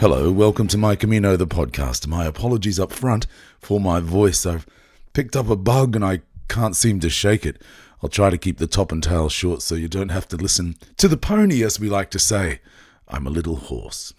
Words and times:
Hello, 0.00 0.30
welcome 0.30 0.68
to 0.68 0.78
my 0.78 0.94
Camino 0.94 1.36
the 1.36 1.44
podcast. 1.44 2.06
My 2.06 2.24
apologies 2.24 2.78
up 2.78 2.92
front 2.92 3.26
for 3.58 3.80
my 3.80 3.98
voice. 3.98 4.46
I've 4.46 4.64
picked 5.12 5.34
up 5.34 5.48
a 5.48 5.56
bug 5.56 5.96
and 5.96 6.04
I 6.04 6.20
can't 6.46 6.76
seem 6.76 7.00
to 7.00 7.10
shake 7.10 7.44
it. 7.44 7.60
I'll 8.00 8.08
try 8.08 8.30
to 8.30 8.38
keep 8.38 8.58
the 8.58 8.68
top 8.68 8.92
and 8.92 9.02
tail 9.02 9.28
short 9.28 9.60
so 9.60 9.74
you 9.74 9.88
don't 9.88 10.10
have 10.10 10.28
to 10.28 10.36
listen 10.36 10.76
to 10.98 11.08
the 11.08 11.16
pony, 11.16 11.64
as 11.64 11.80
we 11.80 11.88
like 11.88 12.10
to 12.10 12.20
say. 12.20 12.60
I'm 13.08 13.26
a 13.26 13.30
little 13.30 13.56
hoarse. 13.56 14.14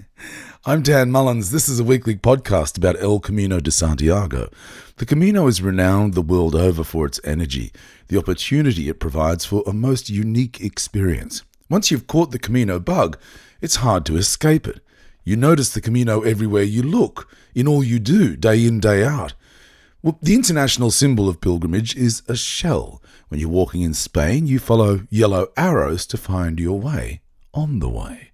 I'm 0.64 0.80
Dan 0.80 1.10
Mullins. 1.10 1.50
This 1.50 1.68
is 1.68 1.78
a 1.78 1.84
weekly 1.84 2.16
podcast 2.16 2.78
about 2.78 2.98
El 2.98 3.20
Camino 3.20 3.60
de 3.60 3.70
Santiago. 3.70 4.48
The 4.96 5.04
Camino 5.04 5.48
is 5.48 5.60
renowned 5.60 6.14
the 6.14 6.22
world 6.22 6.54
over 6.54 6.82
for 6.82 7.04
its 7.04 7.20
energy, 7.24 7.72
the 8.08 8.16
opportunity 8.16 8.88
it 8.88 9.00
provides 9.00 9.44
for 9.44 9.62
a 9.66 9.74
most 9.74 10.08
unique 10.08 10.62
experience. 10.62 11.42
Once 11.68 11.90
you've 11.90 12.06
caught 12.06 12.30
the 12.30 12.38
Camino 12.38 12.80
bug, 12.80 13.18
it's 13.60 13.76
hard 13.76 14.06
to 14.06 14.16
escape 14.16 14.66
it. 14.66 14.80
You 15.24 15.36
notice 15.36 15.70
the 15.70 15.80
Camino 15.80 16.22
everywhere 16.22 16.62
you 16.62 16.82
look, 16.82 17.28
in 17.54 17.68
all 17.68 17.84
you 17.84 17.98
do, 17.98 18.36
day 18.36 18.66
in, 18.66 18.80
day 18.80 19.04
out. 19.04 19.34
Well, 20.02 20.18
the 20.22 20.34
international 20.34 20.90
symbol 20.90 21.28
of 21.28 21.40
pilgrimage 21.40 21.94
is 21.94 22.22
a 22.26 22.36
shell. 22.36 23.02
When 23.28 23.38
you're 23.38 23.50
walking 23.50 23.82
in 23.82 23.94
Spain, 23.94 24.46
you 24.46 24.58
follow 24.58 25.06
yellow 25.10 25.48
arrows 25.56 26.06
to 26.06 26.16
find 26.16 26.58
your 26.58 26.80
way 26.80 27.20
on 27.52 27.80
the 27.80 27.88
way. 27.88 28.30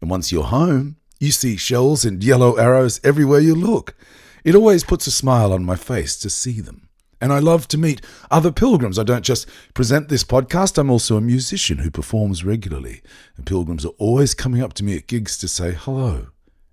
And 0.00 0.08
once 0.08 0.32
you're 0.32 0.44
home, 0.44 0.96
you 1.18 1.30
see 1.30 1.56
shells 1.56 2.04
and 2.06 2.24
yellow 2.24 2.56
arrows 2.56 3.00
everywhere 3.04 3.40
you 3.40 3.54
look. 3.54 3.94
It 4.44 4.54
always 4.54 4.84
puts 4.84 5.06
a 5.06 5.10
smile 5.10 5.52
on 5.52 5.64
my 5.64 5.76
face 5.76 6.18
to 6.20 6.30
see 6.30 6.60
them. 6.60 6.88
And 7.20 7.32
I 7.32 7.38
love 7.38 7.68
to 7.68 7.78
meet 7.78 8.00
other 8.30 8.50
pilgrims. 8.50 8.98
I 8.98 9.02
don't 9.02 9.24
just 9.24 9.48
present 9.74 10.08
this 10.08 10.24
podcast, 10.24 10.78
I'm 10.78 10.90
also 10.90 11.16
a 11.16 11.20
musician 11.20 11.78
who 11.78 11.90
performs 11.90 12.44
regularly. 12.44 13.02
And 13.36 13.46
pilgrims 13.46 13.84
are 13.84 13.94
always 13.98 14.34
coming 14.34 14.62
up 14.62 14.72
to 14.74 14.84
me 14.84 14.96
at 14.96 15.06
gigs 15.06 15.36
to 15.38 15.48
say 15.48 15.72
hello. 15.72 16.28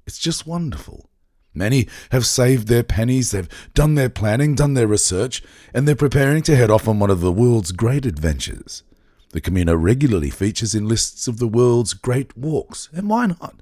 It's 0.06 0.18
just 0.18 0.48
wonderful. 0.48 1.10
Many 1.54 1.88
have 2.12 2.26
saved 2.26 2.68
their 2.68 2.84
pennies, 2.84 3.32
they've 3.32 3.50
done 3.74 3.96
their 3.96 4.10
planning, 4.10 4.54
done 4.56 4.76
their 4.76 4.88
research, 4.88 5.42
and 5.74 5.88
they're 5.88 5.96
preparing 5.96 6.44
to 6.44 6.56
head 6.56 6.70
off 6.70 6.88
on 6.88 7.00
one 7.00 7.10
of 7.10 7.20
the 7.20 7.32
world's 7.32 7.72
great 7.72 8.06
adventures. 8.06 8.84
The 9.32 9.42
Camino 9.42 9.76
regularly 9.76 10.30
features 10.30 10.76
in 10.76 10.88
lists 10.88 11.28
of 11.28 11.40
the 11.40 11.48
world's 11.48 11.94
great 11.94 12.38
walks, 12.38 12.90
and 12.94 13.10
why 13.10 13.26
not? 13.26 13.62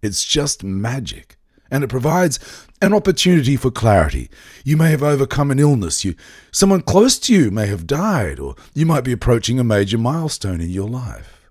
It's 0.00 0.24
just 0.24 0.64
magic 0.64 1.36
and 1.72 1.82
it 1.82 1.88
provides 1.88 2.38
an 2.82 2.92
opportunity 2.92 3.56
for 3.56 3.70
clarity. 3.70 4.28
You 4.62 4.76
may 4.76 4.90
have 4.90 5.02
overcome 5.02 5.50
an 5.50 5.58
illness, 5.58 6.04
you 6.04 6.14
someone 6.52 6.82
close 6.82 7.18
to 7.20 7.34
you 7.34 7.50
may 7.50 7.66
have 7.66 7.86
died, 7.86 8.38
or 8.38 8.54
you 8.74 8.86
might 8.86 9.04
be 9.04 9.12
approaching 9.12 9.58
a 9.58 9.64
major 9.64 9.98
milestone 9.98 10.60
in 10.60 10.68
your 10.70 10.88
life. 10.88 11.50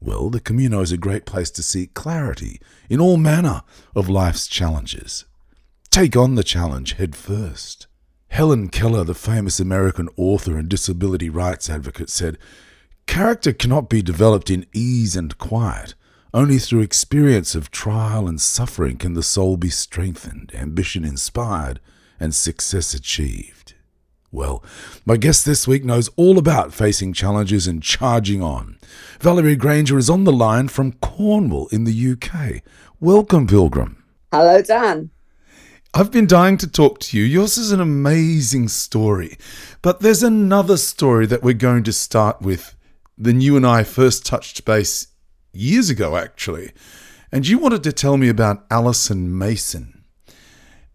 Well, 0.00 0.28
the 0.28 0.40
Camino 0.40 0.80
is 0.80 0.92
a 0.92 0.96
great 0.98 1.24
place 1.24 1.50
to 1.52 1.62
seek 1.62 1.94
clarity 1.94 2.60
in 2.90 3.00
all 3.00 3.16
manner 3.16 3.62
of 3.94 4.08
life's 4.08 4.48
challenges. 4.48 5.24
Take 5.90 6.16
on 6.16 6.34
the 6.34 6.44
challenge 6.44 6.94
head 6.94 7.16
first. 7.16 7.86
Helen 8.28 8.68
Keller, 8.68 9.04
the 9.04 9.14
famous 9.14 9.58
American 9.58 10.08
author 10.16 10.58
and 10.58 10.68
disability 10.68 11.30
rights 11.30 11.70
advocate, 11.70 12.10
said, 12.10 12.38
Character 13.06 13.52
cannot 13.52 13.88
be 13.88 14.02
developed 14.02 14.50
in 14.50 14.66
ease 14.74 15.16
and 15.16 15.38
quiet. 15.38 15.94
Only 16.34 16.58
through 16.58 16.82
experience 16.82 17.54
of 17.54 17.70
trial 17.70 18.28
and 18.28 18.38
suffering 18.38 18.98
can 18.98 19.14
the 19.14 19.22
soul 19.22 19.56
be 19.56 19.70
strengthened, 19.70 20.52
ambition 20.54 21.02
inspired, 21.02 21.80
and 22.20 22.34
success 22.34 22.92
achieved. 22.92 23.72
Well, 24.30 24.62
my 25.06 25.16
guest 25.16 25.46
this 25.46 25.66
week 25.66 25.86
knows 25.86 26.10
all 26.16 26.36
about 26.36 26.74
facing 26.74 27.14
challenges 27.14 27.66
and 27.66 27.82
charging 27.82 28.42
on. 28.42 28.78
Valerie 29.20 29.56
Grainger 29.56 29.96
is 29.96 30.10
on 30.10 30.24
the 30.24 30.32
line 30.32 30.68
from 30.68 30.92
Cornwall 30.92 31.68
in 31.68 31.84
the 31.84 32.12
UK. 32.12 32.62
Welcome, 33.00 33.46
Pilgrim. 33.46 34.04
Hello, 34.30 34.60
Dan. 34.60 35.08
I've 35.94 36.12
been 36.12 36.26
dying 36.26 36.58
to 36.58 36.70
talk 36.70 37.00
to 37.00 37.16
you. 37.16 37.24
Yours 37.24 37.56
is 37.56 37.72
an 37.72 37.80
amazing 37.80 38.68
story. 38.68 39.38
But 39.80 40.00
there's 40.00 40.22
another 40.22 40.76
story 40.76 41.24
that 41.24 41.42
we're 41.42 41.54
going 41.54 41.84
to 41.84 41.92
start 41.94 42.42
with. 42.42 42.76
Then 43.16 43.40
you 43.40 43.56
and 43.56 43.66
I 43.66 43.82
first 43.82 44.26
touched 44.26 44.66
base 44.66 45.06
years 45.58 45.90
ago, 45.90 46.16
actually. 46.16 46.72
And 47.30 47.46
you 47.46 47.58
wanted 47.58 47.82
to 47.84 47.92
tell 47.92 48.16
me 48.16 48.28
about 48.28 48.64
Alison 48.70 49.36
Mason, 49.36 50.02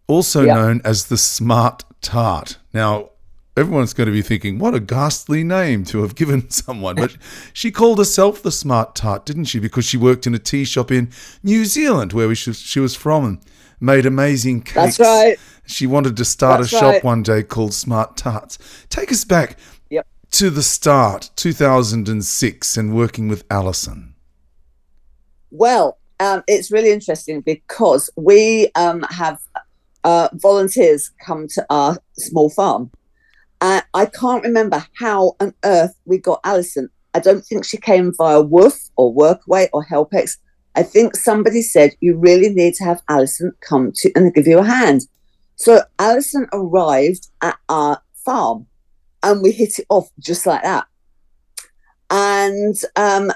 also 0.06 0.44
known 0.44 0.80
as 0.84 1.06
the 1.06 1.18
Smart 1.18 1.84
Tart. 2.00 2.58
Now, 2.72 3.10
everyone's 3.56 3.94
going 3.94 4.06
to 4.06 4.12
be 4.12 4.22
thinking, 4.22 4.58
what 4.58 4.74
a 4.74 4.80
ghastly 4.80 5.44
name 5.44 5.84
to 5.84 6.02
have 6.02 6.14
given 6.16 6.50
someone. 6.50 6.96
But 6.96 7.16
she 7.52 7.70
called 7.70 7.98
herself 7.98 8.42
the 8.42 8.50
Smart 8.50 8.94
Tart, 8.94 9.24
didn't 9.24 9.44
she? 9.44 9.60
Because 9.60 9.84
she 9.84 9.96
worked 9.96 10.26
in 10.26 10.34
a 10.34 10.38
tea 10.38 10.64
shop 10.64 10.90
in 10.90 11.10
New 11.42 11.64
Zealand, 11.64 12.12
where 12.12 12.34
she, 12.34 12.52
she 12.52 12.80
was 12.80 12.96
from, 12.96 13.24
and 13.24 13.38
made 13.80 14.06
amazing 14.06 14.62
cakes. 14.62 14.96
That's 14.96 15.00
right. 15.00 15.38
She 15.66 15.86
wanted 15.86 16.16
to 16.16 16.24
start 16.24 16.60
That's 16.60 16.72
a 16.72 16.76
shop 16.76 16.92
right. 16.94 17.04
one 17.04 17.22
day 17.22 17.42
called 17.42 17.74
Smart 17.74 18.16
Tarts. 18.16 18.58
Take 18.88 19.12
us 19.12 19.24
back 19.24 19.56
yep. 19.88 20.06
to 20.32 20.50
the 20.50 20.62
start, 20.62 21.30
2006, 21.36 22.76
and 22.76 22.94
working 22.94 23.28
with 23.28 23.44
Alison. 23.50 24.13
Well, 25.54 25.98
um, 26.18 26.42
it's 26.48 26.72
really 26.72 26.90
interesting 26.90 27.40
because 27.40 28.10
we 28.16 28.72
um, 28.74 29.02
have 29.08 29.38
uh, 30.02 30.28
volunteers 30.32 31.12
come 31.24 31.46
to 31.50 31.64
our 31.70 31.96
small 32.18 32.50
farm. 32.50 32.90
Uh, 33.60 33.82
I 33.94 34.06
can't 34.06 34.42
remember 34.42 34.84
how 34.98 35.36
on 35.38 35.54
earth 35.64 35.94
we 36.06 36.18
got 36.18 36.40
Alison. 36.42 36.88
I 37.14 37.20
don't 37.20 37.42
think 37.42 37.64
she 37.64 37.76
came 37.76 38.12
via 38.16 38.42
WWOOF 38.42 38.90
or 38.96 39.14
Workaway 39.14 39.68
or 39.72 39.84
HelpX. 39.84 40.38
I 40.74 40.82
think 40.82 41.14
somebody 41.14 41.62
said 41.62 41.92
you 42.00 42.16
really 42.16 42.48
need 42.48 42.74
to 42.74 42.84
have 42.84 43.00
Alison 43.08 43.52
come 43.60 43.92
to 43.94 44.10
and 44.16 44.34
give 44.34 44.48
you 44.48 44.58
a 44.58 44.64
hand. 44.64 45.02
So 45.54 45.82
Alison 46.00 46.48
arrived 46.52 47.28
at 47.42 47.56
our 47.68 48.02
farm 48.24 48.66
and 49.22 49.40
we 49.40 49.52
hit 49.52 49.78
it 49.78 49.86
off 49.88 50.08
just 50.18 50.46
like 50.46 50.64
that. 50.64 50.88
And 52.10 52.74
um, 52.96 53.30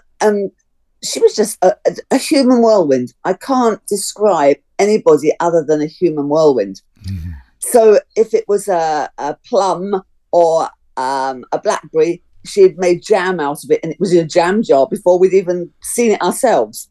she 1.02 1.20
was 1.20 1.34
just 1.34 1.58
a, 1.62 1.74
a, 2.10 2.18
human 2.18 2.60
whirlwind. 2.60 3.14
I 3.24 3.34
can't 3.34 3.84
describe 3.86 4.56
anybody 4.78 5.32
other 5.40 5.64
than 5.64 5.80
a 5.80 5.86
human 5.86 6.28
whirlwind. 6.28 6.82
Mm-hmm. 7.04 7.30
So 7.60 8.00
if 8.16 8.34
it 8.34 8.44
was 8.48 8.68
a, 8.68 9.10
a 9.18 9.36
plum 9.46 10.02
or 10.32 10.68
um, 10.96 11.44
a 11.52 11.60
blackberry, 11.60 12.22
she 12.44 12.62
had 12.62 12.78
made 12.78 13.02
jam 13.02 13.40
out 13.40 13.62
of 13.64 13.70
it 13.70 13.80
and 13.82 13.92
it 13.92 14.00
was 14.00 14.12
in 14.12 14.24
a 14.24 14.28
jam 14.28 14.62
jar 14.62 14.86
before 14.86 15.18
we'd 15.18 15.34
even 15.34 15.70
seen 15.82 16.12
it 16.12 16.22
ourselves. 16.22 16.90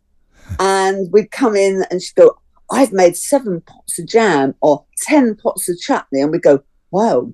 and 0.60 1.12
we'd 1.12 1.32
come 1.32 1.56
in 1.56 1.84
and 1.92 2.02
she'd 2.02 2.16
go, 2.16 2.38
I've 2.72 2.94
made 2.94 3.16
seven 3.16 3.62
pots 3.62 4.00
of 4.00 4.08
jam 4.08 4.56
or 4.62 4.86
10 5.04 5.36
pots 5.36 5.70
of 5.70 5.80
chutney. 5.80 6.22
And 6.22 6.32
we'd 6.32 6.42
go, 6.42 6.62
wow. 6.92 7.32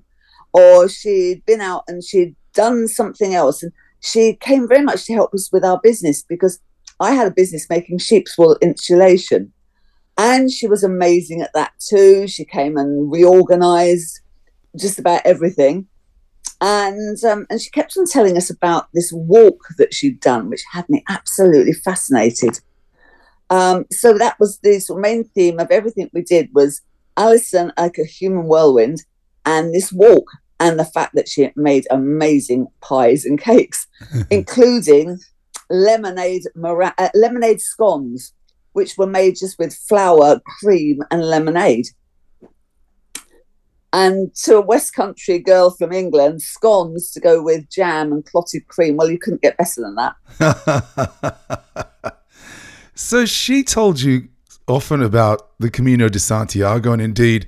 Or 0.53 0.87
she'd 0.87 1.45
been 1.45 1.61
out 1.61 1.83
and 1.87 2.03
she'd 2.03 2.35
done 2.53 2.87
something 2.87 3.33
else. 3.33 3.63
And 3.63 3.71
she 4.03 4.35
came 4.35 4.67
very 4.67 4.83
much 4.83 5.05
to 5.05 5.13
help 5.13 5.33
us 5.33 5.49
with 5.51 5.63
our 5.63 5.79
business 5.81 6.23
because 6.23 6.59
I 6.99 7.13
had 7.13 7.25
a 7.25 7.31
business 7.31 7.69
making 7.69 7.99
sheep's 7.99 8.37
wool 8.37 8.57
insulation. 8.61 9.53
And 10.17 10.51
she 10.51 10.67
was 10.67 10.83
amazing 10.83 11.41
at 11.41 11.53
that 11.53 11.71
too. 11.79 12.27
She 12.27 12.43
came 12.43 12.77
and 12.77 13.11
reorganized 13.11 14.19
just 14.77 14.99
about 14.99 15.21
everything. 15.25 15.87
And 16.59 17.21
um, 17.23 17.47
and 17.49 17.61
she 17.61 17.69
kept 17.71 17.95
on 17.97 18.05
telling 18.05 18.37
us 18.37 18.49
about 18.49 18.87
this 18.93 19.11
walk 19.13 19.59
that 19.77 19.93
she'd 19.93 20.19
done, 20.19 20.49
which 20.49 20.63
had 20.71 20.87
me 20.89 21.03
absolutely 21.09 21.73
fascinated. 21.73 22.59
Um, 23.49 23.85
so 23.89 24.17
that 24.17 24.39
was 24.39 24.59
the 24.59 24.79
sort 24.79 24.99
of 24.99 25.01
main 25.01 25.23
theme 25.23 25.59
of 25.59 25.71
everything 25.71 26.09
we 26.13 26.23
did 26.23 26.49
was 26.53 26.81
Alison 27.17 27.71
like 27.77 27.97
a 27.97 28.05
human 28.05 28.45
whirlwind 28.45 29.03
and 29.45 29.73
this 29.73 29.91
walk 29.91 30.25
and 30.63 30.79
the 30.79 30.85
fact 30.85 31.13
that 31.13 31.27
she 31.27 31.51
made 31.57 31.85
amazing 31.91 32.67
pies 32.79 33.25
and 33.25 33.39
cakes, 33.39 33.85
including 34.31 35.19
lemonade 35.69 36.43
mora- 36.55 36.95
uh, 36.97 37.09
lemonade 37.13 37.59
scones, 37.59 38.33
which 38.71 38.97
were 38.97 39.05
made 39.05 39.35
just 39.35 39.59
with 39.59 39.75
flour, 39.75 40.41
cream, 40.59 41.03
and 41.11 41.21
lemonade. 41.21 41.87
And 43.91 44.33
to 44.45 44.57
a 44.57 44.61
West 44.61 44.95
Country 44.95 45.37
girl 45.37 45.69
from 45.69 45.91
England, 45.91 46.41
scones 46.41 47.11
to 47.11 47.19
go 47.19 47.43
with 47.43 47.69
jam 47.69 48.13
and 48.13 48.25
clotted 48.25 48.65
cream. 48.69 48.95
Well, 48.95 49.11
you 49.11 49.19
couldn't 49.19 49.41
get 49.41 49.57
better 49.57 49.81
than 49.81 49.95
that. 49.95 50.15
so 52.95 53.25
she 53.25 53.63
told 53.63 54.01
you 54.01 54.29
often 54.67 55.03
about 55.03 55.49
the 55.59 55.69
Camino 55.69 56.07
de 56.07 56.19
Santiago, 56.19 56.93
and 56.93 57.01
indeed 57.01 57.47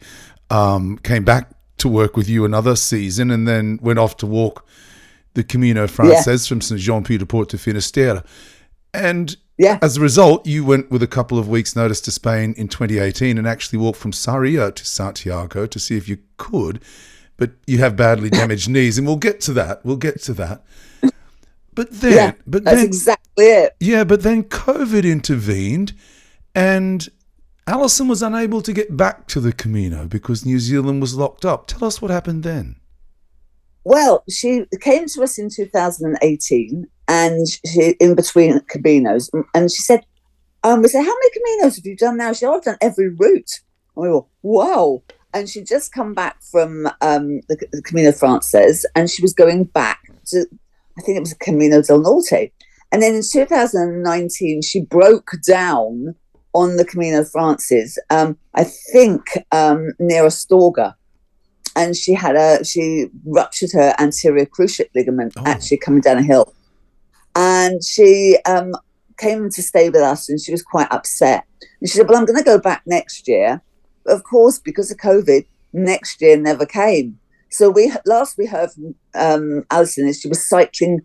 um, 0.49 0.97
came 0.97 1.23
back 1.23 1.54
to 1.77 1.89
work 1.89 2.15
with 2.15 2.29
you 2.29 2.45
another 2.45 2.75
season, 2.75 3.31
and 3.31 3.47
then 3.47 3.79
went 3.81 3.99
off 3.99 4.17
to 4.17 4.25
walk 4.25 4.65
the 5.35 5.43
Camino 5.43 5.87
Frances 5.87 6.45
yeah. 6.45 6.49
from 6.49 6.61
St 6.61 6.79
Jean 6.79 7.03
Pied 7.03 7.19
de 7.19 7.25
Port 7.25 7.49
to 7.49 7.57
Finisterre. 7.57 8.23
And 8.93 9.35
yeah. 9.57 9.79
as 9.81 9.97
a 9.97 10.01
result, 10.01 10.47
you 10.47 10.65
went 10.65 10.89
with 10.89 11.03
a 11.03 11.07
couple 11.07 11.37
of 11.37 11.47
weeks' 11.47 11.75
notice 11.75 12.01
to 12.01 12.11
Spain 12.11 12.53
in 12.57 12.67
2018 12.67 13.37
and 13.37 13.47
actually 13.47 13.79
walked 13.79 13.99
from 13.99 14.11
Sarria 14.11 14.73
to 14.73 14.85
Santiago 14.85 15.65
to 15.65 15.79
see 15.79 15.97
if 15.97 16.07
you 16.09 16.17
could. 16.37 16.81
But 17.37 17.51
you 17.67 17.79
have 17.79 17.97
badly 17.97 18.29
damaged 18.41 18.69
knees, 18.69 18.97
and 18.97 19.05
we'll 19.05 19.17
get 19.17 19.41
to 19.41 19.53
that. 19.53 19.85
We'll 19.85 19.97
get 19.97 20.21
to 20.23 20.33
that. 20.33 20.63
But 21.73 21.91
then, 21.91 22.13
yeah, 22.13 22.31
but 22.47 22.63
that's 22.63 22.77
then, 22.77 22.85
exactly 22.85 23.45
it. 23.45 23.75
Yeah, 23.81 24.05
but 24.05 24.23
then 24.23 24.43
COVID 24.43 25.03
intervened, 25.03 25.93
And 26.55 27.07
Alison 27.67 28.07
was 28.07 28.21
unable 28.21 28.61
to 28.61 28.73
get 28.73 28.95
back 28.95 29.25
to 29.27 29.39
the 29.39 29.51
Camino 29.51 30.05
because 30.05 30.45
New 30.45 30.59
Zealand 30.59 31.01
was 31.01 31.15
locked 31.15 31.45
up. 31.45 31.65
Tell 31.65 31.83
us 31.83 31.99
what 31.99 32.11
happened 32.11 32.43
then. 32.43 32.75
Well, 33.83 34.23
she 34.29 34.65
came 34.81 35.07
to 35.07 35.23
us 35.23 35.39
in 35.39 35.49
2018 35.49 36.87
and 37.07 37.47
she 37.65 37.95
in 37.99 38.15
between 38.15 38.59
Caminos 38.61 39.29
and 39.53 39.71
she 39.71 39.81
said, 39.81 40.05
um, 40.63 40.81
we 40.81 40.87
said, 40.89 41.03
how 41.03 41.13
many 41.13 41.29
Caminos 41.31 41.75
have 41.75 41.85
you 41.85 41.95
done 41.95 42.17
now? 42.17 42.33
She 42.33 42.39
said, 42.39 42.49
oh, 42.49 42.55
I've 42.55 42.63
done 42.63 42.77
every 42.81 43.09
route. 43.09 43.51
And 43.95 44.03
we 44.03 44.09
were, 44.09 44.25
wow. 44.43 45.01
And 45.33 45.49
she'd 45.49 45.67
just 45.67 45.91
come 45.91 46.13
back 46.13 46.41
from 46.43 46.87
um, 47.01 47.41
the, 47.47 47.67
the 47.71 47.81
Camino 47.81 48.11
Frances 48.11 48.85
and 48.95 49.09
she 49.09 49.23
was 49.23 49.33
going 49.33 49.65
back 49.65 49.99
to, 50.27 50.45
I 50.97 51.01
think 51.01 51.17
it 51.17 51.21
was 51.21 51.33
Camino 51.33 51.81
del 51.81 51.99
Norte. 51.99 52.51
And 52.91 53.01
then 53.01 53.15
in 53.15 53.23
2019, 53.23 54.61
she 54.61 54.81
broke 54.81 55.31
down 55.47 56.15
on 56.55 56.77
the 56.77 56.85
Camino 56.85 57.23
Frances, 57.23 57.99
um, 58.09 58.37
I 58.55 58.63
think 58.63 59.21
um, 59.51 59.91
near 59.99 60.23
Astorga. 60.23 60.95
And 61.75 61.95
she 61.95 62.13
had 62.13 62.35
a, 62.37 62.63
she 62.63 63.07
ruptured 63.25 63.71
her 63.73 63.93
anterior 63.99 64.45
cruciate 64.45 64.89
ligament 64.95 65.33
Oh. 65.35 65.43
actually 65.45 65.77
coming 65.77 66.01
down 66.01 66.17
a 66.17 66.23
hill. 66.23 66.53
And 67.35 67.83
she 67.83 68.37
um, 68.45 68.73
came 69.17 69.49
to 69.49 69.61
stay 69.61 69.89
with 69.89 70.01
us 70.01 70.29
and 70.29 70.39
she 70.39 70.51
was 70.53 70.63
quite 70.63 70.87
upset. 70.89 71.43
And 71.81 71.89
she 71.89 71.97
said, 71.97 72.07
Well, 72.07 72.17
I'm 72.17 72.25
going 72.25 72.39
to 72.39 72.43
go 72.43 72.57
back 72.57 72.83
next 72.85 73.27
year. 73.27 73.61
But 74.05 74.13
of 74.13 74.23
course, 74.23 74.57
because 74.57 74.89
of 74.89 74.97
COVID, 74.97 75.45
next 75.73 76.21
year 76.21 76.37
never 76.37 76.65
came. 76.65 77.19
So 77.49 77.69
we 77.69 77.91
last 78.05 78.37
we 78.37 78.45
heard 78.45 78.71
from 78.71 78.95
um, 79.13 79.65
Alison 79.71 80.07
is 80.07 80.21
she 80.21 80.29
was 80.29 80.47
cycling, 80.47 81.01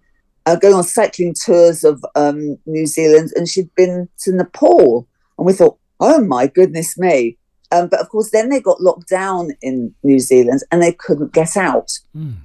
uh, 0.47 0.57
going 0.57 0.75
on 0.75 0.85
cycling 0.85 1.35
tours 1.35 1.83
of 1.85 2.05
um, 2.15 2.57
New 2.67 2.87
Zealand, 2.87 3.31
and 3.35 3.49
she'd 3.49 3.75
been 3.75 4.09
to 4.21 4.33
Nepal, 4.33 5.07
and 5.41 5.47
we 5.47 5.55
thought, 5.55 5.79
oh 5.99 6.23
my 6.23 6.47
goodness 6.47 6.99
me! 6.99 7.39
Um, 7.73 7.89
but 7.89 8.01
of 8.01 8.09
course, 8.11 8.31
then 8.31 8.51
they 8.51 8.61
got 8.61 8.81
locked 8.81 9.09
down 9.09 9.53
in 9.63 9.95
New 10.03 10.19
Zealand, 10.19 10.61
and 10.71 10.83
they 10.83 10.93
couldn't 10.93 11.33
get 11.33 11.57
out, 11.57 11.91
Mm. 12.15 12.37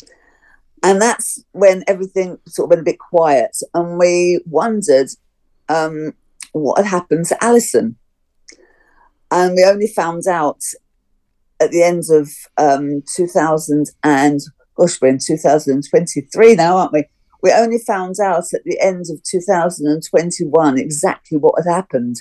and 0.82 1.02
that's 1.02 1.44
when 1.52 1.84
everything 1.88 2.40
sort 2.48 2.68
of 2.68 2.70
went 2.70 2.82
a 2.82 2.92
bit 2.92 3.00
quiet, 3.00 3.56
and 3.74 4.00
we 4.00 4.40
wondered 4.46 5.10
um, 5.68 6.14
what 6.54 6.78
had 6.78 6.88
happened 6.88 7.26
to 7.26 7.44
Alison, 7.44 7.98
and 9.30 9.56
we 9.56 9.66
only 9.66 9.88
found 9.88 10.26
out 10.28 10.62
at 11.60 11.72
the 11.72 11.84
end 11.84 12.04
of 12.12 12.30
um, 12.58 13.02
2000 13.16 13.90
and 14.04 14.40
gosh, 14.76 15.02
we're 15.02 15.08
in 15.08 15.18
2023 15.18 16.56
now, 16.56 16.78
aren't 16.78 16.94
we? 16.94 17.06
We 17.42 17.52
only 17.54 17.80
found 17.80 18.16
out 18.22 18.44
at 18.54 18.64
the 18.66 18.80
end 18.82 19.06
of 19.10 19.24
2021 19.24 20.78
exactly 20.78 21.38
what 21.38 21.64
had 21.64 21.72
happened 21.72 22.18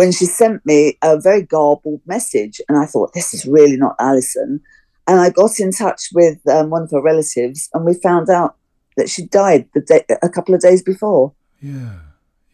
when 0.00 0.12
she 0.12 0.24
sent 0.24 0.64
me 0.64 0.96
a 1.02 1.20
very 1.20 1.42
garbled 1.42 2.00
message. 2.06 2.58
And 2.70 2.78
I 2.78 2.86
thought, 2.86 3.12
this 3.12 3.34
is 3.34 3.44
really 3.44 3.76
not 3.76 3.96
Alison. 3.98 4.62
And 5.06 5.20
I 5.20 5.28
got 5.28 5.60
in 5.60 5.72
touch 5.72 6.08
with 6.14 6.38
um, 6.48 6.70
one 6.70 6.84
of 6.84 6.90
her 6.92 7.02
relatives, 7.02 7.68
and 7.74 7.84
we 7.84 7.92
found 7.92 8.30
out 8.30 8.56
that 8.96 9.10
she 9.10 9.26
died 9.26 9.68
the 9.74 9.82
day, 9.82 10.02
a 10.22 10.30
couple 10.30 10.54
of 10.54 10.62
days 10.62 10.82
before. 10.82 11.34
Yeah. 11.60 11.96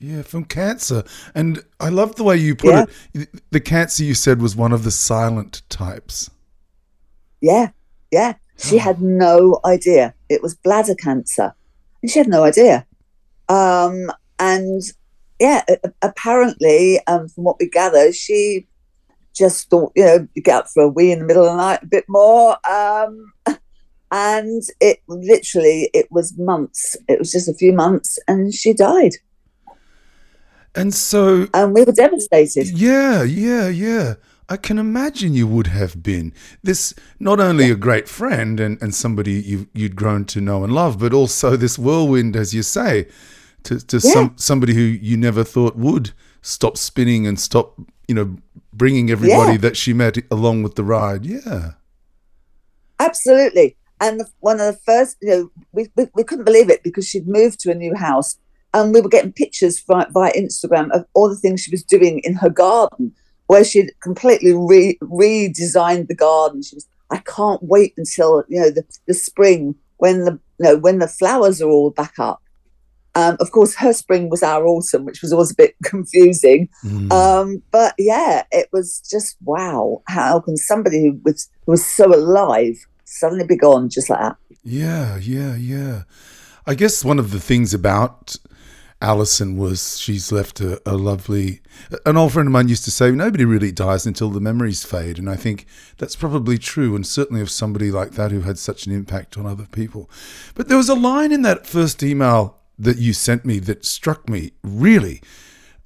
Yeah, 0.00 0.22
from 0.22 0.44
cancer. 0.44 1.04
And 1.36 1.62
I 1.78 1.88
love 1.88 2.16
the 2.16 2.24
way 2.24 2.36
you 2.36 2.56
put 2.56 2.70
Yeah. 2.74 2.84
it. 3.14 3.28
The 3.52 3.60
cancer 3.60 4.02
you 4.02 4.14
said 4.14 4.42
was 4.42 4.56
one 4.56 4.72
of 4.72 4.82
the 4.82 4.90
silent 4.90 5.62
types. 5.68 6.28
Yeah, 7.40 7.68
yeah. 8.10 8.34
She 8.56 8.76
Oh. 8.76 8.80
had 8.80 9.00
no 9.00 9.60
idea. 9.64 10.14
It 10.28 10.42
was 10.42 10.56
bladder 10.56 10.96
cancer. 10.96 11.54
And 12.02 12.10
she 12.10 12.18
had 12.18 12.28
no 12.28 12.42
idea. 12.42 12.86
Um, 13.48 14.10
and 14.40 14.82
yeah, 15.38 15.64
apparently, 16.02 17.00
um, 17.06 17.28
from 17.28 17.44
what 17.44 17.56
we 17.58 17.68
gather, 17.68 18.12
she 18.12 18.66
just 19.34 19.68
thought, 19.68 19.92
you 19.94 20.04
know, 20.04 20.26
you 20.34 20.42
get 20.42 20.56
up 20.56 20.66
for 20.72 20.84
a 20.84 20.88
wee 20.88 21.12
in 21.12 21.18
the 21.18 21.24
middle 21.24 21.44
of 21.44 21.50
the 21.52 21.56
night 21.56 21.82
a 21.82 21.86
bit 21.86 22.04
more. 22.08 22.56
Um, 22.68 23.32
and 24.10 24.62
it 24.80 25.02
literally, 25.08 25.90
it 25.92 26.10
was 26.10 26.36
months. 26.38 26.96
It 27.08 27.18
was 27.18 27.32
just 27.32 27.48
a 27.48 27.54
few 27.54 27.72
months 27.72 28.18
and 28.28 28.54
she 28.54 28.72
died. 28.72 29.12
And 30.74 30.94
so, 30.94 31.48
And 31.54 31.74
we 31.74 31.84
were 31.84 31.92
devastated. 31.92 32.68
yeah, 32.68 33.22
yeah, 33.22 33.68
yeah. 33.68 34.14
I 34.48 34.56
can 34.56 34.78
imagine 34.78 35.34
you 35.34 35.46
would 35.48 35.66
have 35.66 36.02
been 36.02 36.32
this 36.62 36.94
not 37.18 37.40
only 37.40 37.68
a 37.68 37.74
great 37.74 38.08
friend 38.08 38.60
and, 38.60 38.80
and 38.80 38.94
somebody 38.94 39.32
you 39.32 39.68
you'd 39.74 39.96
grown 39.96 40.24
to 40.26 40.40
know 40.40 40.62
and 40.62 40.72
love, 40.72 41.00
but 41.00 41.12
also 41.12 41.56
this 41.56 41.78
whirlwind, 41.78 42.36
as 42.36 42.54
you 42.54 42.62
say, 42.62 43.08
to, 43.66 43.86
to 43.86 43.96
Yeah. 43.98 44.12
some 44.12 44.32
somebody 44.36 44.74
who 44.74 44.80
you 44.80 45.16
never 45.16 45.44
thought 45.44 45.76
would 45.76 46.12
stop 46.42 46.76
spinning 46.76 47.26
and 47.26 47.38
stop, 47.38 47.78
you 48.08 48.14
know, 48.14 48.36
bringing 48.72 49.10
everybody 49.10 49.52
Yeah. 49.52 49.58
that 49.58 49.76
she 49.76 49.92
met 49.92 50.18
along 50.30 50.62
with 50.62 50.74
the 50.74 50.84
ride. 50.84 51.24
Yeah. 51.26 51.72
Absolutely. 52.98 53.76
And 54.00 54.20
the, 54.20 54.26
one 54.40 54.60
of 54.60 54.74
the 54.74 54.80
first, 54.84 55.16
you 55.22 55.28
know, 55.30 55.50
we, 55.72 55.88
we, 55.96 56.06
we 56.14 56.24
couldn't 56.24 56.44
believe 56.44 56.70
it 56.70 56.82
because 56.82 57.06
she'd 57.08 57.26
moved 57.28 57.60
to 57.60 57.70
a 57.70 57.74
new 57.74 57.94
house 57.94 58.36
and 58.74 58.92
we 58.92 59.00
were 59.00 59.08
getting 59.08 59.32
pictures 59.32 59.80
via, 59.86 60.06
via 60.10 60.32
Instagram 60.32 60.90
of 60.90 61.06
all 61.14 61.28
the 61.28 61.36
things 61.36 61.62
she 61.62 61.70
was 61.70 61.82
doing 61.82 62.20
in 62.20 62.34
her 62.34 62.50
garden 62.50 63.12
where 63.46 63.64
she'd 63.64 63.92
completely 64.02 64.52
re, 64.52 64.98
redesigned 65.02 66.08
the 66.08 66.14
garden. 66.14 66.62
She 66.62 66.74
was, 66.76 66.86
I 67.10 67.18
can't 67.18 67.62
wait 67.62 67.94
until, 67.96 68.44
you 68.48 68.60
know, 68.60 68.70
the, 68.70 68.84
the 69.06 69.14
spring 69.14 69.74
when 69.98 70.24
the, 70.24 70.32
you 70.58 70.64
know, 70.64 70.76
when 70.76 70.98
the 70.98 71.08
flowers 71.08 71.62
are 71.62 71.70
all 71.70 71.90
back 71.90 72.18
up. 72.18 72.42
Um, 73.16 73.38
of 73.40 73.50
course, 73.50 73.74
her 73.76 73.94
spring 73.94 74.28
was 74.28 74.42
our 74.42 74.66
autumn, 74.66 75.06
which 75.06 75.22
was 75.22 75.32
always 75.32 75.50
a 75.50 75.54
bit 75.54 75.74
confusing. 75.82 76.68
Mm. 76.84 77.10
Um, 77.10 77.62
but 77.70 77.94
yeah, 77.98 78.42
it 78.52 78.68
was 78.72 79.00
just 79.10 79.38
wow. 79.42 80.02
How 80.06 80.38
can 80.40 80.58
somebody 80.58 81.02
who 81.02 81.20
was 81.24 81.48
who 81.64 81.72
was 81.72 81.84
so 81.84 82.14
alive 82.14 82.76
suddenly 83.04 83.46
be 83.46 83.56
gone 83.56 83.88
just 83.88 84.10
like 84.10 84.20
that? 84.20 84.36
Yeah, 84.62 85.16
yeah, 85.16 85.56
yeah. 85.56 86.02
I 86.66 86.74
guess 86.74 87.04
one 87.04 87.18
of 87.18 87.30
the 87.30 87.40
things 87.40 87.72
about 87.72 88.36
Alison 89.00 89.56
was 89.56 89.98
she's 89.98 90.30
left 90.30 90.60
a, 90.60 90.82
a 90.84 90.96
lovely. 90.96 91.62
An 92.04 92.18
old 92.18 92.34
friend 92.34 92.48
of 92.48 92.52
mine 92.52 92.68
used 92.68 92.84
to 92.84 92.90
say, 92.90 93.10
nobody 93.12 93.46
really 93.46 93.72
dies 93.72 94.04
until 94.04 94.28
the 94.28 94.40
memories 94.40 94.84
fade. 94.84 95.18
And 95.18 95.30
I 95.30 95.36
think 95.36 95.64
that's 95.96 96.16
probably 96.16 96.58
true, 96.58 96.94
and 96.94 97.06
certainly 97.06 97.40
of 97.40 97.50
somebody 97.50 97.90
like 97.90 98.10
that 98.12 98.30
who 98.30 98.42
had 98.42 98.58
such 98.58 98.86
an 98.86 98.92
impact 98.92 99.38
on 99.38 99.46
other 99.46 99.66
people. 99.72 100.10
But 100.54 100.68
there 100.68 100.76
was 100.76 100.90
a 100.90 100.94
line 100.94 101.32
in 101.32 101.40
that 101.42 101.66
first 101.66 102.02
email 102.02 102.58
that 102.78 102.98
you 102.98 103.12
sent 103.12 103.44
me 103.44 103.58
that 103.60 103.84
struck 103.84 104.28
me 104.28 104.52
really 104.62 105.22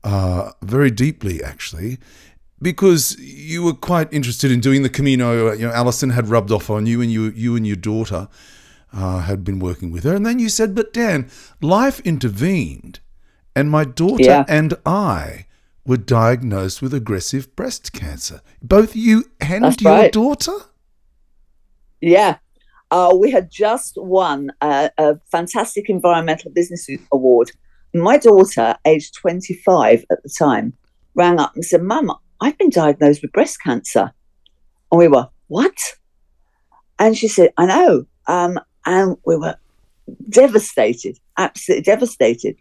uh, 0.04 0.52
very 0.62 0.90
deeply, 0.90 1.42
actually 1.42 1.99
because 2.62 3.18
you 3.18 3.62
were 3.62 3.73
quite 3.73 4.12
interested 4.12 4.50
in 4.50 4.61
doing 4.61 4.82
the 4.82 4.88
Camino. 4.88 5.52
You 5.52 5.66
know, 5.68 5.73
Alison 5.73 6.11
had 6.11 6.28
rubbed 6.28 6.50
off 6.50 6.68
on 6.70 6.87
you, 6.87 7.00
and 7.00 7.11
you, 7.11 7.30
you 7.30 7.56
and 7.56 7.66
your 7.66 7.76
daughter 7.76 8.28
uh, 8.92 9.20
had 9.20 9.44
been 9.44 9.59
working 9.59 9.90
with 9.90 10.04
her. 10.04 10.14
And 10.14 10.26
then 10.26 10.38
you 10.38 10.49
said, 10.49 10.75
"But 10.75 10.92
Dan, 10.92 11.30
life 11.61 12.00
intervened, 12.00 13.00
and 13.56 13.70
my 13.70 13.85
daughter 13.85 14.25
Yeah. 14.25 14.44
and 14.49 14.75
I 14.85 15.47
were 15.87 15.97
diagnosed 15.97 16.82
with 16.82 16.92
aggressive 16.92 17.54
breast 17.56 17.92
cancer. 17.92 18.42
Both 18.62 18.94
you 18.94 19.25
and 19.40 19.64
That's 19.64 19.80
your 19.80 19.92
right. 19.92 20.12
daughter." 20.12 20.52
Yeah. 22.00 22.38
Uh, 22.90 23.14
we 23.16 23.30
had 23.30 23.50
just 23.50 23.94
won 23.97 24.50
a, 24.61 24.90
a 24.99 25.16
fantastic 25.30 25.88
environmental 25.88 26.50
business 26.50 26.88
award. 27.12 27.52
My 27.94 28.18
daughter, 28.18 28.76
aged 28.85 29.14
25 29.14 30.04
at 30.11 30.23
the 30.23 30.28
time, 30.28 30.73
rang 31.14 31.38
up 31.38 31.54
and 31.54 31.64
said, 31.64 31.82
Mum, 31.82 32.12
I've 32.40 32.59
been 32.59 32.70
diagnosed 32.70 33.23
with 33.23 33.32
breast 33.32 33.62
cancer. 33.62 34.12
And 34.90 34.99
we 34.99 35.09
were, 35.09 35.28
What? 35.49 35.76
And 36.99 37.16
she 37.16 37.28
said, 37.28 37.52
I 37.56 37.66
know. 37.66 38.06
Um, 38.26 38.59
and 38.87 39.16
we 39.25 39.37
were 39.37 39.56
devastated, 40.28 41.18
absolutely 41.38 41.82
devastated. 41.82 42.56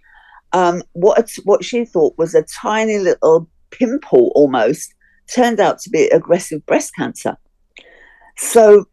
Um, 0.53 0.83
what, 0.93 1.31
what 1.43 1.63
she 1.63 1.85
thought 1.85 2.17
was 2.17 2.33
a 2.33 2.43
tiny 2.43 2.97
little 2.97 3.49
pimple 3.71 4.31
almost 4.35 4.93
turned 5.33 5.59
out 5.59 5.79
to 5.79 5.89
be 5.89 6.07
aggressive 6.07 6.65
breast 6.65 6.95
cancer. 6.95 7.37
So 8.37 8.85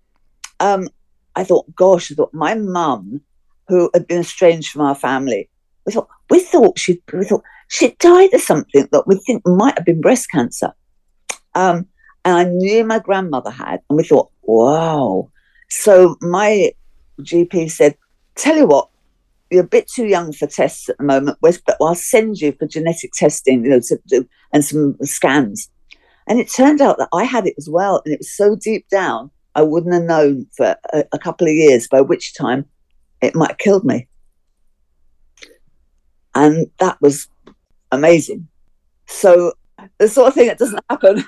um, 0.61 0.89
I 1.37 1.45
thought, 1.45 1.73
gosh, 1.77 2.11
I 2.11 2.15
thought 2.15 2.35
my 2.35 2.55
mum, 2.55 3.21
who 3.69 3.91
had 3.95 4.07
been 4.07 4.21
estranged 4.21 4.71
from 4.71 4.83
our 4.83 4.95
family, 4.95 5.49
we 5.85 5.93
thought 5.93 6.09
we 6.31 6.41
thought 6.41 6.79
she 6.79 7.01
we 7.13 7.25
thought 7.25 7.45
she 7.69 7.95
died 8.01 8.33
of 8.35 8.41
something 8.41 8.89
that 8.91 9.07
we 9.07 9.17
think 9.19 9.47
might 9.47 9.77
have 9.79 9.85
been 9.85 10.01
breast 10.01 10.31
cancer. 10.31 10.73
Um, 11.55 11.87
and 12.25 12.35
I 12.35 12.45
knew 12.45 12.85
my 12.85 12.99
grandmother 12.99 13.51
had, 13.51 13.81
and 13.89 13.97
we 13.97 14.03
thought, 14.03 14.31
wow. 14.43 15.31
So 15.69 16.17
my 16.21 16.73
GP 17.21 17.71
said, 17.71 17.97
"Tell 18.35 18.57
you 18.57 18.67
what, 18.67 18.89
you're 19.51 19.65
a 19.65 19.69
bit 19.69 19.89
too 19.89 20.07
young 20.07 20.33
for 20.33 20.47
tests 20.47 20.89
at 20.89 20.99
the 20.99 21.05
moment, 21.05 21.39
but 21.41 21.77
I'll 21.81 21.95
send 21.95 22.41
you 22.41 22.53
for 22.53 22.67
genetic 22.67 23.13
testing, 23.13 23.63
you 23.63 23.71
know, 23.71 23.81
to 23.81 23.99
do 24.07 24.27
and 24.53 24.65
some 24.65 24.97
scans." 25.03 25.71
And 26.29 26.41
it 26.41 26.51
turned 26.51 26.81
out 26.81 26.99
that 26.99 27.09
I 27.13 27.25
had 27.25 27.47
it 27.47 27.55
as 27.59 27.69
well, 27.69 28.03
and 28.05 28.13
it 28.13 28.21
was 28.21 28.35
so 28.35 28.57
deep 28.57 28.89
down 28.89 29.31
I 29.57 29.63
wouldn't 29.63 29.95
have 29.95 30.05
known 30.05 30.47
for 30.57 30.77
a, 30.93 31.05
a 31.13 31.19
couple 31.19 31.47
of 31.49 31.55
years, 31.55 31.89
by 31.89 32.03
which 32.03 32.35
time 32.35 32.67
it 33.21 33.35
might 33.35 33.51
have 33.53 33.59
killed 33.59 33.85
me. 33.85 34.07
And 36.35 36.67
that 36.79 37.01
was 37.01 37.29
amazing. 37.91 38.47
So 39.07 39.53
the 39.99 40.09
sort 40.09 40.29
of 40.29 40.35
thing 40.35 40.49
that 40.49 40.59
doesn't 40.59 40.85
happen. 40.91 41.25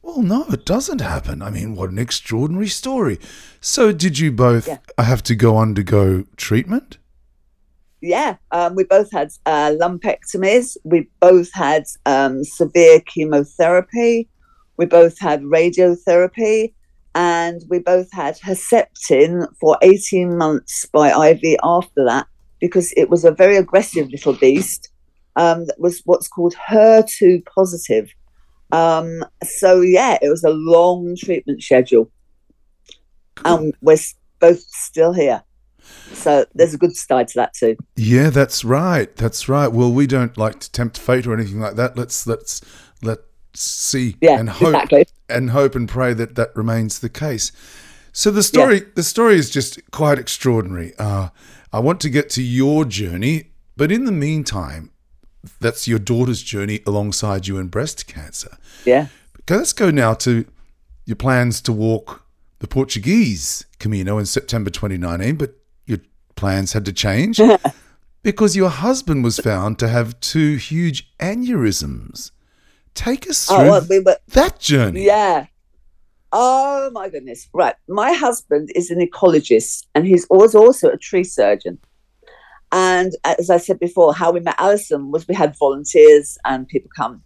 Well, 0.00 0.22
no, 0.22 0.44
it 0.48 0.64
doesn't 0.64 1.00
happen. 1.00 1.42
I 1.42 1.50
mean, 1.50 1.76
what 1.76 1.90
an 1.90 1.98
extraordinary 1.98 2.68
story. 2.68 3.20
So, 3.60 3.92
did 3.92 4.18
you 4.18 4.32
both 4.32 4.66
Yeah. 4.66 4.78
have 4.98 5.22
to 5.24 5.36
go 5.36 5.58
undergo 5.58 6.24
treatment? 6.36 6.98
Yeah, 8.00 8.36
um, 8.50 8.74
we 8.74 8.82
both 8.82 9.12
had 9.12 9.30
uh, 9.46 9.74
lumpectomies. 9.80 10.76
We 10.82 11.08
both 11.20 11.52
had 11.52 11.84
um, 12.04 12.42
severe 12.42 12.98
chemotherapy. 13.00 14.28
We 14.76 14.86
both 14.86 15.20
had 15.20 15.42
radiotherapy. 15.42 16.72
And 17.14 17.62
we 17.68 17.78
both 17.78 18.10
had 18.12 18.38
Herceptin 18.38 19.46
for 19.60 19.76
18 19.82 20.36
months 20.36 20.86
by 20.86 21.10
IV 21.10 21.58
after 21.62 22.04
that 22.06 22.26
because 22.60 22.92
it 22.96 23.10
was 23.10 23.24
a 23.24 23.30
very 23.30 23.56
aggressive 23.56 24.08
little 24.10 24.32
beast 24.32 24.88
um, 25.36 25.66
that 25.66 25.78
was 25.78 26.00
what's 26.04 26.28
called 26.28 26.54
HER2 26.54 27.44
positive. 27.44 28.10
Um, 28.70 29.24
so, 29.42 29.80
yeah, 29.80 30.18
it 30.22 30.28
was 30.28 30.44
a 30.44 30.50
long 30.50 31.16
treatment 31.18 31.62
schedule. 31.62 32.10
And 33.44 33.74
we're 33.82 33.98
both 34.40 34.60
still 34.60 35.12
here. 35.12 35.42
So, 36.12 36.46
there's 36.54 36.74
a 36.74 36.78
good 36.78 36.96
side 36.96 37.28
to 37.28 37.34
that 37.40 37.54
too. 37.54 37.76
Yeah, 37.96 38.30
that's 38.30 38.64
right. 38.64 39.14
That's 39.16 39.48
right. 39.48 39.68
Well, 39.68 39.92
we 39.92 40.06
don't 40.06 40.38
like 40.38 40.60
to 40.60 40.70
tempt 40.70 40.96
fate 40.96 41.26
or 41.26 41.34
anything 41.34 41.60
like 41.60 41.74
that. 41.74 41.96
Let's 41.96 42.26
let's 42.26 42.60
let's 43.02 43.22
see 43.54 44.16
Yeah, 44.20 44.38
and 44.38 44.48
hope 44.50 44.68
exactly. 44.74 45.06
and 45.28 45.50
hope 45.50 45.74
and 45.74 45.88
pray 45.88 46.14
that 46.14 46.34
that 46.36 46.54
remains 46.56 46.98
the 47.00 47.08
case. 47.08 47.52
So 48.12 48.30
the 48.30 48.42
story 48.42 48.82
the 48.94 49.02
story 49.02 49.36
is 49.36 49.50
just 49.50 49.80
quite 49.90 50.18
extraordinary. 50.18 50.92
Uh, 50.98 51.28
I 51.72 51.78
want 51.80 52.00
to 52.02 52.10
get 52.10 52.28
to 52.30 52.42
your 52.42 52.84
journey, 52.84 53.50
but 53.76 53.90
in 53.90 54.04
the 54.04 54.12
meantime, 54.12 54.90
that's 55.60 55.88
your 55.88 55.98
daughter's 55.98 56.42
journey 56.42 56.80
alongside 56.86 57.46
you 57.46 57.58
in 57.58 57.68
breast 57.68 58.06
cancer. 58.06 58.58
Yeah. 58.84 59.06
Okay, 59.40 59.56
let's 59.56 59.72
go 59.72 59.90
now 59.90 60.14
to 60.14 60.44
your 61.06 61.16
plans 61.16 61.60
to 61.62 61.72
walk 61.72 62.24
the 62.60 62.68
Portuguese 62.68 63.64
Camino 63.80 64.18
in 64.18 64.26
September 64.26 64.70
2019, 64.70 65.36
but 65.36 65.54
your 65.86 65.98
plans 66.36 66.74
had 66.74 66.84
to 66.84 66.92
change 66.92 67.40
because 68.22 68.54
your 68.54 68.68
husband 68.70 69.24
was 69.24 69.38
found 69.38 69.78
to 69.80 69.88
have 69.88 70.20
two 70.20 70.56
huge 70.56 71.12
aneurysms. 71.18 72.30
Take 72.94 73.28
us 73.28 73.46
through 73.46 73.56
Oh, 73.56 73.70
well, 73.70 73.86
we 73.88 74.00
were, 74.00 74.18
that 74.28 74.58
journey. 74.58 75.04
yeah. 75.04 75.46
Oh 76.32 76.90
my 76.92 77.08
goodness. 77.10 77.48
Right. 77.52 77.74
My 77.88 78.12
husband 78.12 78.70
is 78.74 78.90
an 78.90 79.06
ecologist 79.06 79.86
and 79.94 80.06
he's 80.06 80.24
always 80.26 80.54
also 80.54 80.88
a 80.88 80.96
tree 80.96 81.24
surgeon. 81.24 81.78
And 82.72 83.12
as 83.24 83.50
I 83.50 83.58
said 83.58 83.78
before, 83.78 84.14
how 84.14 84.32
we 84.32 84.40
met 84.40 84.54
Alison 84.58 85.10
was 85.10 85.28
we 85.28 85.34
had 85.34 85.54
volunteers 85.58 86.38
and 86.46 86.66
people 86.66 86.90
come. 86.96 87.22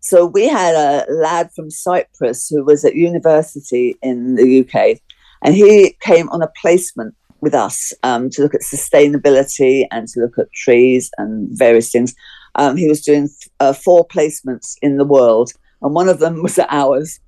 So 0.00 0.24
we 0.24 0.48
had 0.48 0.74
a 0.74 1.04
lad 1.12 1.50
from 1.54 1.70
Cyprus 1.70 2.48
who 2.48 2.64
was 2.64 2.84
at 2.86 2.94
university 2.94 3.96
in 4.00 4.36
the 4.36 4.60
UK, 4.60 4.98
and 5.42 5.54
he 5.54 5.96
came 6.00 6.28
on 6.30 6.40
a 6.40 6.48
placement 6.60 7.14
with 7.40 7.52
us 7.52 7.92
um, 8.02 8.30
to 8.30 8.42
look 8.42 8.54
at 8.54 8.62
sustainability 8.62 9.84
and 9.90 10.08
to 10.08 10.20
look 10.20 10.38
at 10.38 10.50
trees 10.52 11.10
and 11.18 11.48
various 11.50 11.90
things. 11.90 12.14
Um, 12.54 12.76
he 12.76 12.88
was 12.88 13.02
doing 13.02 13.28
uh, 13.60 13.72
four 13.72 14.06
placements 14.06 14.76
in 14.82 14.96
the 14.96 15.04
world, 15.04 15.52
and 15.82 15.94
one 15.94 16.08
of 16.08 16.18
them 16.18 16.42
was 16.42 16.58
at 16.58 16.68
ours. 16.70 17.20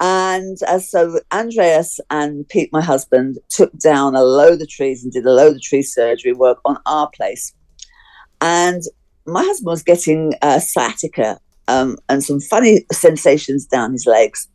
And 0.00 0.56
uh, 0.66 0.78
so 0.78 1.20
Andreas 1.32 2.00
and 2.10 2.48
Pete, 2.48 2.70
my 2.72 2.82
husband, 2.82 3.38
took 3.48 3.76
down 3.78 4.14
a 4.14 4.22
load 4.22 4.60
of 4.60 4.68
trees 4.68 5.04
and 5.04 5.12
did 5.12 5.24
a 5.24 5.32
load 5.32 5.56
of 5.56 5.62
tree 5.62 5.82
surgery 5.82 6.32
work 6.32 6.58
on 6.64 6.78
our 6.86 7.08
place. 7.10 7.54
And 8.40 8.82
my 9.26 9.42
husband 9.42 9.66
was 9.66 9.82
getting 9.82 10.34
uh, 10.42 10.58
sciatica 10.58 11.38
um, 11.68 11.96
and 12.08 12.22
some 12.22 12.40
funny 12.40 12.84
sensations 12.92 13.66
down 13.66 13.92
his 13.92 14.06
legs. 14.06 14.48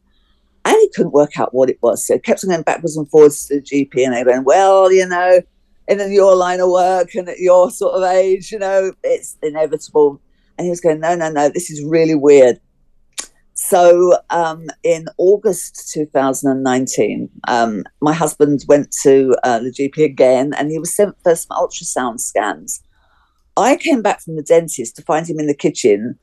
And 0.66 0.76
he 0.76 0.90
couldn't 0.94 1.14
work 1.14 1.40
out 1.40 1.54
what 1.54 1.70
it 1.70 1.80
was. 1.82 2.06
So 2.06 2.16
he 2.16 2.20
kept 2.20 2.44
on 2.44 2.50
going 2.50 2.64
backwards 2.64 2.98
and 2.98 3.10
forwards 3.10 3.48
to 3.48 3.56
the 3.56 3.62
GP 3.62 4.06
and 4.06 4.14
they 4.14 4.24
went, 4.24 4.46
well, 4.46 4.92
you 4.92 5.08
know, 5.08 5.42
in 5.90 6.12
your 6.12 6.36
line 6.36 6.60
of 6.60 6.70
work 6.70 7.16
and 7.16 7.28
at 7.28 7.40
your 7.40 7.72
sort 7.72 7.96
of 7.96 8.04
age, 8.04 8.52
you 8.52 8.60
know, 8.60 8.94
it's 9.04 9.38
inevitable. 9.42 10.22
And 10.58 10.66
he 10.66 10.70
was 10.70 10.82
going, 10.82 11.00
no, 11.00 11.16
no, 11.16 11.32
no, 11.32 11.50
this 11.50 11.72
is 11.72 11.84
really 11.84 12.16
weird. 12.16 12.60
So 13.56 14.18
um, 14.30 14.68
in 14.84 15.08
August 15.18 15.92
2019, 15.94 17.30
um, 17.48 17.84
my 18.02 18.14
husband 18.14 18.64
went 18.68 18.96
to 19.02 19.36
uh, 19.44 19.60
the 19.60 19.72
GP 19.72 20.06
again 20.06 20.54
and 20.58 20.72
he 20.72 20.80
was 20.80 20.96
sent 20.96 21.16
for 21.24 21.36
some 21.36 21.58
ultrasound 21.58 22.20
scans. 22.20 22.82
I 23.58 23.76
came 23.76 24.02
back 24.02 24.22
from 24.22 24.38
the 24.38 24.44
dentist 24.44 24.96
to 24.96 25.02
find 25.02 25.28
him 25.28 25.40
in 25.40 25.48
the 25.48 25.54
kitchen 25.54 26.18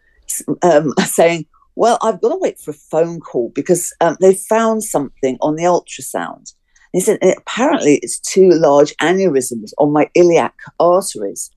um, 0.62 0.94
saying, 1.04 1.46
Well, 1.74 1.98
I've 2.00 2.20
got 2.22 2.30
to 2.30 2.38
wait 2.40 2.58
for 2.58 2.70
a 2.70 2.74
phone 2.74 3.20
call 3.20 3.50
because 3.54 3.92
um, 4.00 4.16
they 4.20 4.34
found 4.34 4.84
something 4.84 5.36
on 5.42 5.56
the 5.56 5.64
ultrasound. 5.64 6.54
He 6.96 7.02
said, 7.02 7.18
Apparently, 7.36 7.96
it's 7.96 8.18
two 8.18 8.48
large 8.48 8.96
aneurysms 9.02 9.72
on 9.76 9.92
my 9.92 10.08
iliac 10.14 10.54
arteries. 10.80 11.50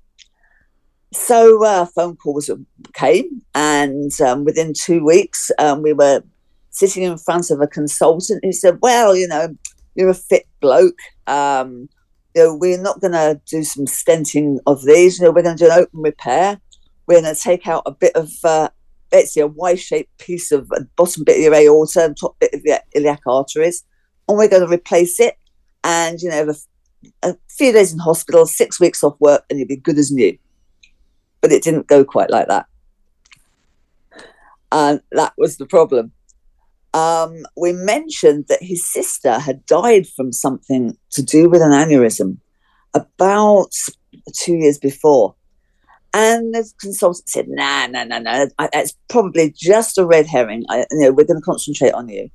So 1.14 1.64
uh, 1.64 1.86
phone 1.86 2.18
call 2.18 2.34
was 2.34 2.52
came, 2.94 3.42
and 3.56 4.12
um, 4.20 4.44
within 4.44 4.74
two 4.74 5.02
weeks, 5.02 5.50
um, 5.58 5.82
we 5.82 5.94
were 5.94 6.24
sitting 6.72 7.04
in 7.04 7.18
front 7.18 7.52
of 7.52 7.62
a 7.62 7.68
consultant 7.68 8.44
who 8.44 8.52
said, 8.52 8.80
"Well, 8.82 9.16
you 9.16 9.30
know, 9.30 9.56
you're 9.96 10.10
a 10.10 10.14
fit 10.14 10.46
bloke. 10.60 11.00
Um, 11.26 11.88
you 12.36 12.44
know, 12.44 12.56
we're 12.58 12.82
not 12.82 13.00
going 13.00 13.14
to 13.14 13.40
do 13.50 13.64
some 13.64 13.86
stenting 13.86 14.58
of 14.68 14.84
these. 14.84 15.20
You 15.20 15.26
know, 15.26 15.32
we're 15.32 15.44
going 15.44 15.56
to 15.56 15.64
do 15.64 15.72
an 15.72 15.80
open 15.80 16.02
repair. 16.02 16.60
We're 17.08 17.22
going 17.22 17.34
to 17.34 17.42
take 17.42 17.66
out 17.66 17.84
a 17.86 17.92
bit 17.92 18.14
of, 18.14 18.30
uh, 18.44 18.72
basically 19.10 19.44
a 19.44 19.48
Y-shaped 19.48 20.18
piece 20.18 20.52
of 20.52 20.70
uh, 20.74 20.82
bottom 20.98 21.24
bit 21.24 21.38
of 21.38 21.44
your 21.44 21.56
aorta 21.56 22.04
and 22.04 22.18
top 22.18 22.38
bit 22.40 22.54
of 22.54 22.60
your 22.66 22.80
iliac 22.94 23.22
arteries, 23.26 23.86
and 24.30 24.38
we're 24.38 24.48
going 24.48 24.66
to 24.66 24.74
replace 24.74 25.20
it. 25.20 25.36
And 25.84 26.22
you 26.22 26.30
know, 26.30 26.54
a, 27.24 27.30
a 27.30 27.36
few 27.50 27.74
days 27.74 27.92
in 27.92 28.00
hospital, 28.00 28.46
six 28.46 28.80
weeks 28.80 29.04
off 29.04 29.18
work, 29.20 29.44
and 29.50 29.60
you'll 29.60 29.68
be 29.68 29.76
good 29.76 29.98
as 29.98 30.12
new." 30.12 30.38
but 31.42 31.52
it 31.52 31.64
didn't 31.64 31.88
go 31.88 32.04
quite 32.04 32.30
like 32.30 32.48
that. 32.48 32.66
And 34.72 35.02
that 35.12 35.34
was 35.38 35.58
the 35.58 35.66
problem. 35.66 36.12
Um, 36.94 37.46
we 37.56 37.72
mentioned 37.72 38.46
that 38.50 38.62
his 38.62 38.86
sister 38.86 39.40
had 39.40 39.66
died 39.66 40.08
from 40.08 40.32
something 40.32 40.98
to 41.12 41.24
do 41.24 41.50
with 41.50 41.62
an 41.62 41.72
aneurysm 41.72 42.38
about 42.94 43.72
two 44.34 44.56
years 44.56 44.78
before. 44.78 45.36
And 46.14 46.54
the 46.56 46.70
consultant 46.80 47.30
said, 47.30 47.46
nah, 47.48 47.86
no, 47.88 48.04
no, 48.04 48.18
no, 48.18 48.48
it's 48.74 48.96
probably 49.10 49.54
just 49.56 50.00
a 50.00 50.06
red 50.06 50.26
herring. 50.26 50.64
I, 50.68 50.80
you 50.92 51.00
know, 51.00 51.12
we're 51.12 51.26
going 51.26 51.40
to 51.40 51.46
concentrate 51.46 51.94
on 51.94 52.10
you. 52.10 52.30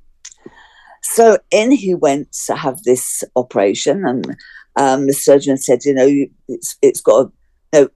So 1.07 1.37
in 1.51 1.71
he 1.71 1.93
went 1.93 2.35
to 2.47 2.55
have 2.55 2.81
this 2.83 3.23
operation, 3.35 4.05
and 4.05 4.35
um, 4.75 5.07
the 5.07 5.13
surgeon 5.13 5.57
said, 5.57 5.85
you 5.85 5.93
know, 5.93 6.09
it's, 6.47 6.77
it's 6.81 6.99
got 6.99 7.27
a, 7.27 7.31
you 7.73 7.81
know, 7.81 7.89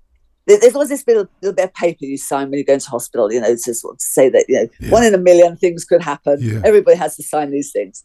there's 0.45 0.75
always 0.75 0.89
this 0.89 1.05
little, 1.07 1.27
little 1.41 1.55
bit 1.55 1.65
of 1.65 1.73
paper 1.73 2.05
you 2.05 2.17
sign 2.17 2.49
when 2.49 2.59
you 2.59 2.65
go 2.65 2.73
into 2.73 2.89
hospital, 2.89 3.31
you 3.33 3.41
know, 3.41 3.55
to 3.55 3.73
sort 3.73 3.95
of 3.95 4.01
say 4.01 4.29
that, 4.29 4.45
you 4.47 4.55
know, 4.55 4.67
yeah. 4.79 4.91
one 4.91 5.03
in 5.03 5.13
a 5.13 5.17
million 5.17 5.57
things 5.57 5.85
could 5.85 6.03
happen. 6.03 6.37
Yeah. 6.39 6.61
Everybody 6.63 6.97
has 6.97 7.15
to 7.17 7.23
sign 7.23 7.51
these 7.51 7.71
things. 7.71 8.03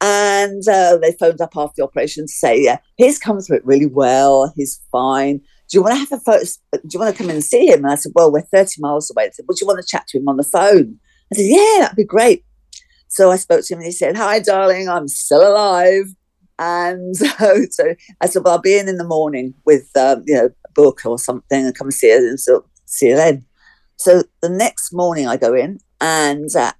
And 0.00 0.62
uh, 0.68 0.98
they 0.98 1.12
phoned 1.12 1.40
up 1.40 1.56
after 1.56 1.74
the 1.78 1.84
operation 1.84 2.24
to 2.26 2.32
say, 2.32 2.62
yeah, 2.62 2.78
he's 2.96 3.18
come 3.18 3.40
through 3.40 3.56
it 3.58 3.66
really 3.66 3.86
well. 3.86 4.52
He's 4.54 4.80
fine. 4.92 5.38
Do 5.38 5.78
you 5.78 5.82
want 5.82 5.94
to 5.94 5.98
have 6.00 6.12
a 6.12 6.20
photo? 6.20 6.44
Do 6.72 6.80
you 6.92 7.00
want 7.00 7.16
to 7.16 7.18
come 7.18 7.30
in 7.30 7.36
and 7.36 7.44
see 7.44 7.66
him? 7.66 7.84
And 7.84 7.92
I 7.92 7.94
said, 7.94 8.12
well, 8.14 8.30
we're 8.30 8.42
30 8.42 8.80
miles 8.80 9.10
away. 9.10 9.24
I 9.24 9.30
said, 9.30 9.46
would 9.48 9.60
you 9.60 9.66
want 9.66 9.80
to 9.80 9.86
chat 9.86 10.06
to 10.08 10.18
him 10.18 10.28
on 10.28 10.36
the 10.36 10.44
phone? 10.44 10.98
I 11.32 11.36
said, 11.36 11.46
yeah, 11.46 11.76
that'd 11.80 11.96
be 11.96 12.04
great. 12.04 12.44
So 13.14 13.30
I 13.30 13.36
spoke 13.36 13.64
to 13.64 13.74
him 13.74 13.78
and 13.78 13.86
he 13.86 13.92
said, 13.92 14.16
hi, 14.16 14.40
darling, 14.40 14.88
I'm 14.88 15.06
still 15.06 15.48
alive. 15.48 16.12
And 16.58 17.16
so, 17.16 17.28
so 17.70 17.94
I 18.20 18.26
said, 18.26 18.42
well, 18.44 18.54
I'll 18.54 18.60
be 18.60 18.76
in 18.76 18.88
in 18.88 18.96
the 18.96 19.06
morning 19.06 19.54
with, 19.64 19.88
um, 19.96 20.24
you 20.26 20.34
know, 20.34 20.46
a 20.46 20.72
book 20.72 21.02
or 21.06 21.16
something 21.16 21.64
and 21.64 21.76
come 21.76 21.86
and 21.86 21.94
see 21.94 22.10
her 22.10 22.16
and 22.16 22.40
so 22.40 22.64
see 22.86 23.10
you 23.10 23.14
then. 23.14 23.44
So 23.98 24.24
the 24.42 24.48
next 24.48 24.92
morning 24.92 25.28
I 25.28 25.36
go 25.36 25.54
in 25.54 25.78
and 26.00 26.48
uh, 26.56 26.72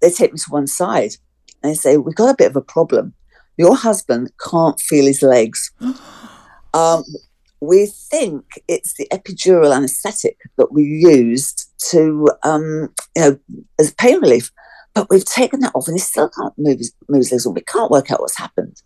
they 0.00 0.10
take 0.10 0.32
me 0.32 0.38
to 0.38 0.50
one 0.50 0.68
side 0.68 1.16
and 1.60 1.72
they 1.72 1.74
say, 1.74 1.96
we've 1.96 2.14
got 2.14 2.30
a 2.30 2.36
bit 2.38 2.50
of 2.50 2.56
a 2.56 2.62
problem. 2.62 3.12
Your 3.56 3.74
husband 3.74 4.30
can't 4.48 4.80
feel 4.80 5.06
his 5.06 5.22
legs. 5.22 5.72
um, 6.72 7.02
we 7.60 7.86
think 7.86 8.44
it's 8.68 8.94
the 8.94 9.08
epidural 9.12 9.74
anesthetic 9.74 10.38
that 10.56 10.72
we 10.72 10.84
used 10.84 11.68
to, 11.90 12.28
um, 12.44 12.94
you 13.16 13.22
know, 13.22 13.38
as 13.80 13.92
pain 13.94 14.20
relief. 14.20 14.52
But 14.94 15.08
we've 15.08 15.24
taken 15.24 15.60
that 15.60 15.74
off 15.74 15.86
and 15.86 15.96
he 15.96 16.00
still 16.00 16.28
can't 16.28 16.54
move 16.58 16.78
his, 16.78 16.92
move 17.08 17.20
his 17.20 17.32
legs. 17.32 17.46
We 17.46 17.60
can't 17.60 17.90
work 17.90 18.10
out 18.10 18.20
what's 18.20 18.36
happened. 18.36 18.82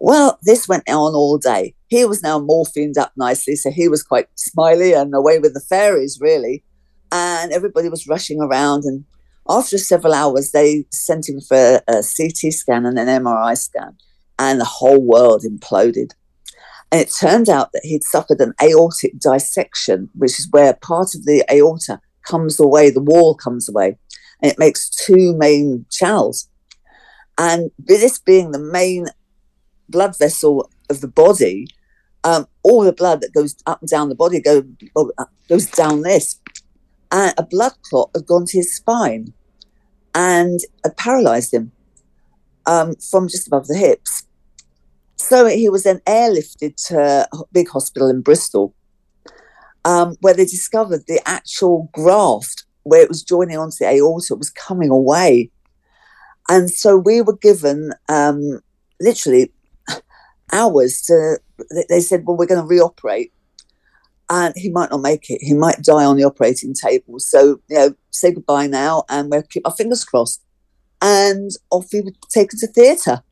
Well, 0.00 0.38
this 0.42 0.68
went 0.68 0.88
on 0.88 1.14
all 1.14 1.38
day. 1.38 1.74
He 1.88 2.04
was 2.04 2.22
now 2.22 2.38
morphined 2.38 2.96
up 2.96 3.12
nicely, 3.16 3.56
so 3.56 3.70
he 3.70 3.88
was 3.88 4.02
quite 4.02 4.28
smiley 4.36 4.92
and 4.92 5.12
away 5.14 5.38
with 5.38 5.54
the 5.54 5.60
fairies, 5.60 6.18
really. 6.20 6.62
And 7.10 7.52
everybody 7.52 7.88
was 7.88 8.06
rushing 8.06 8.40
around. 8.40 8.84
And 8.84 9.04
after 9.48 9.76
several 9.76 10.14
hours, 10.14 10.52
they 10.52 10.84
sent 10.92 11.28
him 11.28 11.40
for 11.40 11.82
a 11.88 12.02
CT 12.02 12.52
scan 12.52 12.86
and 12.86 12.98
an 12.98 13.08
MRI 13.08 13.56
scan, 13.58 13.96
and 14.38 14.60
the 14.60 14.64
whole 14.64 15.02
world 15.02 15.42
imploded. 15.42 16.12
And 16.92 17.00
it 17.00 17.12
turned 17.12 17.48
out 17.48 17.72
that 17.72 17.84
he'd 17.84 18.04
suffered 18.04 18.40
an 18.40 18.54
aortic 18.62 19.18
dissection, 19.18 20.10
which 20.14 20.38
is 20.38 20.48
where 20.50 20.74
part 20.74 21.14
of 21.14 21.24
the 21.24 21.44
aorta 21.50 22.00
comes 22.26 22.60
away, 22.60 22.90
the 22.90 23.00
wall 23.00 23.34
comes 23.34 23.68
away, 23.68 23.98
and 24.42 24.50
it 24.52 24.58
makes 24.58 24.88
two 24.88 25.36
main 25.36 25.84
channels. 25.90 26.48
And 27.36 27.70
this 27.78 28.18
being 28.18 28.50
the 28.50 28.58
main 28.58 29.06
blood 29.88 30.18
vessel 30.18 30.70
of 30.90 31.00
the 31.00 31.08
body, 31.08 31.68
um, 32.24 32.46
all 32.62 32.82
the 32.82 32.92
blood 32.92 33.20
that 33.20 33.34
goes 33.34 33.56
up 33.66 33.80
and 33.80 33.88
down 33.88 34.08
the 34.08 34.14
body 34.14 34.40
go, 34.40 34.64
goes 35.48 35.66
down 35.70 36.02
this. 36.02 36.40
And 37.10 37.32
a 37.38 37.42
blood 37.42 37.72
clot 37.82 38.10
had 38.14 38.26
gone 38.26 38.46
to 38.46 38.58
his 38.58 38.76
spine 38.76 39.32
and 40.14 40.60
had 40.84 40.96
paralyzed 40.96 41.54
him 41.54 41.72
um, 42.66 42.94
from 42.96 43.28
just 43.28 43.46
above 43.46 43.66
the 43.66 43.76
hips. 43.76 44.24
So 45.16 45.46
he 45.46 45.68
was 45.68 45.84
then 45.84 46.00
airlifted 46.06 46.76
to 46.88 47.28
a 47.32 47.44
big 47.52 47.68
hospital 47.68 48.08
in 48.08 48.20
Bristol, 48.20 48.74
um, 49.84 50.16
where 50.20 50.34
they 50.34 50.44
discovered 50.44 51.06
the 51.06 51.20
actual 51.26 51.88
graft 51.92 52.64
where 52.88 53.02
it 53.02 53.08
was 53.08 53.22
joining 53.22 53.58
onto 53.58 53.76
the 53.80 53.86
aorta 53.86 54.34
it 54.34 54.38
was 54.38 54.50
coming 54.50 54.90
away. 54.90 55.50
And 56.48 56.70
so 56.70 56.96
we 56.96 57.20
were 57.20 57.36
given 57.36 57.92
um, 58.08 58.60
literally 59.00 59.52
hours 60.52 61.02
to, 61.02 61.38
they 61.88 62.00
said, 62.00 62.24
well, 62.24 62.36
we're 62.36 62.46
going 62.46 62.60
to 62.60 62.74
reoperate. 62.74 63.32
And 64.30 64.54
he 64.56 64.70
might 64.70 64.90
not 64.90 65.00
make 65.00 65.30
it. 65.30 65.40
He 65.42 65.54
might 65.54 65.82
die 65.82 66.04
on 66.04 66.16
the 66.16 66.24
operating 66.24 66.74
table. 66.74 67.18
So, 67.18 67.60
you 67.68 67.76
know, 67.76 67.94
say 68.10 68.32
goodbye 68.32 68.66
now 68.66 69.04
and 69.08 69.30
we'll 69.30 69.42
keep 69.42 69.66
our 69.66 69.74
fingers 69.74 70.04
crossed. 70.04 70.42
And 71.00 71.50
off 71.70 71.86
we 71.92 72.02
were 72.02 72.12
taken 72.30 72.58
to 72.58 72.66
theatre. 72.66 73.22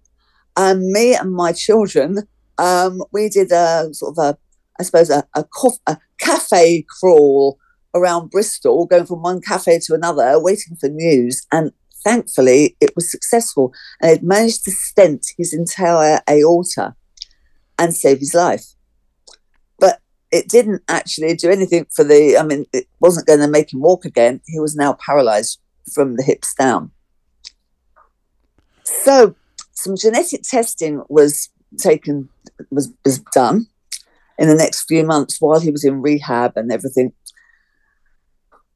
And 0.57 0.91
me 0.91 1.15
and 1.15 1.33
my 1.33 1.53
children, 1.53 2.27
um, 2.59 3.03
we 3.13 3.29
did 3.29 3.53
a 3.53 3.89
sort 3.93 4.17
of 4.17 4.25
a, 4.25 4.39
I 4.81 4.83
suppose, 4.85 5.11
a, 5.11 5.25
a, 5.35 5.45
cof- 5.45 5.81
a 5.87 5.99
cafe 6.19 6.87
crawl 6.89 7.59
around 7.97 8.31
Bristol, 8.31 8.87
going 8.87 9.07
from 9.07 9.23
one 9.23 9.41
cafe 9.41 9.79
to 9.81 9.95
another, 9.95 10.41
waiting 10.41 10.77
for 10.77 10.89
news. 10.89 11.47
And 11.53 11.73
thankfully, 12.05 12.77
it 12.81 12.95
was 12.95 13.11
successful. 13.11 13.73
And 14.01 14.11
it 14.11 14.23
managed 14.23 14.65
to 14.65 14.71
stent 14.71 15.27
his 15.37 15.53
entire 15.53 16.21
aorta 16.29 16.95
and 17.79 17.95
save 17.95 18.19
his 18.19 18.35
life. 18.35 18.65
But 19.79 20.01
it 20.31 20.49
didn't 20.49 20.83
actually 20.89 21.35
do 21.35 21.51
anything 21.51 21.87
for 21.95 22.05
the, 22.05 22.37
I 22.39 22.43
mean, 22.43 22.67
it 22.73 22.87
wasn't 23.01 23.27
going 23.27 23.41
to 23.41 23.49
make 23.49 23.73
him 23.73 23.81
walk 23.81 24.05
again. 24.05 24.41
He 24.47 24.61
was 24.61 24.77
now 24.77 24.95
paralyzed 24.95 25.61
from 25.93 26.17
the 26.17 26.23
hips 26.23 26.55
down. 26.55 26.91
So, 28.85 29.35
some 29.73 29.97
genetic 29.97 30.43
testing 30.43 31.03
was 31.09 31.51
taken, 31.79 32.29
was, 32.71 32.93
was 33.05 33.19
done 33.35 33.67
in 34.39 34.49
the 34.49 34.55
next 34.55 34.85
few 34.85 35.05
months 35.05 35.41
while 35.41 35.61
he 35.61 35.71
was 35.71 35.85
in 35.85 36.03
rehab 36.03 36.53
and 36.57 36.73
everything. 36.73 37.13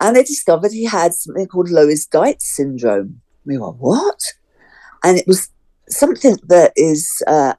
And 0.00 0.16
they 0.16 0.22
discovered 0.22 0.72
he 0.72 0.84
had 0.84 1.14
something 1.14 1.46
called 1.46 1.68
Loeys 1.68 2.08
Dietz 2.08 2.56
syndrome. 2.56 3.20
We 3.44 3.58
were, 3.58 3.72
what? 3.72 4.20
And 5.04 5.18
it 5.18 5.26
was 5.26 5.50
something 5.88 6.36
that 6.48 6.72
is 6.76 7.22
uh, 7.26 7.54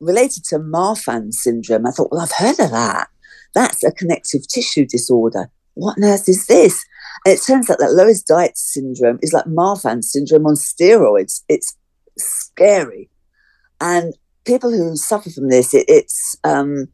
related 0.00 0.44
to 0.44 0.58
Marfan 0.58 1.32
syndrome. 1.32 1.86
I 1.86 1.90
thought, 1.90 2.10
well, 2.10 2.22
I've 2.22 2.32
heard 2.32 2.58
of 2.60 2.70
that. 2.70 3.08
That's 3.54 3.84
a 3.84 3.92
connective 3.92 4.48
tissue 4.48 4.86
disorder. 4.86 5.50
What 5.74 5.98
on 5.98 6.04
earth 6.04 6.28
is 6.28 6.46
this? 6.46 6.84
And 7.24 7.34
it 7.34 7.42
turns 7.46 7.68
out 7.70 7.78
that 7.78 7.90
Loeys 7.90 8.24
Dietz 8.24 8.72
syndrome 8.72 9.18
is 9.22 9.32
like 9.32 9.44
Marfan 9.44 10.02
syndrome 10.02 10.46
on 10.46 10.54
steroids. 10.54 11.42
It's 11.48 11.76
scary. 12.18 13.10
And 13.80 14.14
people 14.44 14.70
who 14.70 14.96
suffer 14.96 15.30
from 15.30 15.48
this, 15.48 15.74
it, 15.74 15.84
it's 15.88 16.36
um, 16.44 16.88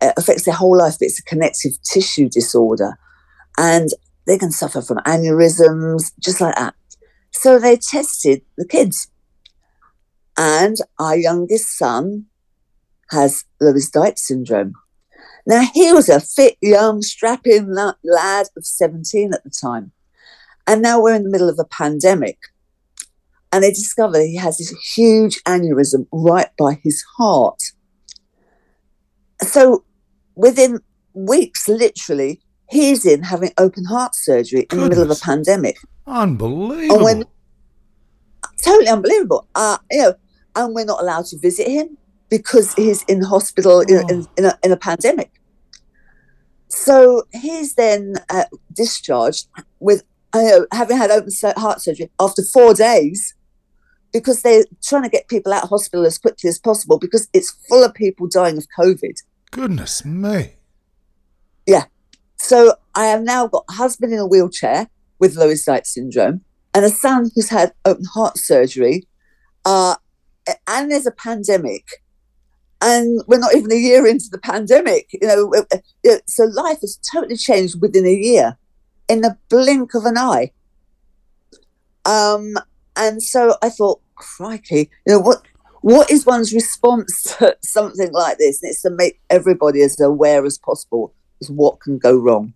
it 0.00 0.14
affects 0.16 0.44
their 0.44 0.54
whole 0.54 0.76
life. 0.76 0.96
It's 1.00 1.18
a 1.18 1.24
connective 1.24 1.72
tissue 1.82 2.28
disorder. 2.28 2.98
And 3.56 3.88
they 4.28 4.38
can 4.38 4.52
suffer 4.52 4.82
from 4.82 4.98
aneurysms, 4.98 6.12
just 6.20 6.40
like 6.40 6.54
that. 6.54 6.74
So 7.32 7.58
they 7.58 7.78
tested 7.78 8.42
the 8.58 8.66
kids. 8.66 9.08
And 10.36 10.76
our 10.98 11.16
youngest 11.16 11.76
son 11.78 12.26
has 13.10 13.44
Loeys 13.60 13.90
Dietz 13.90 14.28
syndrome. 14.28 14.74
Now, 15.46 15.62
he 15.72 15.94
was 15.94 16.10
a 16.10 16.20
fit, 16.20 16.58
young, 16.60 17.00
strapping 17.00 17.74
lad 18.04 18.46
of 18.54 18.66
17 18.66 19.32
at 19.32 19.42
the 19.44 19.50
time. 19.50 19.92
And 20.66 20.82
now 20.82 21.00
we're 21.00 21.14
in 21.14 21.24
the 21.24 21.30
middle 21.30 21.48
of 21.48 21.58
a 21.58 21.64
pandemic. 21.64 22.38
And 23.50 23.64
they 23.64 23.70
discover 23.70 24.20
he 24.20 24.36
has 24.36 24.58
this 24.58 24.70
huge 24.94 25.42
aneurysm 25.44 26.06
right 26.12 26.50
by 26.58 26.78
his 26.82 27.02
heart. 27.16 27.62
So 29.40 29.84
within 30.34 30.80
weeks, 31.14 31.66
literally, 31.66 32.42
he's 32.70 33.04
in 33.04 33.22
having 33.22 33.52
open 33.58 33.84
heart 33.84 34.14
surgery 34.14 34.66
in 34.70 34.78
the 34.78 34.88
middle 34.88 35.02
of 35.02 35.10
a 35.10 35.20
pandemic. 35.20 35.78
Unbelievable. 36.06 37.06
And 37.06 37.24
totally 38.62 38.88
unbelievable. 38.88 39.48
Uh, 39.54 39.78
you 39.90 40.02
know, 40.02 40.14
and 40.56 40.74
we're 40.74 40.84
not 40.84 41.00
allowed 41.00 41.26
to 41.26 41.38
visit 41.38 41.68
him 41.68 41.96
because 42.28 42.74
he's 42.74 43.02
in 43.04 43.22
hospital 43.22 43.80
in, 43.80 43.98
in, 44.10 44.22
oh. 44.22 44.30
in, 44.36 44.44
a, 44.44 44.58
in 44.64 44.72
a 44.72 44.76
pandemic. 44.76 45.32
So 46.68 47.22
he's 47.32 47.74
then 47.74 48.16
uh, 48.28 48.44
discharged 48.72 49.48
with 49.80 50.02
uh, 50.32 50.60
having 50.72 50.98
had 50.98 51.10
open 51.10 51.32
heart 51.56 51.80
surgery 51.80 52.10
after 52.20 52.42
four 52.42 52.74
days 52.74 53.34
because 54.12 54.42
they're 54.42 54.64
trying 54.82 55.02
to 55.02 55.08
get 55.08 55.28
people 55.28 55.52
out 55.52 55.64
of 55.64 55.70
hospital 55.70 56.04
as 56.04 56.18
quickly 56.18 56.48
as 56.48 56.58
possible 56.58 56.98
because 56.98 57.28
it's 57.32 57.50
full 57.68 57.84
of 57.84 57.94
people 57.94 58.26
dying 58.26 58.58
of 58.58 58.66
COVID. 58.78 59.22
Goodness 59.50 60.04
me. 60.04 60.54
Yeah. 61.66 61.84
So 62.38 62.74
I 62.94 63.06
have 63.06 63.22
now 63.22 63.46
got 63.46 63.64
a 63.68 63.74
husband 63.74 64.12
in 64.12 64.18
a 64.18 64.26
wheelchair 64.26 64.88
with 65.18 65.36
Loeys 65.36 65.64
Dietz 65.64 65.94
syndrome 65.94 66.42
and 66.74 66.84
a 66.84 66.90
son 66.90 67.30
who's 67.34 67.48
had 67.48 67.72
open 67.84 68.04
heart 68.04 68.38
surgery. 68.38 69.06
Uh, 69.64 69.96
and 70.66 70.90
there's 70.90 71.06
a 71.06 71.12
pandemic. 71.12 71.84
And 72.80 73.22
we're 73.26 73.40
not 73.40 73.56
even 73.56 73.72
a 73.72 73.76
year 73.76 74.06
into 74.06 74.26
the 74.30 74.38
pandemic 74.38 75.08
you 75.12 75.26
know 75.26 75.52
so 76.26 76.44
life 76.44 76.80
has 76.80 76.96
totally 77.12 77.36
changed 77.36 77.80
within 77.82 78.06
a 78.06 78.14
year 78.14 78.56
in 79.08 79.20
the 79.22 79.36
blink 79.48 79.94
of 79.94 80.04
an 80.04 80.16
eye. 80.16 80.52
Um 82.04 82.54
and 82.94 83.20
so 83.22 83.56
i 83.62 83.68
thought 83.68 84.00
crikey 84.16 84.90
you 85.06 85.12
know 85.12 85.20
what 85.20 85.42
what 85.82 86.10
is 86.10 86.26
one's 86.26 86.52
response 86.52 87.22
to 87.38 87.56
something 87.62 88.12
like 88.12 88.38
this? 88.38 88.62
And 88.62 88.70
it's 88.70 88.82
to 88.82 88.90
make 88.90 89.20
everybody 89.30 89.82
as 89.82 90.00
aware 90.00 90.44
as 90.44 90.58
possible 90.58 91.14
as 91.40 91.50
what 91.50 91.80
can 91.80 91.98
go 91.98 92.16
wrong 92.16 92.52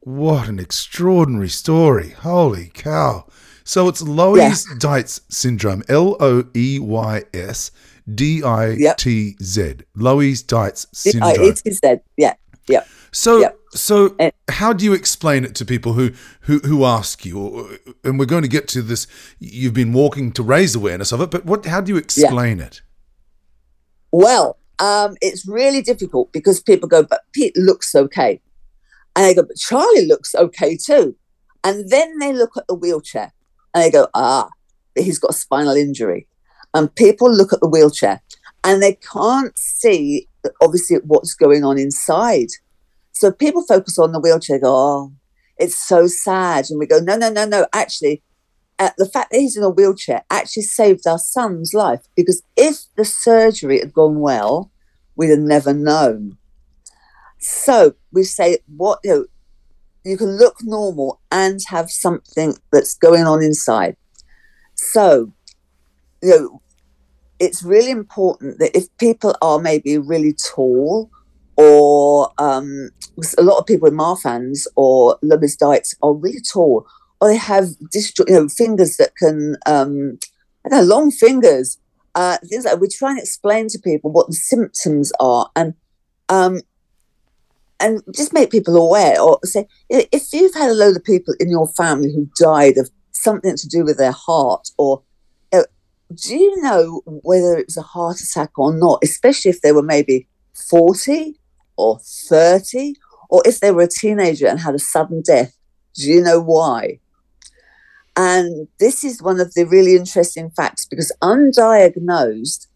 what 0.00 0.48
an 0.48 0.58
extraordinary 0.58 1.48
story 1.48 2.10
holy 2.10 2.70
cow 2.74 3.26
so 3.70 3.86
it's 3.86 4.02
Loeys 4.02 4.66
yeah. 4.68 4.78
Dietz 4.78 5.20
syndrome, 5.28 5.84
L 5.88 6.16
O 6.18 6.44
E 6.56 6.80
Y 6.80 7.22
S 7.32 7.70
D 8.12 8.42
I 8.44 8.76
T 8.96 9.36
Z. 9.40 9.74
Loeys 9.96 10.44
Dietz 10.44 10.86
syndrome. 10.92 11.34
D-I-T-Z. 11.34 12.00
Yeah. 12.16 12.34
Yeah. 12.66 12.82
So 13.12 13.38
yep. 13.38 13.56
so 13.70 14.16
how 14.48 14.72
do 14.72 14.84
you 14.84 14.92
explain 14.92 15.44
it 15.44 15.54
to 15.56 15.64
people 15.64 15.92
who 15.92 16.10
who 16.42 16.58
who 16.60 16.84
ask 16.84 17.24
you 17.24 17.78
and 18.02 18.18
we're 18.18 18.26
going 18.26 18.42
to 18.42 18.48
get 18.48 18.68
to 18.68 18.82
this 18.82 19.06
you've 19.38 19.74
been 19.74 19.92
walking 19.92 20.32
to 20.32 20.42
raise 20.42 20.74
awareness 20.74 21.12
of 21.12 21.20
it 21.20 21.30
but 21.30 21.44
what 21.44 21.66
how 21.66 21.80
do 21.80 21.92
you 21.92 21.98
explain 21.98 22.58
yeah. 22.58 22.66
it? 22.66 22.82
Well, 24.12 24.58
um, 24.80 25.16
it's 25.20 25.46
really 25.46 25.82
difficult 25.82 26.32
because 26.32 26.60
people 26.60 26.88
go 26.88 27.02
but 27.02 27.22
Pete 27.32 27.56
looks 27.56 27.94
okay. 27.94 28.40
And 29.14 29.24
they 29.24 29.34
go 29.34 29.42
but 29.42 29.56
Charlie 29.56 30.06
looks 30.06 30.34
okay 30.34 30.76
too. 30.76 31.16
And 31.62 31.90
then 31.90 32.18
they 32.18 32.32
look 32.32 32.56
at 32.56 32.66
the 32.66 32.74
wheelchair 32.74 33.32
and 33.74 33.84
they 33.84 33.90
go 33.90 34.08
ah 34.14 34.48
he's 34.94 35.18
got 35.18 35.30
a 35.30 35.34
spinal 35.34 35.76
injury 35.76 36.26
and 36.74 36.94
people 36.94 37.32
look 37.32 37.52
at 37.52 37.60
the 37.60 37.68
wheelchair 37.68 38.20
and 38.64 38.82
they 38.82 38.94
can't 38.94 39.56
see 39.58 40.26
obviously 40.60 40.98
what's 41.04 41.34
going 41.34 41.64
on 41.64 41.78
inside. 41.78 42.48
So 43.12 43.30
people 43.30 43.62
focus 43.62 43.98
on 43.98 44.12
the 44.12 44.20
wheelchair, 44.20 44.58
go, 44.58 44.74
oh, 44.74 45.12
it's 45.58 45.76
so 45.86 46.06
sad. 46.06 46.66
And 46.70 46.78
we 46.78 46.86
go, 46.86 46.98
no, 46.98 47.16
no, 47.16 47.30
no, 47.30 47.44
no. 47.44 47.66
Actually, 47.72 48.22
uh, 48.80 48.90
the 48.98 49.06
fact 49.06 49.30
that 49.30 49.38
he's 49.38 49.56
in 49.56 49.62
a 49.62 49.70
wheelchair 49.70 50.24
actually 50.30 50.64
saved 50.64 51.06
our 51.06 51.18
son's 51.18 51.72
life 51.74 52.00
because 52.16 52.42
if 52.56 52.80
the 52.96 53.04
surgery 53.04 53.78
had 53.78 53.92
gone 53.92 54.18
well, 54.18 54.72
we'd 55.14 55.30
have 55.30 55.38
never 55.38 55.72
known. 55.72 56.36
So 57.38 57.94
we 58.12 58.24
say, 58.24 58.58
what, 58.66 58.98
you 59.04 59.10
know, 59.10 59.26
you 60.04 60.16
can 60.16 60.38
look 60.38 60.56
normal 60.62 61.20
and 61.30 61.60
have 61.68 61.90
something 61.90 62.56
that's 62.72 62.94
going 62.94 63.24
on 63.24 63.42
inside. 63.42 63.96
So 64.74 65.32
you 66.22 66.30
know, 66.30 66.62
it's 67.38 67.62
really 67.62 67.90
important 67.90 68.58
that 68.58 68.76
if 68.76 68.84
people 68.98 69.34
are 69.40 69.58
maybe 69.58 69.98
really 69.98 70.34
tall 70.34 71.10
or 71.56 72.30
um, 72.38 72.90
a 73.38 73.42
lot 73.42 73.58
of 73.58 73.66
people 73.66 73.86
with 73.86 73.98
Marfan's 73.98 74.68
or 74.76 75.18
Loeys 75.22 75.56
Dietz 75.58 75.94
are 76.02 76.14
really 76.14 76.40
tall 76.40 76.86
or 77.20 77.28
they 77.28 77.36
have 77.36 77.64
distro- 77.94 78.28
you 78.28 78.34
know, 78.34 78.48
fingers 78.48 78.96
that 78.96 79.14
can, 79.16 79.56
um, 79.66 80.18
I 80.64 80.68
don't 80.68 80.80
know, 80.80 80.94
long 80.94 81.10
fingers. 81.10 81.78
Uh, 82.14 82.38
things 82.48 82.64
like 82.64 82.80
we 82.80 82.88
try 82.88 83.10
and 83.10 83.20
explain 83.20 83.68
to 83.68 83.78
people 83.78 84.10
what 84.10 84.26
the 84.26 84.34
symptoms 84.34 85.12
are. 85.20 85.48
And 85.54 85.74
um, 86.28 86.60
and 87.78 88.02
just 88.14 88.32
make 88.32 88.50
people 88.50 88.76
aware, 88.76 89.20
or 89.20 89.38
say 89.44 89.66
if 89.88 90.32
you've 90.32 90.54
had 90.54 90.70
a 90.70 90.74
load 90.74 90.96
of 90.96 91.04
people 91.04 91.34
in 91.40 91.50
your 91.50 91.68
family 91.68 92.12
who 92.12 92.28
died 92.38 92.76
of 92.78 92.90
something 93.12 93.56
to 93.56 93.68
do 93.68 93.84
with 93.84 93.96
their 93.96 94.12
heart, 94.12 94.68
or 94.76 95.02
uh, 95.52 95.62
do 96.14 96.36
you 96.36 96.62
know 96.62 97.02
whether 97.04 97.56
it 97.56 97.66
was 97.66 97.76
a 97.76 97.82
heart 97.82 98.20
attack 98.20 98.58
or 98.58 98.72
not? 98.76 98.98
Especially 99.02 99.50
if 99.50 99.60
they 99.62 99.72
were 99.72 99.82
maybe 99.82 100.28
forty 100.70 101.38
or 101.76 101.98
thirty, 102.28 102.96
or 103.28 103.42
if 103.46 103.60
they 103.60 103.72
were 103.72 103.82
a 103.82 103.88
teenager 103.88 104.46
and 104.46 104.60
had 104.60 104.74
a 104.74 104.78
sudden 104.78 105.22
death. 105.22 105.56
Do 105.94 106.10
you 106.10 106.22
know 106.22 106.40
why? 106.40 107.00
And 108.20 108.68
this 108.78 109.02
is 109.02 109.22
one 109.22 109.40
of 109.40 109.54
the 109.54 109.64
really 109.64 109.96
interesting 109.96 110.50
facts 110.50 110.84
because 110.84 111.10
undiagnosed, 111.22 112.66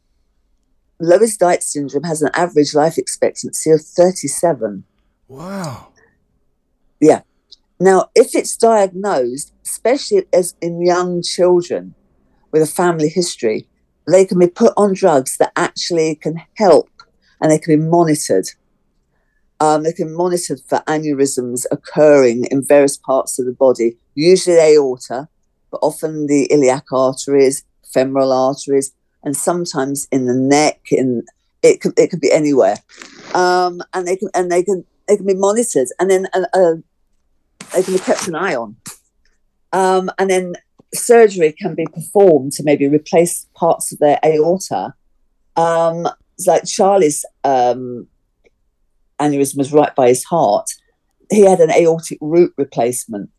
Loeys 1.03 1.37
Dietz 1.37 1.71
syndrome 1.71 2.05
has 2.05 2.23
an 2.23 2.31
average 2.33 2.75
life 2.75 2.97
expectancy 2.97 3.71
of 3.71 3.83
37. 3.83 4.85
Wow. 5.29 5.89
Yeah. 6.99 7.21
Now, 7.79 8.09
if 8.15 8.35
it's 8.35 8.57
diagnosed, 8.57 9.53
especially 9.67 10.25
as 10.33 10.55
in 10.63 10.81
young 10.81 11.23
children 11.23 11.95
with 12.51 12.63
a 12.63 12.67
family 12.67 13.11
history, 13.11 13.69
they 14.11 14.25
can 14.25 14.39
be 14.39 14.47
put 14.47 14.73
on 14.79 14.95
drugs 14.95 15.37
that 15.37 15.53
actually 15.57 16.15
can 16.15 16.41
help 16.55 16.89
and 17.43 17.51
they 17.51 17.59
can 17.59 17.79
be 17.79 17.87
monitored. 17.87 18.47
Um, 19.61 19.83
they 19.83 19.93
can 19.93 20.09
be 20.09 20.15
monitored 20.15 20.61
for 20.67 20.79
aneurysms 20.87 21.67
occurring 21.71 22.47
in 22.51 22.65
various 22.65 22.97
parts 22.97 23.39
of 23.39 23.45
the 23.45 23.53
body, 23.53 23.99
usually 24.15 24.57
aorta, 24.57 25.29
but 25.75 25.85
often 25.85 26.29
the 26.29 26.45
iliac 26.53 26.93
arteries, 26.93 27.65
femoral 27.93 28.33
arteries, 28.33 28.93
and 29.25 29.37
sometimes 29.37 30.07
in 30.13 30.27
the 30.27 30.35
neck. 30.35 30.81
In 30.93 31.25
it 31.65 31.81
could 31.81 31.99
it 31.99 32.11
could 32.11 32.21
be 32.21 32.31
anywhere, 32.31 32.77
um, 33.35 33.83
and 33.93 34.07
they 34.07 34.17
can 34.17 34.29
and 34.35 34.53
they 34.53 34.63
can 34.63 34.85
they 35.09 35.17
can 35.17 35.27
be 35.27 35.35
monitored, 35.35 35.89
and 35.99 36.09
then 36.09 36.29
uh, 36.33 36.45
uh, 36.53 36.75
they 37.75 37.83
can 37.83 37.95
be 37.95 37.99
kept 37.99 38.29
an 38.29 38.37
eye 38.37 38.55
on, 38.55 38.77
um, 39.73 40.11
and 40.19 40.31
then 40.31 40.55
surgery 40.95 41.53
can 41.61 41.75
be 41.75 41.87
performed 41.87 42.53
to 42.53 42.63
maybe 42.63 42.87
replace 42.87 43.49
parts 43.57 43.91
of 43.93 43.99
their 43.99 44.21
aorta. 44.25 44.95
Um, 45.57 46.07
it's 46.39 46.47
like 46.47 46.67
Charlie's 46.67 47.25
um, 47.43 48.07
aneurysm 49.21 49.59
was 49.59 49.73
right 49.73 49.95
by 49.97 50.07
his 50.07 50.23
heart. 50.23 50.71
He 51.31 51.41
had 51.41 51.59
an 51.59 51.73
aortic 51.73 52.19
root 52.21 52.53
replacement 52.57 53.31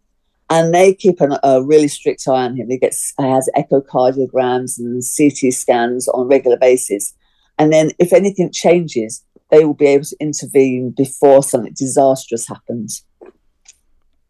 and 0.49 0.73
they 0.73 0.93
keep 0.93 1.21
an, 1.21 1.37
a 1.43 1.63
really 1.63 1.87
strict 1.87 2.27
eye 2.27 2.45
on 2.45 2.55
him. 2.55 2.69
He 2.69 2.77
gets 2.77 3.13
he 3.17 3.23
has 3.23 3.49
echocardiograms 3.55 4.77
and 4.77 5.01
CT 5.01 5.53
scans 5.53 6.07
on 6.07 6.25
a 6.25 6.27
regular 6.27 6.57
basis, 6.57 7.13
and 7.57 7.71
then 7.71 7.91
if 7.99 8.13
anything 8.13 8.51
changes, 8.51 9.23
they 9.49 9.65
will 9.65 9.73
be 9.73 9.87
able 9.87 10.05
to 10.05 10.17
intervene 10.19 10.91
before 10.91 11.43
something 11.43 11.73
disastrous 11.73 12.47
happens. 12.47 13.03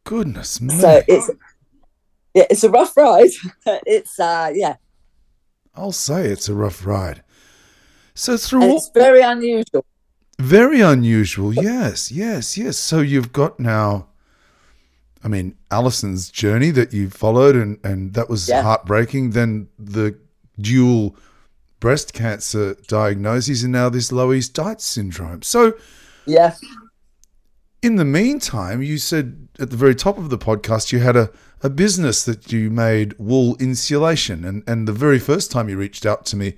Goodness 0.04 0.62
me! 0.62 0.75
So 0.75 1.01
it's 1.08 1.30
yeah, 2.34 2.45
it's 2.49 2.63
a 2.63 2.69
rough 2.69 2.95
ride. 2.95 3.32
it's 3.65 4.19
uh, 4.19 4.51
yeah. 4.54 4.75
I'll 5.73 5.91
say 5.91 6.28
it's 6.28 6.47
a 6.47 6.54
rough 6.54 6.86
ride. 6.86 7.23
So 8.13 8.38
through 8.38 8.63
and 8.63 8.73
it's 8.73 8.89
very 8.93 9.21
unusual. 9.21 9.86
Very 10.39 10.82
unusual. 10.82 11.54
Yes, 11.54 12.12
yes, 12.12 12.58
yes. 12.58 12.78
So 12.78 12.99
you've 12.99 13.34
got 13.34 13.60
now 13.60 14.08
I 15.25 15.27
mean, 15.27 15.57
Alison's 15.71 16.29
journey 16.29 16.69
that 16.71 16.93
you 16.93 17.09
followed, 17.09 17.55
and, 17.55 17.83
and 17.83 18.13
that 18.13 18.29
was 18.29 18.47
yeah. 18.47 18.61
heartbreaking. 18.61 19.31
Then 19.31 19.67
the 19.79 20.15
dual 20.61 21.17
breast 21.79 22.13
cancer 22.13 22.75
diagnoses, 22.88 23.63
and 23.63 23.73
now 23.73 23.89
this 23.89 24.11
Loeys 24.11 24.53
Dietz 24.53 24.85
syndrome. 24.85 25.41
So, 25.41 25.73
yeah. 26.27 26.53
In 27.81 27.95
the 27.95 28.05
meantime, 28.05 28.83
you 28.83 28.99
said 28.99 29.47
at 29.59 29.71
the 29.71 29.77
very 29.77 29.95
top 29.95 30.19
of 30.19 30.29
the 30.29 30.38
podcast 30.38 30.91
you 30.91 30.99
had 30.99 31.15
a, 31.15 31.31
a 31.61 31.69
business 31.71 32.23
that 32.25 32.51
you 32.51 32.69
made 32.69 33.17
wool 33.17 33.55
insulation, 33.59 34.45
and 34.45 34.63
and 34.67 34.88
the 34.88 34.93
very 34.93 35.19
first 35.19 35.51
time 35.51 35.69
you 35.69 35.77
reached 35.77 36.05
out 36.05 36.27
to 36.27 36.35
me, 36.35 36.53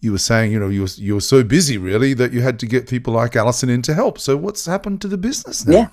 you 0.00 0.12
were 0.12 0.18
saying 0.18 0.52
you 0.52 0.58
know 0.58 0.68
you 0.68 0.82
were, 0.82 0.88
you 0.96 1.14
were 1.14 1.20
so 1.20 1.44
busy 1.44 1.76
really 1.76 2.14
that 2.14 2.32
you 2.32 2.40
had 2.40 2.58
to 2.60 2.66
get 2.66 2.88
people 2.88 3.12
like 3.12 3.36
Alison 3.36 3.68
in 3.68 3.82
to 3.82 3.92
help. 3.92 4.18
So 4.18 4.38
what's 4.38 4.64
happened 4.64 5.02
to 5.02 5.08
the 5.08 5.18
business 5.18 5.66
now? 5.66 5.76
Yeah. 5.76 5.88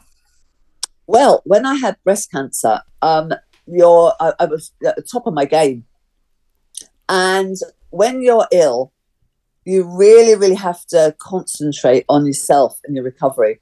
Well, 1.08 1.42
when 1.46 1.66
I 1.66 1.76
had 1.76 1.98
breast 2.04 2.32
cancer, 2.32 2.82
um, 3.02 3.34
you're, 3.66 4.14
I, 4.20 4.34
I 4.40 4.46
was 4.46 4.72
at 4.86 4.96
the 4.96 5.02
top 5.02 5.28
of 5.28 5.34
my 5.34 5.46
game. 5.46 5.86
And 7.10 7.56
when 7.90 8.22
you're 8.22 8.48
ill, 8.52 8.92
you 9.66 9.84
really, 9.84 10.36
really 10.36 10.56
have 10.56 10.86
to 10.88 11.16
concentrate 11.20 12.06
on 12.10 12.26
yourself 12.26 12.80
and 12.86 12.96
your 12.96 13.06
recovery. 13.06 13.60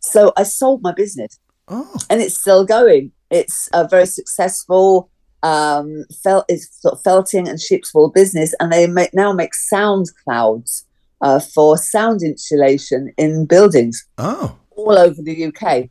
So 0.00 0.32
I 0.36 0.42
sold 0.42 0.82
my 0.82 0.92
business, 0.92 1.38
oh. 1.68 1.96
and 2.10 2.20
it's 2.20 2.38
still 2.38 2.64
going. 2.64 3.12
It's 3.30 3.68
a 3.72 3.86
very 3.86 4.06
successful. 4.06 5.10
Um, 5.44 6.04
felt 6.22 6.44
it's 6.48 6.68
sort 6.80 6.94
of 6.94 7.02
felting 7.02 7.48
and 7.48 7.60
sheep's 7.60 7.92
wool 7.94 8.10
business, 8.10 8.54
and 8.60 8.72
they 8.72 8.86
make, 8.86 9.14
now 9.14 9.32
make 9.32 9.54
sound 9.54 10.06
clouds 10.24 10.84
uh, 11.20 11.40
for 11.40 11.76
sound 11.76 12.22
insulation 12.22 13.12
in 13.16 13.46
buildings. 13.46 14.06
Oh, 14.18 14.56
all 14.70 14.98
over 14.98 15.22
the 15.22 15.46
UK. 15.46 15.88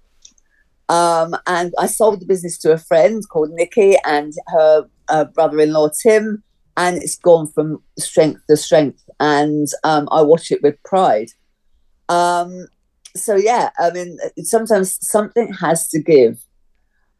Um, 0.91 1.37
and 1.47 1.73
I 1.79 1.87
sold 1.87 2.19
the 2.19 2.25
business 2.25 2.57
to 2.59 2.73
a 2.73 2.77
friend 2.77 3.23
called 3.29 3.51
Nikki 3.51 3.95
and 4.05 4.33
her 4.49 4.89
uh, 5.07 5.23
brother-in-law 5.23 5.91
Tim, 6.03 6.43
and 6.75 6.97
it's 6.97 7.17
gone 7.17 7.47
from 7.47 7.81
strength 7.97 8.41
to 8.49 8.57
strength. 8.57 9.01
And 9.17 9.69
um, 9.85 10.09
I 10.11 10.21
watch 10.21 10.51
it 10.51 10.61
with 10.61 10.83
pride. 10.83 11.29
Um, 12.09 12.67
so 13.15 13.37
yeah, 13.37 13.69
I 13.79 13.91
mean, 13.91 14.17
sometimes 14.43 14.97
something 14.99 15.53
has 15.53 15.87
to 15.89 15.99
give. 16.01 16.43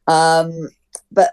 Um, 0.06 0.52
but 1.10 1.32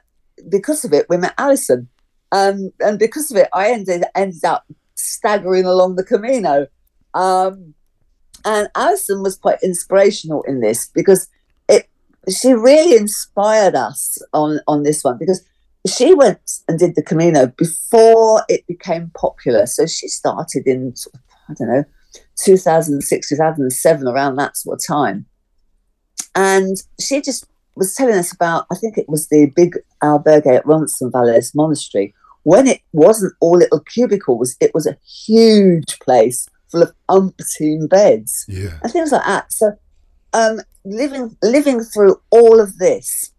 because 0.48 0.84
of 0.84 0.92
it, 0.92 1.06
we 1.08 1.16
met 1.16 1.34
Alison, 1.38 1.88
um, 2.30 2.70
and 2.78 3.00
because 3.00 3.32
of 3.32 3.36
it, 3.36 3.48
I 3.52 3.72
ended 3.72 4.04
ended 4.14 4.44
up 4.44 4.64
staggering 4.94 5.64
along 5.64 5.96
the 5.96 6.04
Camino. 6.04 6.68
Um, 7.14 7.74
and 8.44 8.68
Alison 8.76 9.24
was 9.24 9.36
quite 9.36 9.58
inspirational 9.60 10.42
in 10.42 10.60
this 10.60 10.88
because 10.94 11.28
she 12.30 12.52
really 12.52 12.96
inspired 12.96 13.74
us 13.74 14.18
on 14.32 14.60
on 14.66 14.82
this 14.82 15.02
one 15.02 15.18
because 15.18 15.44
she 15.86 16.14
went 16.14 16.60
and 16.66 16.78
did 16.78 16.94
the 16.94 17.02
Camino 17.02 17.46
before 17.46 18.42
it 18.48 18.66
became 18.66 19.10
popular. 19.14 19.66
So 19.66 19.86
she 19.86 20.08
started 20.08 20.66
in 20.66 20.94
I 21.48 21.54
don't 21.54 21.68
know 21.68 21.84
2006, 22.36 23.28
2007, 23.28 24.08
around 24.08 24.36
that 24.36 24.56
sort 24.56 24.80
of 24.80 24.86
time, 24.86 25.26
and 26.34 26.76
she 27.00 27.20
just 27.20 27.46
was 27.74 27.94
telling 27.94 28.14
us 28.14 28.32
about 28.32 28.66
I 28.72 28.74
think 28.74 28.98
it 28.98 29.08
was 29.08 29.28
the 29.28 29.52
big 29.54 29.76
albergue 30.02 30.46
at 30.46 30.66
Roncesvalles 30.66 31.54
Monastery 31.54 32.14
when 32.42 32.66
it 32.66 32.80
wasn't 32.92 33.34
all 33.40 33.58
little 33.58 33.80
cubicles. 33.80 34.56
It 34.60 34.72
was 34.74 34.86
a 34.86 34.96
huge 35.06 35.98
place 36.00 36.48
full 36.70 36.82
of 36.82 36.92
umpteen 37.10 37.88
beds 37.88 38.44
yeah. 38.48 38.78
and 38.82 38.92
things 38.92 39.12
like 39.12 39.24
that. 39.24 39.52
So 39.52 39.72
um, 40.32 40.60
living 40.84 41.36
living 41.42 41.80
through 41.80 42.20
all 42.30 42.60
of 42.60 42.78
this 42.78 43.32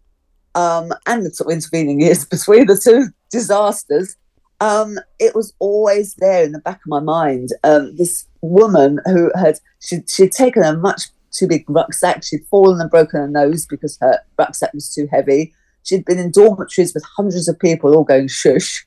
um, 0.54 0.92
and 1.06 1.24
the 1.24 1.30
sort 1.30 1.50
of 1.50 1.54
intervening 1.54 2.00
years 2.00 2.24
between 2.30 2.66
the 2.66 2.76
two 2.76 3.08
disasters, 3.30 4.16
um, 4.60 4.98
it 5.18 5.34
was 5.34 5.54
always 5.58 6.14
there 6.16 6.44
in 6.44 6.52
the 6.52 6.58
back 6.60 6.76
of 6.76 6.86
my 6.86 7.00
mind. 7.00 7.50
Um, 7.64 7.96
this 7.96 8.26
woman 8.42 8.98
who 9.06 9.30
had 9.34 9.58
she, 9.80 10.00
she'd 10.06 10.32
taken 10.32 10.62
a 10.62 10.76
much 10.76 11.02
too 11.32 11.46
big 11.46 11.64
rucksack. 11.68 12.22
She'd 12.22 12.46
fallen 12.50 12.80
and 12.80 12.90
broken 12.90 13.20
her 13.20 13.28
nose 13.28 13.66
because 13.66 13.96
her 14.00 14.20
rucksack 14.38 14.74
was 14.74 14.92
too 14.92 15.08
heavy. 15.10 15.54
She'd 15.82 16.04
been 16.04 16.18
in 16.18 16.30
dormitories 16.30 16.92
with 16.92 17.04
hundreds 17.16 17.48
of 17.48 17.58
people 17.58 17.94
all 17.94 18.04
going 18.04 18.28
shush. 18.28 18.86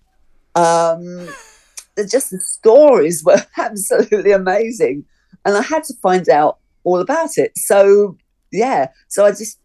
Um, 0.56 1.28
just 1.98 2.32
the 2.32 2.40
stories 2.40 3.24
were 3.24 3.44
absolutely 3.58 4.32
amazing, 4.32 5.06
and 5.46 5.58
I 5.58 5.62
had 5.62 5.84
to 5.86 5.94
find 6.02 6.30
out 6.30 6.60
all 6.84 7.00
about 7.00 7.38
it. 7.38 7.58
So 7.58 8.18
yeah, 8.52 8.90
so 9.08 9.26
I 9.26 9.32
just 9.32 9.60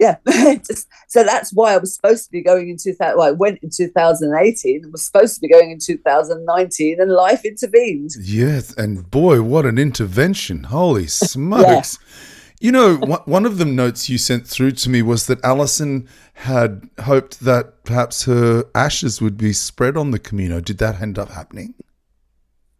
yeah, 0.00 0.16
just, 0.66 0.88
so 1.08 1.22
that's 1.22 1.52
why 1.52 1.74
I 1.74 1.78
was 1.78 1.94
supposed 1.94 2.24
to 2.24 2.32
be 2.32 2.42
going 2.42 2.68
in 2.68 2.76
2000. 2.76 3.16
Well, 3.16 3.26
I 3.26 3.30
went 3.30 3.60
in 3.62 3.70
2018 3.70 4.82
and 4.82 4.92
was 4.92 5.04
supposed 5.04 5.36
to 5.36 5.40
be 5.40 5.48
going 5.48 5.70
in 5.70 5.78
2019, 5.78 7.00
and 7.00 7.10
life 7.12 7.44
intervened. 7.44 8.10
Yes, 8.20 8.74
and 8.74 9.08
boy, 9.10 9.42
what 9.42 9.66
an 9.66 9.78
intervention! 9.78 10.64
Holy 10.64 11.06
smokes! 11.08 11.98
yeah. 12.00 12.30
You 12.60 12.72
know, 12.72 12.96
one 13.26 13.44
of 13.44 13.58
the 13.58 13.66
notes 13.66 14.08
you 14.08 14.16
sent 14.16 14.46
through 14.46 14.70
to 14.72 14.88
me 14.88 15.02
was 15.02 15.26
that 15.26 15.44
Alison 15.44 16.08
had 16.34 16.88
hoped 17.00 17.40
that 17.40 17.84
perhaps 17.84 18.24
her 18.24 18.64
ashes 18.74 19.20
would 19.20 19.36
be 19.36 19.52
spread 19.52 19.98
on 19.98 20.12
the 20.12 20.18
Camino. 20.18 20.60
Did 20.60 20.78
that 20.78 21.02
end 21.02 21.18
up 21.18 21.30
happening? 21.30 21.74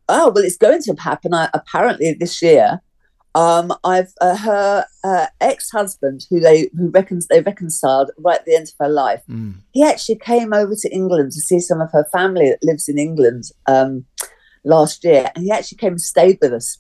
Oh 0.09 0.31
well, 0.35 0.45
it's 0.45 0.57
going 0.57 0.81
to 0.83 0.95
happen 0.95 1.35
uh, 1.35 1.51
apparently 1.53 2.15
this 2.15 2.41
year. 2.41 2.81
Um, 3.37 3.73
I've 3.83 4.13
uh, 4.21 4.37
her 4.37 4.87
uh, 5.03 5.27
ex-husband, 5.41 6.27
who 6.31 6.39
they 6.39 6.71
who 6.77 6.91
reckons 6.91 7.27
they 7.27 7.41
reconciled 7.41 8.13
right 8.19 8.39
at 8.39 8.45
the 8.45 8.55
end 8.55 8.69
of 8.69 8.75
her 8.87 8.89
life. 8.89 9.23
Mm. 9.29 9.57
He 9.73 9.83
actually 9.83 10.19
came 10.19 10.53
over 10.53 10.75
to 10.77 10.95
England 10.95 11.33
to 11.33 11.41
see 11.41 11.59
some 11.59 11.81
of 11.81 11.91
her 11.93 12.07
family 12.13 12.51
that 12.51 12.63
lives 12.63 12.89
in 12.89 12.97
England 12.97 13.45
um, 13.67 14.05
last 14.65 15.03
year, 15.05 15.31
and 15.35 15.45
he 15.45 15.51
actually 15.51 15.79
came 15.79 15.95
and 15.95 16.01
stayed 16.01 16.39
with 16.41 16.53
us. 16.53 16.79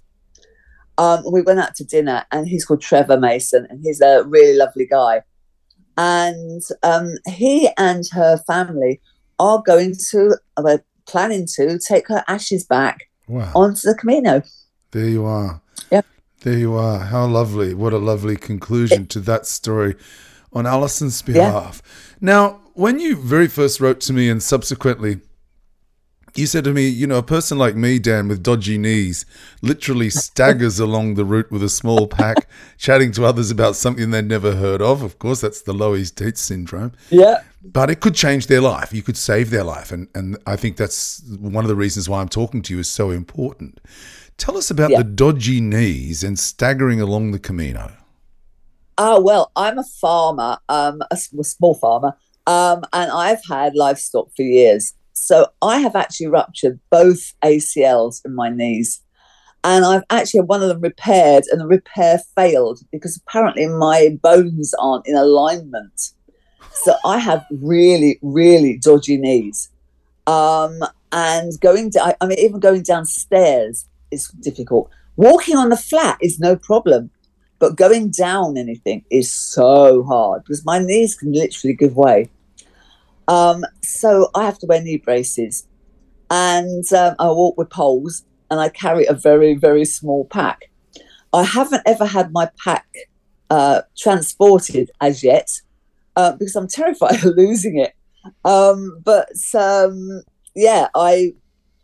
Um, 0.96 1.24
we 1.30 1.42
went 1.42 1.58
out 1.58 1.74
to 1.76 1.84
dinner, 1.84 2.24
and 2.30 2.46
he's 2.46 2.64
called 2.64 2.80
Trevor 2.82 3.18
Mason, 3.18 3.66
and 3.68 3.80
he's 3.82 4.00
a 4.00 4.22
really 4.24 4.56
lovely 4.56 4.86
guy. 4.86 5.22
And 5.96 6.62
um, 6.84 7.14
he 7.28 7.68
and 7.76 8.04
her 8.12 8.38
family 8.46 9.00
are 9.38 9.60
going 9.64 9.94
to, 10.10 10.36
are 10.56 10.84
planning 11.06 11.46
to 11.56 11.78
take 11.78 12.06
her 12.08 12.22
ashes 12.28 12.64
back 12.64 13.00
Wow. 13.26 13.50
onto 13.54 13.88
the 13.88 13.94
Camino. 13.96 14.42
There 14.92 15.08
you 15.08 15.24
are. 15.24 15.60
There 16.44 16.58
you 16.58 16.74
are. 16.74 16.98
How 16.98 17.24
lovely. 17.24 17.72
What 17.72 17.94
a 17.94 17.98
lovely 17.98 18.36
conclusion 18.36 19.06
to 19.06 19.20
that 19.20 19.46
story 19.46 19.94
on 20.52 20.66
Alison's 20.66 21.22
behalf. 21.22 21.80
Now, 22.20 22.60
when 22.74 23.00
you 23.00 23.16
very 23.16 23.48
first 23.48 23.80
wrote 23.80 23.98
to 24.02 24.12
me 24.12 24.28
and 24.28 24.42
subsequently, 24.42 25.20
you 26.34 26.44
said 26.46 26.64
to 26.64 26.74
me, 26.74 26.86
you 26.86 27.06
know, 27.06 27.16
a 27.16 27.22
person 27.22 27.56
like 27.56 27.76
me, 27.76 27.98
Dan, 27.98 28.28
with 28.28 28.42
dodgy 28.42 28.76
knees, 28.76 29.24
literally 29.62 30.10
staggers 30.10 30.78
along 30.86 31.14
the 31.14 31.24
route 31.24 31.50
with 31.50 31.62
a 31.62 31.68
small 31.70 32.06
pack, 32.06 32.46
chatting 32.76 33.10
to 33.12 33.24
others 33.24 33.50
about 33.50 33.74
something 33.74 34.10
they'd 34.10 34.26
never 34.26 34.56
heard 34.56 34.82
of. 34.82 35.00
Of 35.00 35.18
course, 35.18 35.40
that's 35.40 35.62
the 35.62 35.72
Loeys 35.72 36.14
Dietz 36.14 36.42
syndrome 36.42 36.92
Yeah. 37.08 37.40
but 37.62 37.88
it 37.88 38.00
could 38.00 38.14
change 38.16 38.48
their 38.48 38.60
life. 38.60 38.92
You 38.92 39.02
could 39.02 39.16
save 39.16 39.48
their 39.48 39.64
life, 39.64 39.90
and 39.92 40.08
and 40.14 40.36
I 40.46 40.56
think 40.56 40.76
that's 40.76 41.22
one 41.40 41.64
of 41.64 41.68
the 41.68 41.76
reasons 41.76 42.06
why 42.06 42.20
I'm 42.20 42.28
talking 42.28 42.60
to 42.62 42.74
you 42.74 42.80
is 42.80 42.88
so 42.88 43.10
important. 43.10 43.80
Tell 44.36 44.56
us 44.56 44.70
about 44.70 44.90
Yeah. 44.90 44.98
the 44.98 45.04
dodgy 45.04 45.60
knees 45.60 46.24
and 46.24 46.38
staggering 46.38 47.00
along 47.00 47.32
the 47.32 47.38
Camino. 47.38 47.92
Oh 48.96 49.20
well, 49.20 49.50
I'm 49.56 49.78
a 49.78 49.84
farmer, 49.84 50.58
um, 50.68 51.02
a 51.10 51.16
small 51.16 51.74
farmer, 51.74 52.14
um, 52.46 52.84
and 52.92 53.10
I've 53.10 53.40
had 53.48 53.74
livestock 53.74 54.28
for 54.36 54.42
years. 54.42 54.94
So 55.12 55.48
I 55.62 55.78
have 55.78 55.96
actually 55.96 56.26
ruptured 56.28 56.78
both 56.90 57.32
ACLs 57.42 58.20
in 58.24 58.34
my 58.34 58.50
knees, 58.50 59.00
and 59.64 59.84
I've 59.84 60.04
actually 60.10 60.38
had 60.40 60.48
one 60.48 60.62
of 60.62 60.68
them 60.68 60.80
repaired, 60.80 61.44
and 61.50 61.60
the 61.60 61.66
repair 61.66 62.20
failed 62.36 62.80
because 62.92 63.16
apparently 63.16 63.66
my 63.66 64.16
bones 64.22 64.74
aren't 64.78 65.06
in 65.06 65.16
alignment. 65.16 66.10
So 66.72 66.94
I 67.04 67.18
have 67.18 67.44
really, 67.50 68.18
really 68.22 68.78
dodgy 68.78 69.16
knees, 69.16 69.70
um, 70.26 70.80
and 71.10 71.52
going 71.60 71.90
down. 71.90 72.14
I 72.20 72.26
mean, 72.26 72.38
even 72.38 72.60
going 72.60 72.82
downstairs 72.82 73.86
is 74.14 74.28
difficult. 74.28 74.90
Walking 75.16 75.56
on 75.56 75.68
the 75.68 75.76
flat 75.76 76.16
is 76.20 76.40
no 76.40 76.56
problem 76.56 77.10
but 77.64 77.76
going 77.76 78.10
down 78.10 78.58
anything 78.58 79.02
is 79.10 79.32
so 79.32 80.02
hard 80.04 80.42
because 80.44 80.66
my 80.66 80.78
knees 80.78 81.14
can 81.14 81.32
literally 81.32 81.74
give 81.74 81.96
way. 81.96 82.28
Um, 83.26 83.64
so 83.82 84.28
I 84.34 84.44
have 84.44 84.58
to 84.58 84.66
wear 84.66 84.82
knee 84.82 84.98
braces, 84.98 85.66
and 86.30 86.84
um, 86.92 87.14
I 87.18 87.28
walk 87.28 87.56
with 87.56 87.70
poles, 87.70 88.22
and 88.50 88.60
I 88.60 88.68
carry 88.68 89.06
a 89.06 89.14
very 89.14 89.54
very 89.54 89.86
small 89.86 90.26
pack. 90.26 90.70
I 91.32 91.42
haven't 91.42 91.82
ever 91.86 92.04
had 92.04 92.32
my 92.32 92.50
pack 92.62 92.86
uh, 93.48 93.82
transported 93.96 94.90
as 95.00 95.24
yet 95.24 95.48
uh, 96.16 96.32
because 96.32 96.56
I'm 96.56 96.68
terrified 96.68 97.24
of 97.24 97.24
losing 97.36 97.78
it. 97.78 97.94
Um, 98.44 99.00
but 99.04 99.30
um, 99.54 100.22
yeah, 100.54 100.88
I 100.94 101.32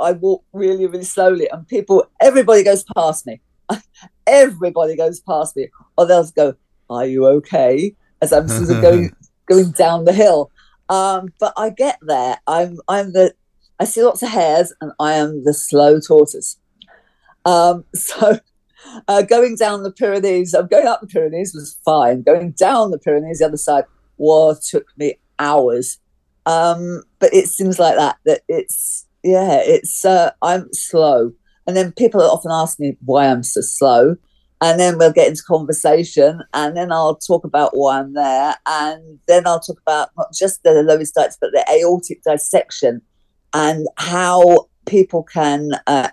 I 0.01 0.13
walk 0.13 0.45
really 0.53 0.87
really 0.87 1.05
slowly, 1.05 1.49
and 1.51 1.67
people 1.69 2.07
everybody 2.21 2.63
goes 2.63 2.85
past 2.97 3.27
me 3.27 3.41
everybody 4.27 4.97
goes 4.97 5.21
past 5.21 5.57
me, 5.57 5.69
or 5.97 6.07
they'll 6.07 6.31
go, 6.31 6.55
"Are 6.89 7.07
you 7.07 7.27
okay?" 7.27 7.95
As 8.23 8.33
I'm 8.33 8.49
sort 8.49 8.71
of 8.71 8.83
going 8.83 9.13
going 9.47 9.73
down 9.73 10.05
the 10.05 10.13
hill. 10.13 10.51
Um, 10.89 11.33
but 11.39 11.53
I 11.57 11.71
get 11.71 11.99
there. 12.03 12.39
I'm 12.47 12.79
I'm 12.89 13.13
the 13.13 13.35
I 13.79 13.85
see 13.85 14.03
lots 14.03 14.23
of 14.23 14.31
hares, 14.31 14.73
and 14.81 14.93
I 15.01 15.15
am 15.15 15.45
the 15.45 15.55
slow 15.55 16.01
tortoise. 16.01 16.59
Um, 17.45 17.85
so 17.95 18.39
uh, 19.09 19.23
going 19.23 19.57
down 19.57 19.83
the 19.83 19.93
Pyrenees, 19.93 20.55
I'm 20.55 20.69
going 20.69 20.87
up 20.87 21.01
the 21.01 21.07
Pyrenees 21.07 21.55
was 21.55 21.79
fine. 21.85 22.23
Going 22.23 22.53
down 22.53 22.91
the 22.91 22.99
Pyrenees, 22.99 23.39
the 23.39 23.47
other 23.47 23.57
side, 23.57 23.85
war 24.17 24.57
took 24.57 24.87
me 24.97 25.17
hours. 25.39 25.99
Um, 26.47 27.03
but 27.19 27.33
it 27.35 27.49
seems 27.49 27.79
like 27.79 27.97
that. 27.97 28.17
That 28.25 28.43
it's 28.49 29.07
yeah, 29.23 29.61
it's 29.63 30.05
uh, 30.05 30.33
I'm 30.43 30.73
slow. 30.73 31.33
And 31.67 31.77
then 31.77 31.93
people 31.93 32.21
often 32.21 32.51
ask 32.51 32.81
me 32.81 32.97
why 33.05 33.29
I'm 33.29 33.43
so 33.43 33.61
slow. 33.61 34.17
And 34.63 34.79
then 34.79 34.99
we'll 34.99 35.13
get 35.13 35.29
into 35.29 35.43
conversation. 35.47 36.43
And 36.53 36.77
then 36.77 36.93
I'll 36.93 37.17
talk 37.17 37.45
about 37.45 37.71
why 37.73 37.99
I'm 37.99 38.13
there. 38.13 38.57
And 38.67 39.19
then 39.27 39.47
I'll 39.47 39.61
talk 39.61 39.81
about 39.81 40.11
not 40.17 40.33
just 40.35 40.63
the 40.63 40.71
Loeys 40.71 41.13
Dietz, 41.15 41.39
but 41.41 41.51
the 41.53 41.65
aortic 41.73 42.23
dissection 42.23 43.01
and 43.55 43.87
how 43.97 44.69
people 44.87 45.23
can, 45.23 45.71
uh, 45.87 46.11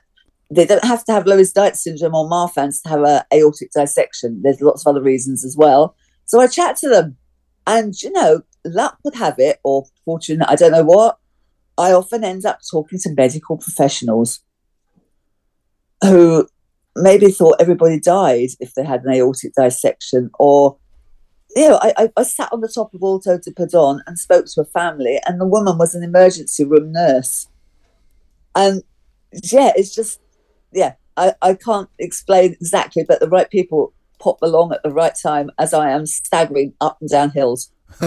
they 0.50 0.66
don't 0.66 0.86
have 0.86 1.04
to 1.06 1.12
have 1.12 1.26
Loeys 1.26 1.54
Dietz 1.54 1.84
syndrome 1.84 2.16
or 2.16 2.30
Marfan's 2.30 2.82
to 2.84 2.90
have 2.90 3.04
an 3.04 3.22
aortic 3.34 3.72
dissection. 3.72 4.42
There's 4.44 4.62
lots 4.62 4.86
of 4.86 4.92
other 4.92 5.04
reasons 5.04 5.44
as 5.44 5.58
well. 5.58 5.96
So 6.26 6.40
I 6.40 6.48
chat 6.48 6.78
to 6.78 6.90
them. 6.90 7.18
And, 7.66 8.02
you 8.02 8.12
know, 8.12 8.44
luck 8.64 8.98
would 9.04 9.16
have 9.16 9.36
it, 9.40 9.60
or 9.64 9.86
fortune, 10.06 10.42
I 10.44 10.56
don't 10.56 10.72
know 10.72 10.84
what. 10.84 11.18
I 11.78 11.92
often 11.92 12.24
end 12.24 12.46
up 12.46 12.60
talking 12.70 13.00
to 13.00 13.14
medical 13.16 13.58
professionals 13.58 14.42
who 16.04 16.48
maybe 16.96 17.28
thought 17.32 17.58
everybody 17.60 18.00
died 18.00 18.50
if 18.60 18.74
they 18.74 18.84
had 18.84 19.04
an 19.04 19.14
aortic 19.14 19.54
dissection 19.54 20.32
or 20.40 20.78
you 21.56 21.70
know 21.70 21.80
I, 21.82 22.10
I, 22.18 22.24
sat 22.24 22.52
on 22.52 22.62
the 22.62 22.72
top 22.74 22.94
of 22.94 23.02
Alto 23.04 23.38
de 23.38 23.52
Perdón 23.52 24.00
and 24.06 24.18
spoke 24.18 24.46
to 24.48 24.62
a 24.62 24.66
family 24.66 25.20
and 25.26 25.40
the 25.40 25.46
woman 25.46 25.78
was 25.78 25.96
an 25.96 26.04
emergency 26.04 26.64
room 26.64 26.92
nurse. 26.92 27.48
And 28.56 28.84
yeah 29.32 29.72
it's 29.76 29.94
just 29.94 30.20
yeah 30.72 30.94
I, 31.16 31.34
I 31.42 31.54
can't 31.54 31.90
explain 32.00 32.54
exactly 32.54 33.04
but 33.08 33.20
the 33.20 33.30
right 33.30 33.50
people 33.50 33.94
pop 34.20 34.42
along 34.42 34.72
at 34.72 34.82
the 34.84 34.90
right 34.90 35.14
time 35.16 35.52
as 35.60 35.74
I 35.74 35.92
am 35.92 36.06
staggering 36.08 36.74
up 36.82 36.98
and 37.02 37.10
down 37.10 37.30
hills 37.32 37.72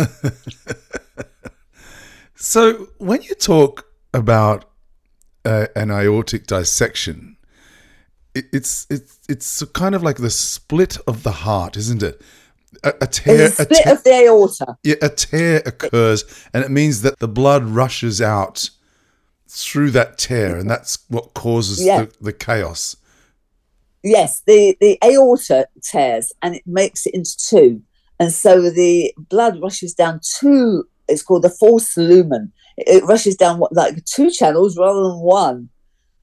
So 2.43 2.89
when 2.97 3.21
you 3.21 3.35
talk 3.35 3.87
about 4.15 4.65
uh, 5.45 5.67
an 5.77 5.91
aortic 5.91 6.47
dissection, 6.47 7.37
it, 8.35 8.47
it's 8.53 8.87
it's 8.89 9.19
it's 9.29 9.63
kind 9.75 9.95
of 9.95 10.03
like 10.03 10.17
the 10.17 10.31
split 10.31 10.97
of 11.07 11.23
the 11.23 11.33
heart, 11.33 11.77
isn't 11.77 12.03
it? 12.03 12.21
A, 12.83 12.95
a 13.03 13.07
tear, 13.07 13.43
a 13.43 13.45
a 13.47 13.51
split 13.51 13.69
tear- 13.85 13.93
of 13.93 14.05
the 14.05 14.11
aorta 14.25 14.79
yeah, 14.85 14.95
a 15.03 15.11
tear 15.11 15.61
occurs, 15.67 16.25
and 16.55 16.65
it 16.65 16.71
means 16.71 17.03
that 17.03 17.19
the 17.19 17.29
blood 17.29 17.63
rushes 17.65 18.23
out 18.23 18.71
through 19.47 19.91
that 19.91 20.17
tear, 20.17 20.57
and 20.57 20.71
that's 20.71 20.99
what 21.09 21.35
causes 21.35 21.85
Yeah. 21.85 22.05
the, 22.05 22.13
the 22.23 22.33
chaos. 22.33 22.97
yes 24.03 24.41
the 24.47 24.75
the 24.81 24.99
aorta 25.05 25.67
tears 25.83 26.33
and 26.41 26.55
it 26.55 26.63
makes 26.67 27.05
it 27.07 27.13
into 27.13 27.37
two 27.37 27.83
and 28.19 28.33
so 28.33 28.71
the 28.71 29.13
blood 29.29 29.61
rushes 29.61 29.93
down 29.93 30.21
two 30.23 30.89
it's 31.11 31.23
called 31.23 31.43
the 31.43 31.51
false 31.51 31.97
lumen 31.97 32.53
it, 32.77 33.05
rushes 33.05 33.37
down 33.37 33.61
like 33.73 34.05
two 34.05 34.31
channels 34.31 34.77
rather 34.79 35.03
than 35.03 35.19
one 35.19 35.69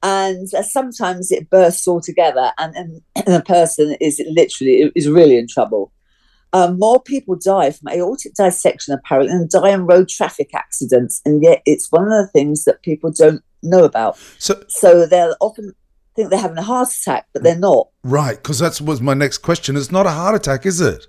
and 0.02 0.48
uh, 0.54 0.62
sometimes 0.62 1.32
it 1.32 1.50
bursts 1.50 1.88
all 1.88 2.00
together 2.00 2.52
and, 2.58 2.76
and, 3.16 3.26
the 3.26 3.42
person 3.42 3.96
is 4.00 4.22
literally 4.30 4.90
is 4.94 5.08
really 5.08 5.36
in 5.36 5.46
trouble 5.46 5.92
um, 6.54 6.78
more 6.78 7.00
people 7.02 7.36
die 7.36 7.70
from 7.70 7.92
aortic 7.92 8.32
dissection 8.34 8.94
apparently 8.94 9.36
than 9.36 9.48
die 9.50 9.70
in 9.70 9.86
road 9.86 10.08
traffic 10.08 10.50
accidents 10.54 11.20
and 11.24 11.42
yet 11.42 11.62
it's 11.66 11.90
one 11.90 12.04
of 12.04 12.10
the 12.10 12.30
things 12.32 12.64
that 12.64 12.82
people 12.82 13.10
don't 13.10 13.42
know 13.62 13.84
about 13.84 14.16
So 14.38 14.62
so 14.68 15.06
they'll 15.06 15.36
often 15.40 15.74
think 16.14 16.30
they're 16.30 16.38
having 16.40 16.58
a 16.58 16.62
heart 16.62 16.88
attack 16.88 17.26
but 17.32 17.42
they're 17.42 17.58
not 17.58 17.88
right, 18.02 18.36
because 18.36 18.58
that 18.60 18.80
was 18.80 19.00
my 19.00 19.14
next 19.14 19.38
question. 19.38 19.76
It's 19.76 19.92
not 19.92 20.06
a 20.06 20.10
heart 20.10 20.34
attack, 20.34 20.64
is 20.66 20.80
it? 20.80 21.06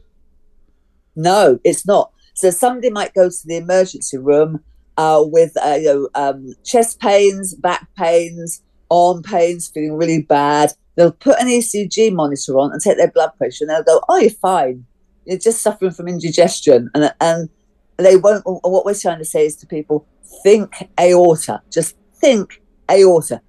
No, 1.15 1.59
it's 1.63 1.85
not. 1.85 2.11
So 2.39 2.49
somebody 2.51 2.89
might 2.89 3.13
go 3.13 3.29
to 3.29 3.47
the 3.47 3.57
emergency 3.57 4.17
room 4.17 4.63
uh, 4.97 5.23
with 5.25 5.55
uh, 5.57 5.77
you 5.79 5.85
know 5.85 6.09
um, 6.15 6.53
chest 6.63 6.99
pains, 6.99 7.53
back 7.55 7.87
pains, 7.97 8.63
arm 8.89 9.21
pains, 9.23 9.67
feeling 9.67 9.97
really 9.97 10.21
bad. 10.21 10.71
They'll 10.95 11.11
put 11.11 11.39
an 11.39 11.47
ECG 11.47 12.13
monitor 12.13 12.57
on 12.57 12.71
and 12.71 12.81
take 12.81 12.97
their 12.97 13.11
blood 13.11 13.31
pressure, 13.37 13.65
and 13.65 13.69
they'll 13.69 13.83
go, 13.83 14.01
"Oh, 14.07 14.17
you're 14.17 14.29
fine. 14.29 14.85
You're 15.25 15.37
just 15.37 15.61
suffering 15.61 15.91
from 15.91 16.07
indigestion." 16.07 16.89
And 16.93 17.13
and 17.19 17.49
they 17.97 18.15
won't. 18.15 18.43
What 18.45 18.85
we're 18.85 18.93
trying 18.93 19.19
to 19.19 19.25
say 19.25 19.45
is 19.45 19.57
to 19.57 19.67
people, 19.67 20.07
think 20.43 20.73
aorta. 20.99 21.61
Just 21.71 21.97
think 22.15 22.61
aorta. 22.89 23.41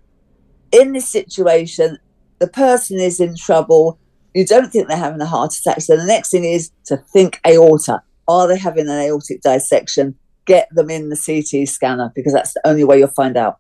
In 0.72 0.92
this 0.92 1.08
situation, 1.08 1.98
the 2.40 2.48
person 2.48 2.98
is 2.98 3.20
in 3.20 3.36
trouble 3.36 4.00
you 4.34 4.46
don't 4.46 4.70
think 4.70 4.88
they're 4.88 4.96
having 4.96 5.20
a 5.20 5.26
heart 5.26 5.54
attack. 5.54 5.80
So 5.80 5.96
the 5.96 6.06
next 6.06 6.30
thing 6.30 6.44
is 6.44 6.70
to 6.86 6.96
think 6.96 7.40
aorta. 7.46 8.02
Are 8.28 8.46
they 8.48 8.58
having 8.58 8.88
an 8.88 8.98
aortic 9.00 9.42
dissection? 9.42 10.16
Get 10.46 10.68
them 10.72 10.90
in 10.90 11.08
the 11.10 11.16
CT 11.16 11.68
scanner 11.68 12.12
because 12.14 12.32
that's 12.32 12.54
the 12.54 12.60
only 12.66 12.84
way 12.84 12.98
you'll 12.98 13.08
find 13.08 13.36
out. 13.36 13.58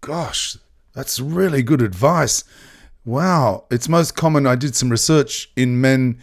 Gosh, 0.00 0.56
that's 0.94 1.20
really 1.20 1.62
good 1.62 1.82
advice. 1.82 2.44
Wow. 3.04 3.64
It's 3.70 3.88
most 3.88 4.16
common. 4.16 4.46
I 4.46 4.54
did 4.54 4.74
some 4.76 4.90
research 4.90 5.50
in 5.56 5.80
men 5.80 6.18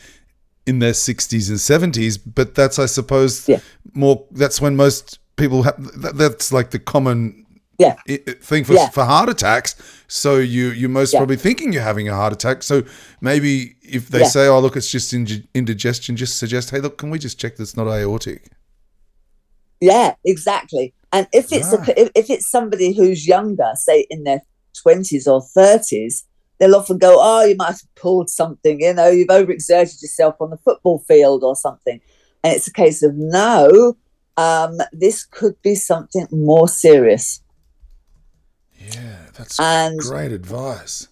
in 0.65 0.79
their 0.79 0.91
60s 0.93 1.49
and 1.49 1.93
70s, 1.93 2.19
but 2.35 2.55
that's, 2.55 2.79
I 2.79 2.85
suppose, 2.87 3.47
Yeah. 3.47 3.59
more, 3.93 4.25
that's 4.31 4.59
when 4.59 4.75
most 4.75 5.19
people 5.35 5.63
have, 5.63 5.75
that's 6.15 6.51
like 6.51 6.71
the 6.71 6.79
common 6.79 7.44
Yeah. 7.77 7.95
thing 8.41 8.63
for 8.63 8.73
Yeah. 8.73 8.89
for 8.89 9.03
heart 9.03 9.29
attacks. 9.29 9.75
So 10.07 10.37
you 10.37 10.69
you're 10.69 10.89
most 10.89 11.13
Yeah. 11.13 11.19
probably 11.19 11.37
thinking 11.37 11.73
you're 11.73 11.81
having 11.83 12.07
a 12.07 12.13
heart 12.15 12.31
attack. 12.33 12.63
So 12.63 12.83
maybe 13.21 13.75
if 13.81 14.09
they 14.09 14.21
Yeah. 14.21 14.27
say, 14.29 14.47
"Oh, 14.47 14.59
look, 14.59 14.75
it's 14.77 14.89
just 14.89 15.13
indi- 15.13 15.47
indigestion," 15.53 16.15
just 16.15 16.37
suggest, 16.37 16.69
"Hey, 16.69 16.79
look, 16.79 16.97
can 16.97 17.09
we 17.09 17.19
just 17.19 17.37
check 17.39 17.57
that's 17.57 17.75
not 17.75 17.87
aortic?" 17.87 18.49
Yeah, 19.81 20.15
exactly. 20.23 20.93
And 21.11 21.27
if 21.33 21.51
it's 21.51 21.71
Right. 21.73 21.89
a, 21.89 22.01
if, 22.01 22.09
if 22.15 22.29
it's 22.29 22.49
somebody 22.49 22.93
who's 22.93 23.27
younger, 23.27 23.71
say 23.75 24.05
in 24.09 24.23
their 24.23 24.41
twenties 24.73 25.27
or 25.27 25.41
thirties, 25.41 26.23
they'll 26.59 26.75
often 26.75 26.97
go, 26.97 27.17
"Oh, 27.19 27.43
you 27.43 27.55
might 27.55 27.67
have 27.67 27.95
pulled 27.95 28.29
something. 28.29 28.81
You 28.81 28.93
know, 28.93 29.09
you've 29.09 29.27
overexerted 29.27 30.01
yourself 30.01 30.35
on 30.39 30.49
the 30.49 30.57
football 30.57 30.99
field 31.07 31.43
or 31.43 31.55
something." 31.55 31.99
And 32.43 32.53
it's 32.55 32.67
a 32.67 32.73
case 32.73 33.03
of 33.03 33.15
no. 33.15 33.95
Um, 34.37 34.77
this 34.91 35.23
could 35.23 35.61
be 35.61 35.75
something 35.75 36.27
more 36.31 36.67
serious. 36.67 37.41
Yeah, 38.93 39.17
that's 39.37 39.59
And 39.59 39.99
great 39.99 40.31
advice. 40.31 41.07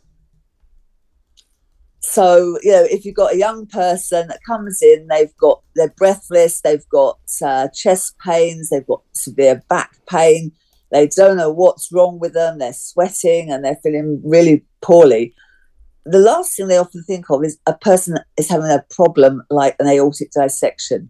So, 2.06 2.60
you 2.62 2.72
know, 2.72 2.86
if 2.92 3.06
you've 3.06 3.16
got 3.16 3.34
a 3.34 3.38
young 3.38 3.66
person 3.66 4.28
that 4.28 4.40
comes 4.46 4.82
in, 4.82 5.08
they've 5.08 5.36
got, 5.38 5.64
they're 5.76 5.94
breathless, 5.98 6.62
they've 6.62 6.88
got 6.90 7.18
uh, 7.42 7.70
chest 7.74 8.16
pains, 8.20 8.70
they've 8.70 8.86
got 8.86 9.02
severe 9.14 9.64
back 9.70 9.96
pain, 10.08 10.52
they 10.92 11.08
don't 11.08 11.38
know 11.38 11.50
what's 11.50 11.92
wrong 11.94 12.20
with 12.20 12.34
them, 12.34 12.60
they're 12.60 12.74
sweating 12.74 13.52
and 13.52 13.64
they're 13.64 13.80
feeling 13.82 14.22
really 14.24 14.66
poorly. 14.82 15.34
The 16.06 16.20
last 16.20 16.58
thing 16.58 16.68
they 16.68 16.78
often 16.78 17.04
think 17.04 17.30
of 17.30 17.44
is 17.44 17.58
a 17.66 17.74
person 17.74 18.20
is 18.38 18.50
having 18.50 18.70
a 18.70 18.86
problem 18.94 19.42
like 19.50 19.78
an 19.80 19.88
aortic 19.88 20.32
dissection. 20.32 21.10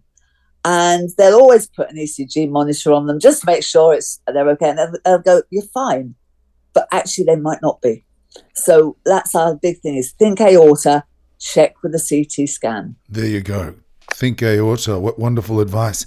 And 0.63 1.09
they'll 1.17 1.33
always 1.33 1.67
put 1.67 1.89
an 1.89 1.97
ECG 1.97 2.49
monitor 2.49 2.93
on 2.93 3.07
them 3.07 3.19
just 3.19 3.41
to 3.41 3.47
make 3.47 3.63
sure 3.63 3.93
it's 3.93 4.21
they're 4.31 4.47
okay. 4.51 4.69
And 4.69 4.77
they'll, 4.77 4.93
they'll 5.03 5.19
go, 5.19 5.41
You're 5.49 5.63
fine. 5.73 6.15
But 6.73 6.87
actually, 6.91 7.25
they 7.25 7.35
might 7.35 7.61
not 7.61 7.81
be. 7.81 8.05
So 8.55 8.97
that's 9.05 9.35
our 9.35 9.55
big 9.55 9.79
thing 9.81 9.95
is 9.95 10.11
think 10.13 10.41
aorta, 10.41 11.03
check 11.39 11.75
with 11.83 11.93
a 11.93 11.99
CT 11.99 12.49
scan. 12.49 12.95
There 13.07 13.25
you 13.27 13.41
go. 13.41 13.75
Think 14.11 14.41
aorta. 14.41 14.99
What 14.99 15.19
wonderful 15.19 15.59
advice. 15.59 16.05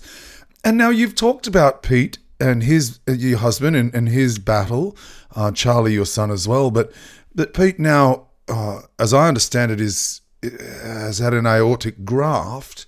And 0.65 0.77
now 0.77 0.91
you've 0.91 1.15
talked 1.15 1.47
about 1.47 1.83
Pete 1.83 2.19
and 2.41 2.65
his 2.65 2.99
uh, 3.09 3.13
your 3.13 3.39
husband 3.39 3.77
and, 3.77 3.95
and 3.95 4.09
his 4.09 4.39
battle, 4.39 4.97
uh, 5.35 5.53
Charlie, 5.53 5.93
your 5.95 6.05
son 6.07 6.31
as 6.31 6.49
well. 6.49 6.71
But 6.71 6.93
but 7.35 7.55
Pete 7.55 7.79
now, 7.79 8.27
uh, 8.49 8.81
as 8.99 9.15
I 9.15 9.29
understand 9.29 9.71
it, 9.71 9.81
is 9.81 10.21
uh, 10.45 10.49
has 10.83 11.19
had 11.19 11.33
an 11.35 11.47
aortic 11.47 12.05
graft, 12.05 12.87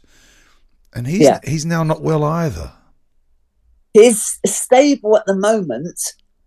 and 0.92 1.06
he's 1.06 1.20
Yeah. 1.20 1.38
he's 1.44 1.64
now 1.64 1.84
not 1.84 2.02
well 2.02 2.24
either. 2.24 2.72
He's 3.94 4.38
stable 4.44 5.16
at 5.16 5.26
the 5.26 5.36
moment, 5.36 6.00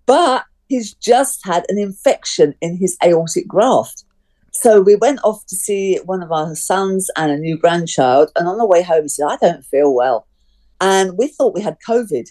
but 0.05 0.45
he's 0.71 0.93
just 0.93 1.45
had 1.45 1.65
an 1.67 1.77
infection 1.77 2.55
in 2.61 2.77
his 2.77 2.95
aortic 3.03 3.45
graft. 3.45 4.05
So 4.53 4.79
we 4.79 4.95
went 4.95 5.19
off 5.25 5.45
to 5.47 5.55
see 5.55 5.99
one 6.05 6.23
of 6.23 6.31
our 6.31 6.55
sons 6.55 7.11
and 7.17 7.29
a 7.29 7.37
new 7.37 7.57
grandchild. 7.57 8.31
And 8.37 8.47
on 8.47 8.57
the 8.57 8.65
way 8.65 8.81
home, 8.81 9.03
he 9.03 9.09
said, 9.09 9.27
I 9.27 9.35
don't 9.35 9.65
feel 9.65 9.93
well. 9.93 10.27
And 10.79 11.17
we 11.17 11.27
thought 11.27 11.53
we 11.53 11.61
had 11.61 11.77
COVID. 11.85 12.25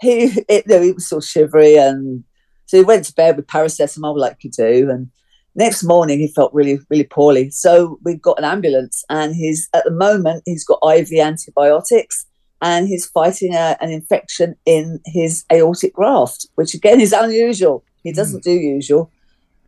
He, 0.00 0.24
it, 0.48 0.64
you 0.66 0.74
know, 0.74 0.82
he 0.82 0.92
was 0.92 1.12
of 1.12 1.24
shivery. 1.24 1.76
And 1.76 2.24
so 2.66 2.76
he 2.76 2.82
went 2.82 3.04
to 3.04 3.14
bed 3.14 3.36
with 3.36 3.46
paracetamol, 3.46 4.18
like 4.18 4.42
you 4.42 4.50
do. 4.50 4.90
And 4.90 5.08
next 5.54 5.84
morning, 5.84 6.18
he 6.18 6.26
felt 6.26 6.52
really, 6.52 6.80
really 6.90 7.04
poorly. 7.04 7.50
So 7.50 8.00
we 8.04 8.16
got 8.16 8.38
an 8.38 8.44
ambulance. 8.44 9.04
And 9.10 9.32
he's, 9.32 9.68
at 9.74 9.84
the 9.84 9.92
moment, 9.92 10.42
he's 10.44 10.64
got 10.64 10.80
IV 10.82 11.12
antibiotics 11.20 12.26
and 12.62 12.88
he's 12.88 13.06
fighting 13.06 13.54
a, 13.54 13.76
an 13.80 13.90
infection 13.90 14.56
in 14.64 15.00
his 15.04 15.44
aortic 15.52 15.92
graft, 15.94 16.46
which 16.54 16.74
again 16.74 17.00
is 17.00 17.12
unusual. 17.12 17.84
He 18.02 18.12
doesn't 18.12 18.44
do 18.44 18.52
usual. 18.52 19.10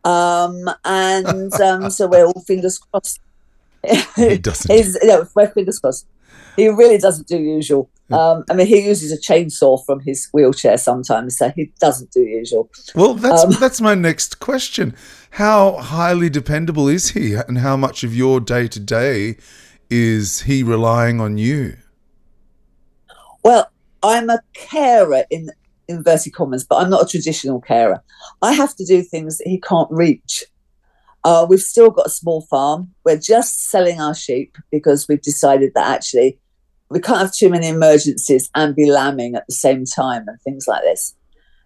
Um, 0.03 0.69
and 0.85 1.53
um, 1.61 1.89
so 1.89 2.07
we're 2.07 2.25
all 2.25 2.43
fingers 2.47 2.79
crossed. 2.79 3.19
He 4.15 4.37
doesn't. 4.41 4.73
He's, 4.73 4.97
you 5.01 5.07
know, 5.07 5.27
we're 5.35 5.47
fingers 5.47 5.79
crossed. 5.79 6.07
He 6.55 6.67
really 6.67 6.97
doesn't 6.97 7.27
do 7.27 7.37
usual. 7.37 7.89
Um, 8.11 8.43
I 8.49 8.53
mean, 8.55 8.65
he 8.65 8.81
uses 8.81 9.11
a 9.11 9.17
chainsaw 9.17 9.85
from 9.85 9.99
his 9.99 10.27
wheelchair 10.33 10.77
sometimes, 10.77 11.37
so 11.37 11.51
he 11.55 11.71
doesn't 11.79 12.11
do 12.11 12.21
usual. 12.21 12.69
Well, 12.95 13.13
that's 13.13 13.43
Um, 13.43 13.51
that's 13.59 13.79
my 13.79 13.93
next 13.93 14.39
question. 14.39 14.95
How 15.31 15.73
highly 15.73 16.29
dependable 16.29 16.87
is 16.87 17.09
he, 17.09 17.35
and 17.35 17.59
how 17.59 17.77
much 17.77 18.03
of 18.03 18.15
your 18.15 18.39
day 18.39 18.67
to 18.67 18.79
day 18.79 19.37
is 19.91 20.41
he 20.41 20.63
relying 20.63 21.21
on 21.21 21.37
you? 21.37 21.77
Well, 23.43 23.71
I'm 24.03 24.29
a 24.29 24.39
carer 24.53 25.23
in 25.29 25.51
inverted 25.87 26.33
commas, 26.33 26.63
but 26.63 26.77
I'm 26.77 26.89
not 26.89 27.03
a 27.03 27.09
traditional 27.09 27.59
carer. 27.59 28.01
I 28.41 28.53
have 28.53 28.75
to 28.75 28.85
do 28.85 29.01
things 29.01 29.39
that 29.39 29.47
he 29.47 29.59
can't 29.59 29.89
reach. 29.91 30.43
Uh, 31.23 31.45
we've 31.49 31.59
still 31.59 31.89
got 31.89 32.07
a 32.07 32.11
small 32.11 32.41
farm. 32.43 32.93
We're 33.03 33.19
just 33.19 33.69
selling 33.69 33.99
our 33.99 34.15
sheep 34.15 34.57
because 34.71 35.07
we've 35.07 35.21
decided 35.21 35.71
that 35.75 35.87
actually 35.87 36.39
we 36.89 36.99
can't 36.99 37.19
have 37.19 37.33
too 37.33 37.49
many 37.49 37.67
emergencies 37.67 38.49
and 38.55 38.75
be 38.75 38.89
lambing 38.89 39.35
at 39.35 39.45
the 39.47 39.53
same 39.53 39.85
time 39.85 40.27
and 40.27 40.41
things 40.41 40.65
like 40.67 40.81
this. 40.83 41.15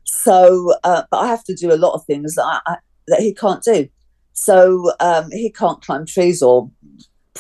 So, 0.04 0.74
uh, 0.84 1.04
but 1.10 1.18
I 1.18 1.28
have 1.28 1.44
to 1.46 1.56
do 1.56 1.74
a 1.74 1.78
lot 1.78 1.94
of 1.94 2.06
things 2.06 2.36
that 2.36 2.44
I, 2.44 2.60
I, 2.66 2.78
that 3.08 3.22
he 3.22 3.34
can't 3.34 3.64
do. 3.64 3.88
So 4.34 4.92
um, 5.00 5.32
he 5.32 5.50
can't 5.52 5.82
climb 5.82 6.06
trees 6.06 6.42
or 6.42 6.70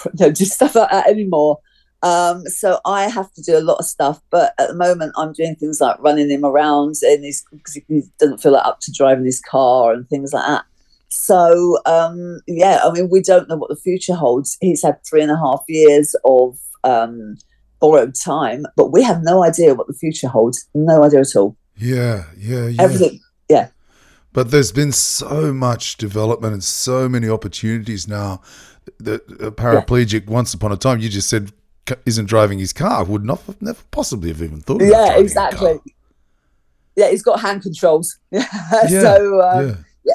you 0.05 0.11
know, 0.19 0.31
do 0.31 0.45
stuff 0.45 0.75
like 0.75 0.91
that 0.91 1.07
anymore. 1.07 1.59
Um, 2.03 2.45
so 2.47 2.81
I 2.83 3.03
have 3.07 3.31
to 3.33 3.41
do 3.41 3.57
a 3.57 3.61
lot 3.61 3.77
of 3.79 3.85
stuff, 3.85 4.21
but 4.29 4.53
at 4.59 4.67
the 4.67 4.75
moment 4.75 5.13
I'm 5.17 5.31
doing 5.31 5.55
things 5.55 5.79
like 5.79 5.97
running 5.99 6.29
him 6.29 6.43
around 6.43 6.95
in 7.01 7.23
his 7.23 7.45
because 7.49 7.75
he 7.75 8.03
doesn't 8.19 8.41
feel 8.41 8.51
like 8.51 8.65
up 8.65 8.81
to 8.81 8.91
driving 8.91 9.23
his 9.23 9.39
car 9.39 9.93
and 9.93 10.07
things 10.09 10.33
like 10.33 10.45
that. 10.45 10.65
So 11.07 11.79
um, 11.85 12.41
yeah, 12.45 12.81
I 12.83 12.91
mean 12.91 13.07
we 13.09 13.21
don't 13.21 13.47
know 13.47 13.55
what 13.55 13.69
the 13.69 13.77
future 13.77 14.15
holds. 14.15 14.57
He's 14.59 14.83
had 14.83 14.97
three 15.09 15.21
and 15.21 15.31
a 15.31 15.37
half 15.37 15.63
years 15.69 16.13
of 16.25 16.59
um, 16.83 17.37
borrowed 17.79 18.15
time, 18.15 18.65
but 18.75 18.91
we 18.91 19.01
have 19.03 19.23
no 19.23 19.41
idea 19.41 19.73
what 19.73 19.87
the 19.87 19.93
future 19.93 20.27
holds. 20.27 20.67
No 20.75 21.05
idea 21.05 21.21
at 21.21 21.35
all. 21.37 21.55
Yeah, 21.77 22.25
yeah, 22.37 22.67
yeah. 22.67 22.83
Everything, 22.83 23.21
yeah, 23.49 23.69
But 24.33 24.51
there's 24.51 24.73
been 24.73 24.91
so 24.91 25.53
much 25.53 25.95
development 25.95 26.53
and 26.53 26.63
so 26.63 27.07
many 27.07 27.29
opportunities 27.29 28.09
now. 28.09 28.41
The 28.97 29.15
a 29.39 29.51
paraplegic, 29.51 30.27
once 30.27 30.53
upon 30.53 30.73
a 30.73 30.77
time, 30.77 30.99
you 30.99 31.07
just 31.07 31.29
said 31.29 31.53
isn't 32.05 32.25
driving 32.25 32.59
his 32.59 32.73
car. 32.73 33.03
Would 33.03 33.25
not 33.25 33.41
have, 33.41 33.61
never 33.61 33.81
possibly 33.91 34.29
have 34.29 34.41
even 34.41 34.61
thought. 34.61 34.81
About 34.81 34.87
yeah, 34.87 35.17
exactly. 35.17 35.79
Yeah, 36.95 37.09
he's 37.09 37.23
got 37.23 37.39
hand 37.39 37.61
controls. 37.61 38.17
Yeah, 38.31 39.01
so 39.01 39.41
um, 39.41 39.85
yeah. 40.05 40.13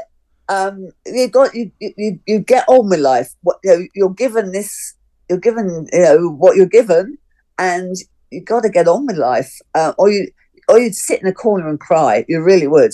um, 0.49 0.91
you 1.07 1.29
got 1.29 1.55
you, 1.55 1.71
you 1.81 2.19
you 2.27 2.39
get 2.41 2.65
on 2.69 2.89
with 2.89 3.01
life. 3.01 3.31
What 3.43 3.59
you 3.65 3.71
know, 3.71 3.87
you're 3.95 4.15
given 4.15 4.53
this, 4.53 4.95
you're 5.29 5.39
given 5.39 5.89
you 5.93 6.03
know 6.03 6.29
what 6.29 6.57
you're 6.57 6.67
given, 6.67 7.19
and 7.59 7.95
you 8.31 8.43
got 8.43 8.63
to 8.63 8.69
get 8.69 8.89
on 8.89 9.07
with 9.07 9.17
life. 9.17 9.53
Uh, 9.75 9.93
or 9.99 10.11
you 10.11 10.29
or 10.69 10.79
you'd 10.79 10.95
sit 10.95 11.21
in 11.21 11.27
a 11.27 11.33
corner 11.33 11.69
and 11.69 11.81
cry. 11.81 12.25
You 12.29 12.43
really 12.43 12.67
would. 12.67 12.93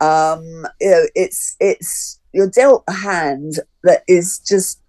Um, 0.00 0.66
you 0.80 0.90
know, 0.90 1.04
it's 1.14 1.56
it's 1.60 2.20
you're 2.32 2.50
dealt 2.50 2.84
a 2.88 2.92
hand 2.92 3.60
that 3.84 4.02
is 4.08 4.40
just 4.40 4.80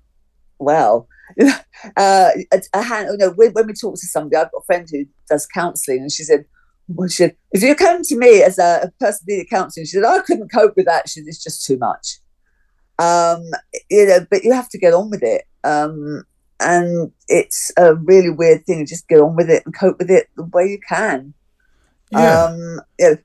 well. 0.59 1.07
Uh, 1.97 2.29
a, 2.53 2.61
a 2.73 2.81
hand. 2.81 3.09
You 3.11 3.17
know, 3.17 3.31
when, 3.31 3.51
when 3.51 3.67
we 3.67 3.73
talk 3.73 3.95
to 3.95 4.07
somebody, 4.07 4.37
I've 4.37 4.49
got 4.51 4.61
a 4.61 4.65
friend 4.65 4.87
who 4.89 5.03
does 5.29 5.45
counselling, 5.45 5.99
and 5.99 6.11
she 6.11 6.23
said, 6.23 6.45
well, 6.87 7.09
she 7.09 7.15
said, 7.15 7.35
if 7.51 7.61
you 7.61 7.75
come 7.75 8.03
to 8.03 8.15
me 8.17 8.41
as 8.41 8.57
a, 8.57 8.83
a 8.83 8.91
person 9.03 9.25
needing 9.27 9.47
counselling, 9.47 9.85
she 9.85 9.97
said, 9.97 10.05
I 10.05 10.19
couldn't 10.19 10.49
cope 10.49 10.77
with 10.77 10.85
that. 10.85 11.09
She 11.09 11.19
said, 11.19 11.27
it's 11.27 11.43
just 11.43 11.65
too 11.65 11.77
much. 11.77 12.19
Um, 12.99 13.43
you 13.89 14.05
know, 14.05 14.25
but 14.31 14.45
you 14.45 14.53
have 14.53 14.69
to 14.69 14.77
get 14.77 14.93
on 14.93 15.09
with 15.09 15.23
it. 15.23 15.43
Um, 15.65 16.23
and 16.61 17.11
it's 17.27 17.71
a 17.77 17.95
really 17.95 18.29
weird 18.29 18.65
thing. 18.65 18.85
Just 18.85 19.09
get 19.09 19.19
on 19.19 19.35
with 19.35 19.49
it 19.49 19.63
and 19.65 19.77
cope 19.77 19.97
with 19.99 20.09
it 20.09 20.29
the 20.37 20.43
way 20.43 20.67
you 20.67 20.79
can. 20.87 21.33
yeah. 22.11 22.45
Um, 22.45 22.79
you 22.99 23.17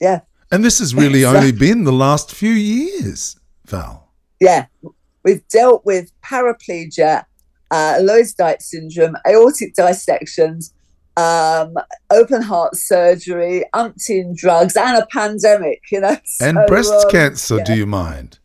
know, 0.00 0.20
and 0.50 0.64
this 0.64 0.78
has 0.78 0.94
really 0.94 1.22
so- 1.22 1.34
only 1.36 1.52
been 1.52 1.84
the 1.84 1.92
last 1.92 2.32
few 2.34 2.52
years, 2.52 3.38
Val. 3.66 4.12
yeah, 4.40 4.66
we've 5.22 5.46
dealt 5.48 5.84
with 5.84 6.12
paraplegia, 6.22 7.24
uh, 7.70 7.98
Loeys 8.00 8.34
Dietz 8.34 8.70
syndrome, 8.70 9.16
aortic 9.26 9.74
dissections, 9.74 10.72
um, 11.16 11.74
open 12.10 12.42
heart 12.42 12.76
surgery, 12.76 13.64
umpteen 13.74 14.34
drugs, 14.36 14.76
and 14.76 14.96
a 14.96 15.06
pandemic. 15.06 15.82
You 15.90 16.00
know, 16.00 16.16
And 16.40 16.56
So, 16.56 16.66
breast 16.66 16.92
um, 16.92 17.10
cancer, 17.10 17.58
yeah. 17.58 17.64
do 17.64 17.74
you 17.74 17.86
mind? 17.86 18.38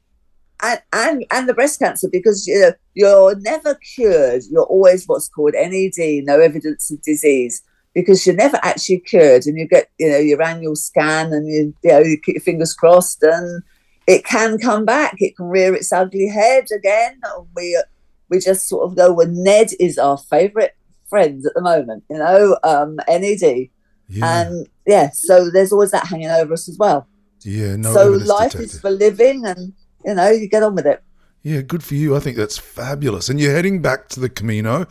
and, 0.66 0.82
and 0.94 1.26
and 1.32 1.50
the 1.50 1.54
breast 1.54 1.80
cancer 1.80 2.08
because 2.12 2.48
you 2.48 2.60
know 2.60 2.72
you're 2.94 3.36
never 3.40 3.76
cured. 3.76 4.44
You're 4.50 4.64
always 4.64 5.06
what's 5.06 5.30
called 5.30 5.54
NED, 5.54 6.26
no 6.26 6.40
evidence 6.40 6.92
of 6.92 7.02
disease, 7.02 7.62
because 7.94 8.26
you're 8.26 8.36
never 8.36 8.60
actually 8.64 9.00
cured, 9.00 9.46
and 9.46 9.58
you 9.58 9.68
get 9.68 9.90
you 10.00 10.10
know 10.10 10.18
your 10.18 10.42
annual 10.42 10.76
scan, 10.76 11.34
and 11.34 11.48
you 11.48 11.74
you 11.84 11.92
know 11.92 12.00
you 12.00 12.18
keep 12.18 12.36
your 12.36 12.42
fingers 12.42 12.74
crossed, 12.74 13.22
and 13.24 13.64
it 14.08 14.26
can 14.26 14.58
come 14.58 14.86
back. 14.86 15.16
It 15.20 15.36
can 15.36 15.48
rear 15.48 15.74
its 15.74 15.92
ugly 15.92 16.28
head 16.28 16.68
again. 16.76 17.20
We 17.56 17.82
we 18.30 18.40
just 18.40 18.68
sort 18.68 18.84
of 18.90 18.96
go 18.96 19.14
when 19.14 19.44
Ned 19.44 19.70
is 19.80 19.98
our 19.98 20.18
favourite 20.18 20.72
friend 21.10 21.44
at 21.46 21.54
the 21.54 21.62
moment. 21.62 22.04
You 22.10 22.18
know, 22.18 22.58
um, 22.64 22.98
NED, 23.08 23.70
Yeah. 24.10 24.42
and 24.42 24.68
yeah, 24.88 25.10
so 25.14 25.50
there's 25.52 25.72
always 25.72 25.92
that 25.92 26.08
hanging 26.08 26.30
over 26.30 26.54
us 26.54 26.68
as 26.70 26.78
well. 26.78 27.08
Yeah, 27.44 27.76
no. 27.76 27.94
so 27.94 28.10
life 28.10 28.52
detected. 28.54 28.62
is 28.76 28.80
for 28.80 28.90
living, 28.92 29.46
and 29.46 29.74
you 30.04 30.16
know 30.16 30.30
you 30.30 30.48
get 30.50 30.64
on 30.64 30.76
with 30.76 30.86
it. 30.88 31.02
Yeah, 31.44 31.62
good 31.62 31.84
for 31.84 31.94
you. 31.96 32.16
I 32.16 32.20
think 32.20 32.38
that's 32.38 32.58
fabulous. 32.58 33.30
And 33.30 33.40
you're 33.40 33.54
heading 33.54 33.80
back 33.82 34.10
to 34.10 34.20
the 34.20 34.30
Camino 34.30 34.88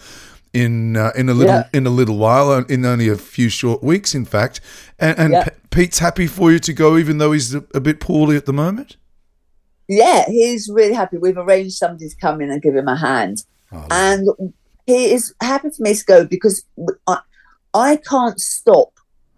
in 0.52 0.96
uh, 0.96 1.10
in 1.16 1.28
a 1.28 1.34
little 1.34 1.52
Yeah. 1.54 1.68
in 1.72 1.84
a 1.86 1.90
little 1.90 2.16
while, 2.16 2.50
uh, 2.50 2.62
in 2.68 2.84
only 2.86 3.08
a 3.08 3.16
few 3.16 3.48
short 3.48 3.82
weeks, 3.82 4.14
in 4.14 4.24
fact. 4.24 4.60
And, 5.00 5.18
and 5.18 5.32
Yeah. 5.32 5.44
P- 5.44 5.50
Pete's 5.70 5.98
happy 5.98 6.28
for 6.28 6.52
you 6.52 6.60
to 6.60 6.72
go, 6.72 6.96
even 6.96 7.18
though 7.18 7.32
he's 7.32 7.54
a, 7.56 7.64
a 7.74 7.80
bit 7.80 7.98
poorly 7.98 8.36
at 8.36 8.46
the 8.46 8.52
moment. 8.52 8.96
Yeah, 9.88 10.24
he's 10.26 10.70
really 10.72 10.94
happy. 10.94 11.18
We've 11.18 11.36
arranged 11.36 11.76
somebody 11.76 12.08
to 12.08 12.16
come 12.16 12.40
in 12.40 12.50
and 12.50 12.62
give 12.62 12.74
him 12.74 12.88
a 12.88 12.96
hand. 12.96 13.44
Oh, 13.72 13.86
and 13.90 14.52
he 14.86 15.12
is 15.12 15.34
happy 15.40 15.70
for 15.70 15.82
me 15.82 15.94
to 15.94 16.04
go 16.04 16.24
because 16.24 16.64
I, 17.06 17.18
I 17.74 17.96
can't 17.96 18.40
stop 18.40 18.90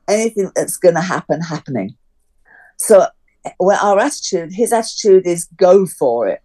anything 0.09 0.51
that's 0.55 0.77
going 0.77 0.95
to 0.95 1.01
happen 1.01 1.41
happening. 1.41 1.97
So, 2.77 3.07
well, 3.59 3.79
our 3.85 3.99
attitude, 3.99 4.53
his 4.53 4.73
attitude 4.73 5.27
is 5.27 5.49
go 5.57 5.87
for 5.87 6.29
it, 6.29 6.43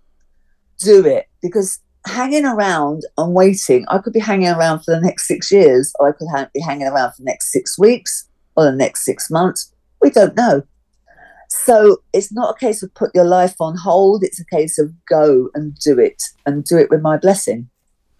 do 0.80 1.06
it, 1.06 1.28
because 1.41 1.80
hanging 2.06 2.45
around 2.45 3.04
and 3.18 3.34
waiting, 3.34 3.86
I 3.89 3.99
could 3.99 4.14
be 4.14 4.20
hanging 4.20 4.49
around 4.49 4.80
for 4.80 4.95
the 4.95 5.02
next 5.02 5.28
six 5.28 5.52
years, 5.52 5.93
or 5.99 6.10
I 6.10 6.12
could 6.14 6.28
ha- 6.32 6.49
be 6.54 6.62
hanging 6.62 6.88
around 6.88 7.12
for 7.12 7.22
the 7.22 7.26
next 7.26 7.52
six 7.52 7.78
weeks 7.78 8.28
or 8.56 8.66
the 8.66 8.72
next 8.72 9.06
six 9.06 9.30
months. 9.30 9.74
We 10.02 10.10
don't 10.10 10.36
know. 10.36 10.64
So 11.54 11.97
it's 12.14 12.32
not 12.32 12.56
a 12.56 12.60
case 12.60 12.82
of 12.82 12.93
put 12.93 13.14
your 13.14 13.26
life 13.26 13.56
on 13.60 13.76
hold. 13.76 14.24
It's 14.24 14.39
a 14.39 14.45
case 14.45 14.80
of 14.80 14.93
go 15.06 15.49
and 15.54 15.76
do 15.76 15.99
it 15.99 16.24
and 16.45 16.64
do 16.64 16.78
it 16.78 16.89
with 16.89 17.02
my 17.02 17.18
blessing. 17.18 17.70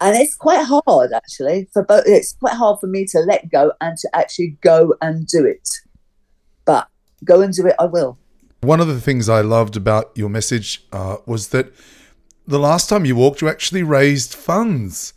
And 0.02 0.14
it's 0.16 0.34
quite 0.34 0.66
hard 0.66 1.12
actually 1.14 1.66
for 1.72 1.82
both. 1.82 2.04
It's 2.06 2.34
quite 2.34 2.52
hard 2.52 2.78
for 2.78 2.88
me 2.88 3.06
to 3.06 3.20
let 3.20 3.50
go 3.50 3.72
and 3.80 3.96
to 3.96 4.08
actually 4.14 4.58
go 4.60 4.94
and 5.00 5.26
do 5.26 5.46
it. 5.46 5.66
But 6.66 6.88
go 7.24 7.40
and 7.40 7.54
do 7.54 7.66
it, 7.66 7.74
I 7.78 7.86
will. 7.86 8.18
One 8.60 8.80
of 8.80 8.86
the 8.86 9.00
things 9.00 9.30
I 9.30 9.40
loved 9.40 9.76
about 9.76 10.12
your 10.14 10.28
message 10.28 10.84
uh, 10.92 11.16
was 11.24 11.48
that 11.48 11.72
the 12.46 12.58
last 12.58 12.90
time 12.90 13.06
you 13.06 13.16
walked, 13.16 13.40
you 13.40 13.48
actually 13.48 13.82
raised 13.82 14.34
funds. 14.34 15.14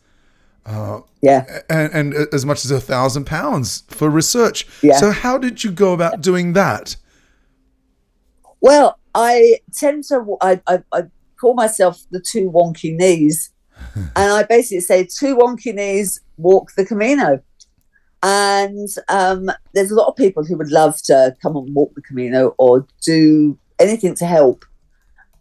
Yeah. 1.22 1.62
and, 1.70 1.94
and 1.94 2.14
as 2.34 2.46
much 2.46 2.64
as 2.64 2.72
a 2.72 2.80
thousand 2.80 3.26
pounds 3.26 3.84
for 3.90 4.10
research. 4.10 4.66
Yeah. 4.82 4.98
So 4.98 5.12
how 5.12 5.38
did 5.38 5.66
you 5.66 5.72
go 5.72 5.92
about 5.94 6.22
doing 6.22 6.54
that? 6.54 6.96
Well, 8.66 8.98
I 9.14 9.60
tend 9.74 10.06
to, 10.06 10.38
I, 10.42 10.60
I, 10.66 10.80
I 10.92 11.04
call 11.40 11.54
myself 11.54 12.02
the 12.10 12.20
two 12.20 12.50
wonky 12.50 12.96
knees. 12.96 13.52
and 13.96 14.10
I 14.16 14.42
basically 14.42 14.80
say, 14.80 15.04
two 15.04 15.38
wonky 15.38 15.72
knees 15.72 16.20
walk 16.38 16.72
the 16.76 16.84
Camino. 16.84 17.44
And 18.24 18.90
um, 19.08 19.52
there's 19.76 19.92
a 19.92 19.96
lot 19.96 20.08
of 20.08 20.16
people 20.16 20.44
who 20.44 20.58
would 20.58 20.72
love 20.72 21.00
to 21.04 21.36
come 21.44 21.56
and 21.56 21.76
walk 21.76 21.94
the 21.94 22.02
Camino 22.02 22.56
or 22.58 22.88
do 23.04 23.56
anything 23.78 24.16
to 24.16 24.26
help. 24.26 24.66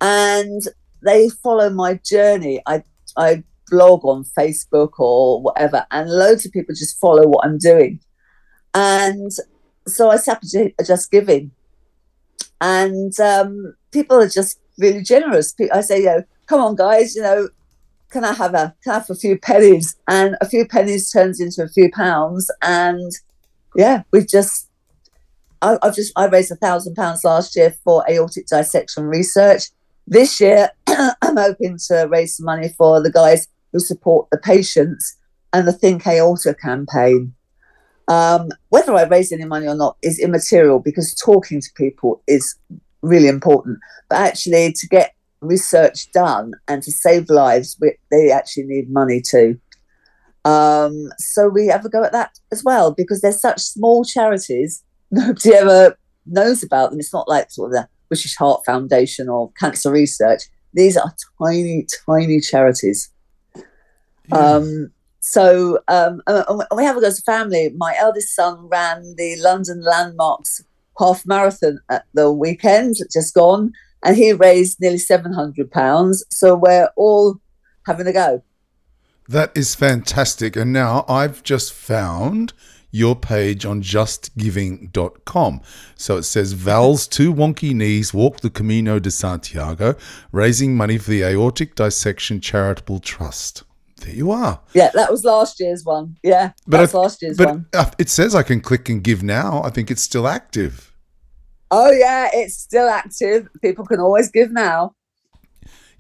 And 0.03 0.61
they 1.03 1.31
follow 1.31 1.71
my 1.71 1.95
journey. 2.05 2.61
I, 2.67 2.83
I 3.17 3.43
blog 3.71 4.05
on 4.05 4.27
Facebook 4.39 4.99
or 4.99 5.41
whatever, 5.41 5.87
and 5.91 6.11
loads 6.11 6.45
of 6.45 6.53
people 6.53 6.75
just 6.75 7.01
follow 7.01 7.27
what 7.27 7.47
I'm 7.47 7.57
doing. 7.57 8.01
And 8.75 9.33
so 9.87 10.11
I 10.11 10.17
set 10.17 10.37
up 10.37 10.85
Just 10.85 11.11
Giving 11.11 11.53
and 12.61 13.19
um, 13.21 13.75
people 13.91 14.17
are 14.17 14.29
just 14.29 14.59
really 14.79 15.03
generous. 15.03 15.55
I 15.73 15.81
say, 15.81 15.99
you 15.99 16.07
know, 16.07 16.25
come 16.47 16.61
on, 16.61 16.77
guys, 16.77 17.15
you 17.15 17.23
know, 17.23 17.49
can 18.11 18.25
I 18.25 18.33
have 18.33 18.55
a 18.55 18.75
can 18.83 18.93
I 18.93 18.95
have 18.95 19.11
a 19.11 19.15
few 19.15 19.39
pennies? 19.39 19.97
And 20.09 20.37
a 20.41 20.49
few 20.49 20.67
pennies 20.67 21.11
turns 21.11 21.41
into 21.41 21.63
a 21.63 21.69
few 21.69 21.91
pounds, 21.91 22.51
and 22.63 23.13
yeah, 23.77 24.03
we've 24.13 24.29
just. 24.29 24.69
I, 25.63 25.79
I've 25.83 25.95
just 25.95 26.13
I 26.17 26.27
raised 26.27 26.53
a 26.53 26.57
thousand 26.57 26.95
pounds 26.95 27.25
last 27.25 27.57
year 27.57 27.75
for 27.85 28.05
aortic 28.09 28.47
dissection 28.47 29.05
research. 29.05 29.65
This 30.07 30.41
year, 30.41 30.71
I'm 30.87 31.37
hoping 31.37 31.79
to 31.89 32.07
raise 32.09 32.37
some 32.37 32.47
money 32.47 32.69
for 32.69 33.03
the 33.03 33.11
guys 33.11 33.49
who 33.73 33.81
support 33.81 34.29
the 34.31 34.39
patients 34.39 35.17
and 35.53 35.67
the 35.67 35.73
Think 35.73 36.07
Aorta 36.07 36.55
campaign. 36.55 37.34
Um, 38.09 38.51
whether 38.69 38.95
I 38.95 39.05
raise 39.05 39.33
any 39.33 39.45
money 39.45 39.67
or 39.67 39.75
not 39.75 39.97
is 40.03 40.19
immaterial 40.19 40.79
because 40.79 41.15
talking 41.15 41.61
to 41.61 41.69
people 41.75 42.23
is 42.27 42.57
really 43.03 43.29
important. 43.29 43.79
But 44.09 44.21
actually, 44.21 44.73
to 44.73 44.87
get 44.89 45.15
research 45.41 46.11
done 46.13 46.53
and 46.69 46.83
to 46.83 46.93
save 46.93 47.29
lives, 47.31 47.77
we, 47.81 47.95
they 48.11 48.31
actually 48.31 48.65
need 48.65 48.91
money 48.91 49.21
too. 49.21 49.59
Um, 50.45 51.11
so 51.19 51.49
we 51.49 51.67
have 51.69 51.85
a 51.85 51.89
go 51.89 52.05
at 52.05 52.13
that 52.13 52.39
as 52.53 52.63
well 52.63 52.93
because 52.93 53.21
they're 53.21 53.33
such 53.33 53.61
small 53.61 54.05
charities. 54.05 54.83
Nobody 55.11 55.55
ever 55.55 55.97
knows 56.27 56.63
about 56.63 56.91
them. 56.91 57.01
It's 57.01 57.13
not 57.13 57.29
like 57.29 57.51
sort 57.51 57.71
of 57.71 57.73
the 57.73 57.89
British 58.09 58.37
Heart 58.37 58.65
Foundation 58.67 59.29
or 59.29 59.53
Cancer 59.53 59.91
Research. 59.91 60.43
These 60.75 60.97
are 60.97 61.15
tiny, 61.43 61.87
tiny 62.07 62.41
charities. 62.41 63.11
Um, 64.33 64.91
so 65.27 65.79
um, 65.89 66.21
and 66.27 66.63
we 66.77 66.85
have 66.85 67.03
a 67.03 67.07
as 67.07 67.19
a 67.19 67.23
family. 67.23 67.71
My 67.75 67.95
eldest 67.99 68.35
son 68.35 68.69
ran 68.69 69.15
the 69.17 69.37
London 69.41 69.83
Landmarks 69.83 70.63
half 70.99 71.25
marathon 71.25 71.81
at 71.89 72.05
the 72.13 72.31
weekend, 72.31 72.97
just 73.11 73.33
gone, 73.33 73.73
and 74.05 74.17
he 74.17 74.35
raised 74.35 74.83
nearly 74.83 74.99
seven 74.99 75.33
hundred 75.33 75.71
pounds. 75.71 76.23
So 76.29 76.55
we're 76.55 76.91
all 76.95 77.41
having 77.87 78.07
a 78.07 78.13
go. 78.13 78.43
That 79.27 79.51
is 79.57 79.75
fantastic. 79.75 80.57
And 80.57 80.75
now 80.75 81.07
I've 81.09 81.43
just 81.43 81.73
found 81.73 82.53
your 82.91 83.17
page 83.17 83.65
on 83.65 83.83
justgiving.com. 83.83 85.63
So 85.97 86.19
it 86.19 86.25
says 86.25 86.53
Val's 86.53 87.09
two 87.09 87.33
wonky 87.33 87.73
knees 87.73 88.13
walk 88.13 88.41
the 88.41 88.51
Camino 88.51 88.99
de 88.99 89.11
Santiago, 89.11 89.97
raising 90.33 90.77
money 90.77 90.99
for 90.99 91.11
the 91.11 91.23
Aortic 91.23 91.77
Dissection 91.77 92.43
Charitable 92.43 93.01
Trust. 93.01 93.65
There 94.05 94.15
you 94.15 94.31
are. 94.31 94.61
Yeah, 94.75 94.91
that 94.95 95.11
was 95.11 95.25
last 95.25 95.59
year's 95.61 95.83
one. 95.85 96.17
Yeah, 96.23 96.53
But 96.67 96.79
that's 96.79 96.95
I- 96.95 96.99
last 96.99 97.23
year's 97.23 97.37
But 97.39 97.49
one. 97.49 97.67
it 97.99 98.09
says 98.11 98.35
I 98.35 98.43
can 98.43 98.61
click 98.61 98.89
and 98.91 99.03
give 99.03 99.23
now. 99.23 99.63
I 99.65 99.71
think 99.71 99.91
it's 99.91 100.03
still 100.03 100.29
active. 100.29 100.93
Oh 101.71 101.91
yeah, 101.91 102.29
it's 102.33 102.55
still 102.55 102.89
active. 102.89 103.49
People 103.63 103.87
can 103.87 104.01
always 104.01 104.31
give 104.31 104.53
now. 104.53 104.95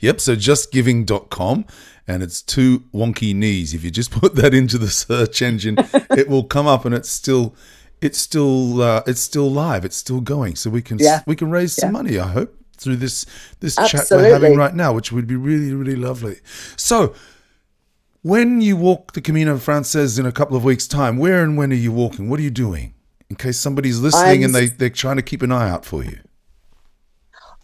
Yep, 0.00 0.20
so 0.20 0.36
justgiving.com 0.36 1.64
and 2.06 2.22
it's 2.22 2.42
two 2.42 2.80
wonky 2.92 3.34
knees. 3.34 3.72
If 3.72 3.82
you 3.84 3.90
just 3.90 4.10
put 4.20 4.34
that 4.36 4.52
into 4.52 4.76
the 4.76 4.88
search 4.90 5.40
engine, 5.40 5.76
it 6.10 6.28
will 6.28 6.44
come 6.44 6.66
up 6.66 6.84
and 6.84 6.94
it's 6.94 7.08
still 7.08 7.54
it's 8.02 8.18
still 8.18 8.82
uh, 8.82 9.02
it's 9.06 9.20
still 9.22 9.50
live. 9.50 9.84
It's 9.84 9.96
still 9.96 10.20
going. 10.20 10.56
So 10.56 10.68
we 10.68 10.82
can 10.82 10.98
Yeah. 10.98 11.22
we 11.26 11.36
can 11.36 11.50
raise 11.50 11.72
some 11.74 11.88
Yeah. 11.88 11.92
money, 12.02 12.18
I 12.18 12.28
hope, 12.28 12.54
through 12.76 12.96
this 12.96 13.24
this 13.60 13.76
chat 13.76 14.06
we're 14.10 14.30
having 14.32 14.56
right 14.56 14.74
now, 14.74 14.92
which 14.92 15.10
would 15.10 15.26
be 15.26 15.36
really 15.36 15.72
really 15.72 15.96
lovely. 15.96 16.40
So 16.76 17.14
when 18.24 18.62
you 18.62 18.74
walk 18.74 19.12
the 19.12 19.20
Camino 19.20 19.58
Frances 19.58 20.18
in 20.18 20.24
a 20.24 20.32
couple 20.32 20.56
of 20.56 20.64
weeks 20.64 20.88
time, 20.88 21.18
where 21.18 21.44
and 21.44 21.58
when 21.58 21.70
are 21.70 21.76
you 21.76 21.92
walking? 21.92 22.30
What 22.30 22.40
are 22.40 22.42
you 22.42 22.50
doing? 22.50 22.94
In 23.28 23.36
case 23.36 23.58
somebody's 23.58 24.00
listening 24.00 24.38
I'm 24.38 24.44
and 24.46 24.54
they 24.54 24.66
they're 24.66 24.88
trying 24.88 25.16
to 25.16 25.22
keep 25.22 25.42
an 25.42 25.52
eye 25.52 25.68
out 25.68 25.84
for 25.84 26.02
you. 26.02 26.20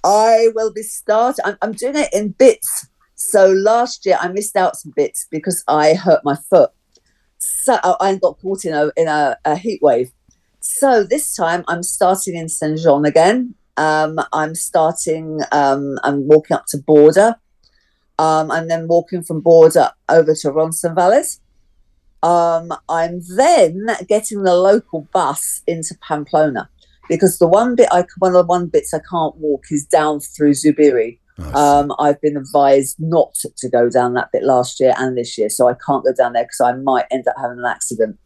I 0.05 0.49
will 0.55 0.71
be 0.71 0.83
starting. 0.83 1.45
I'm, 1.47 1.57
I'm 1.63 1.73
doing 1.73 1.97
it 1.97 2.11
in 2.13 2.33
bits. 2.33 2.89
So 3.15 3.53
last 3.53 4.05
year 4.05 4.19
I 4.21 4.29
missed 4.29 4.55
out 4.55 4.77
some 4.77 4.93
bits 4.95 5.27
because 5.31 5.65
I 5.67 5.95
hurt 5.95 6.21
my 6.25 6.37
foot. 6.51 6.71
So 7.39 7.79
I 7.83 7.97
I 7.99 8.17
got 8.17 8.39
caught 8.43 8.67
in 8.67 8.75
a 8.75 8.91
in 8.99 9.09
a, 9.09 9.39
a 9.47 9.57
heat 9.57 9.81
wave. 9.81 10.13
So 10.61 11.05
this 11.05 11.35
time 11.35 11.65
I'm 11.69 11.83
starting 11.83 12.37
in 12.37 12.51
Saint 12.51 12.79
Jean 12.81 13.07
again. 13.07 13.55
Um, 13.79 14.21
I'm 14.35 14.55
starting. 14.55 15.41
Um, 15.53 15.99
I'm 16.05 16.29
walking 16.29 16.55
up 16.55 16.67
to 16.69 16.77
Borda. 16.77 17.37
Um, 18.21 18.51
I'm 18.51 18.69
then 18.69 18.87
walking 18.87 19.23
from 19.23 19.41
Borda 19.41 19.93
over 20.11 20.35
to 20.35 20.51
Roncesvalles. 20.51 21.41
Um, 22.23 22.71
I'm 22.87 23.23
then 23.35 23.87
getting 24.09 24.43
the 24.43 24.55
local 24.55 25.09
bus 25.11 25.63
into 25.67 25.97
Pamplona 26.07 26.69
because 27.09 27.39
the 27.39 27.49
one 27.49 27.77
bit 27.77 27.89
I 27.91 28.05
one 28.19 28.37
of 28.37 28.43
the 28.43 28.47
one 28.47 28.67
bits 28.67 28.93
I 28.93 29.01
can't 29.11 29.35
walk 29.37 29.65
is 29.71 29.87
down 29.87 30.21
through 30.21 30.51
Zubiri. 30.51 31.19
Nice. 31.39 31.57
Um, 31.57 31.95
I've 31.99 32.21
been 32.21 32.37
advised 32.37 32.97
not 32.99 33.33
to 33.57 33.71
go 33.71 33.89
down 33.89 34.13
that 34.13 34.29
bit 34.35 34.43
last 34.43 34.81
year 34.81 34.93
and 34.99 35.17
this 35.17 35.39
year, 35.39 35.49
so 35.49 35.67
I 35.67 35.75
can't 35.87 36.05
go 36.05 36.13
down 36.13 36.35
there 36.35 36.45
because 36.45 36.61
I 36.61 36.75
might 36.75 37.07
end 37.11 37.27
up 37.27 37.37
having 37.41 37.59
an 37.59 37.65
accident. 37.65 38.19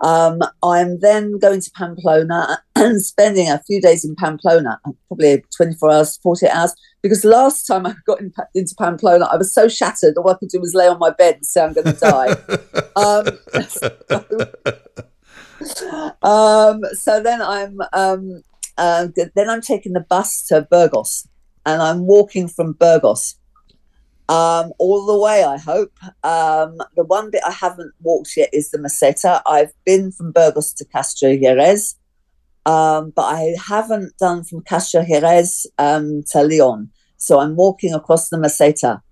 Um, 0.00 0.40
I'm 0.62 1.00
then 1.00 1.38
going 1.38 1.60
to 1.60 1.70
Pamplona 1.72 2.62
and 2.76 3.02
spending 3.02 3.50
a 3.50 3.62
few 3.66 3.80
days 3.80 4.04
in 4.04 4.16
Pamplona, 4.16 4.80
probably 5.08 5.44
24 5.54 5.92
hours, 5.92 6.18
48 6.22 6.50
hours, 6.50 6.74
because 7.02 7.24
last 7.24 7.66
time 7.66 7.86
I 7.86 7.94
got 8.06 8.20
in, 8.20 8.32
into 8.54 8.74
Pamplona, 8.76 9.26
I 9.26 9.36
was 9.36 9.52
so 9.52 9.68
shattered, 9.68 10.16
all 10.16 10.30
I 10.30 10.34
could 10.34 10.48
do 10.48 10.60
was 10.60 10.74
lay 10.74 10.88
on 10.88 10.98
my 10.98 11.10
bed 11.10 11.36
and 11.36 11.46
say 11.46 11.62
I'm 11.62 11.72
going 11.74 11.86
to 11.86 12.00
die. 12.00 12.36
um, 12.96 13.26
um, 16.22 16.80
so 16.92 17.22
then 17.22 17.42
I'm 17.42 17.78
um, 17.92 18.42
uh, 18.78 19.08
then 19.34 19.50
I'm 19.50 19.60
taking 19.60 19.92
the 19.92 20.00
bus 20.00 20.46
to 20.46 20.66
Burgos, 20.70 21.28
and 21.66 21.82
I'm 21.82 22.06
walking 22.06 22.48
from 22.48 22.72
Burgos 22.72 23.36
um, 24.30 24.72
all 24.78 25.04
the 25.06 25.18
way. 25.18 25.42
I 25.42 25.58
hope 25.58 25.92
um, 26.22 26.78
the 26.94 27.04
one 27.04 27.30
bit 27.30 27.42
I 27.44 27.50
haven't 27.50 27.92
walked 28.00 28.36
yet 28.36 28.48
is 28.52 28.70
the 28.70 28.78
Meseta. 28.78 29.42
I've 29.44 29.72
been 29.84 30.12
from 30.12 30.30
Burgos 30.30 30.72
to 30.74 30.84
Castrojeriz, 30.84 31.96
Um, 32.64 33.10
but 33.10 33.22
I 33.22 33.56
haven't 33.66 34.16
done 34.18 34.44
from 34.44 34.62
Castrojeriz 34.62 35.66
um, 35.78 36.22
to 36.30 36.44
Leon. 36.44 36.90
So 37.16 37.40
I'm 37.40 37.56
walking 37.56 37.92
across 37.92 38.28
the 38.28 38.36
Meseta. 38.36 39.02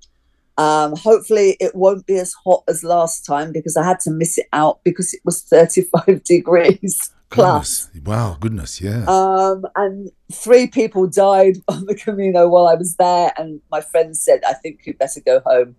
Um, 0.56 0.94
hopefully, 0.96 1.56
it 1.58 1.74
won't 1.74 2.06
be 2.06 2.18
as 2.18 2.34
hot 2.44 2.62
as 2.68 2.84
last 2.84 3.26
time 3.26 3.52
because 3.52 3.76
I 3.76 3.84
had 3.84 4.00
to 4.00 4.10
miss 4.12 4.38
it 4.38 4.46
out 4.52 4.78
because 4.84 5.12
it 5.14 5.20
was 5.24 5.42
35 5.50 6.22
degrees 6.22 7.10
plus. 7.30 7.86
Goodness. 7.86 8.06
Wow, 8.06 8.36
goodness, 8.40 8.80
yeah. 8.80 9.04
Um, 9.06 9.66
and 9.76 10.10
three 10.32 10.66
people 10.66 11.06
died 11.06 11.56
on 11.68 11.86
the 11.86 11.94
Camino 11.94 12.48
while 12.48 12.66
I 12.66 12.74
was 12.74 12.96
there, 12.96 13.32
and 13.36 13.60
my 13.70 13.80
friend 13.80 14.16
said, 14.16 14.40
"I 14.46 14.54
think 14.54 14.80
you'd 14.84 14.98
better 14.98 15.20
go 15.20 15.40
home." 15.40 15.76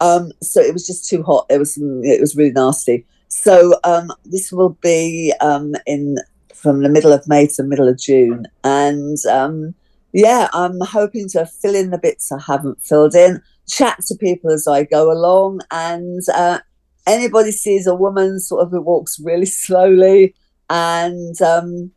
Um, 0.00 0.32
so 0.42 0.60
it 0.60 0.72
was 0.72 0.86
just 0.86 1.08
too 1.08 1.22
hot. 1.22 1.46
It 1.50 1.58
was 1.58 1.76
it 1.78 2.20
was 2.20 2.36
really 2.36 2.52
nasty. 2.52 3.06
So 3.28 3.74
um, 3.84 4.12
this 4.24 4.52
will 4.52 4.70
be 4.80 5.32
um, 5.40 5.74
in 5.86 6.16
from 6.54 6.82
the 6.82 6.88
middle 6.88 7.12
of 7.12 7.26
May 7.28 7.46
to 7.46 7.62
the 7.62 7.68
middle 7.68 7.88
of 7.88 7.98
June, 7.98 8.46
and 8.64 9.18
um, 9.30 9.74
yeah, 10.12 10.48
I'm 10.52 10.80
hoping 10.80 11.28
to 11.30 11.46
fill 11.46 11.74
in 11.74 11.90
the 11.90 11.98
bits 11.98 12.32
I 12.32 12.40
haven't 12.40 12.82
filled 12.82 13.14
in, 13.14 13.42
chat 13.68 13.98
to 14.06 14.14
people 14.14 14.50
as 14.50 14.66
I 14.66 14.84
go 14.84 15.12
along, 15.12 15.60
and 15.70 16.22
uh, 16.34 16.60
anybody 17.06 17.52
sees 17.52 17.86
a 17.86 17.94
woman 17.94 18.40
sort 18.40 18.62
of 18.62 18.70
who 18.70 18.80
walks 18.80 19.20
really 19.20 19.46
slowly 19.64 20.34
and 20.70 21.40
um, 21.42 21.92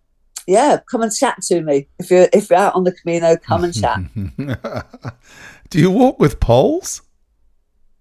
yeah, 0.47 0.79
come 0.89 1.01
and 1.01 1.13
chat 1.13 1.41
to 1.43 1.61
me 1.61 1.87
if 1.99 2.09
you're 2.09 2.27
if 2.33 2.49
you're 2.49 2.59
out 2.59 2.75
on 2.75 2.83
the 2.83 2.91
Camino. 2.91 3.37
Come 3.37 3.63
and 3.63 3.73
chat. 3.73 4.01
do 5.69 5.79
you 5.79 5.91
walk 5.91 6.19
with 6.19 6.39
poles? 6.39 7.01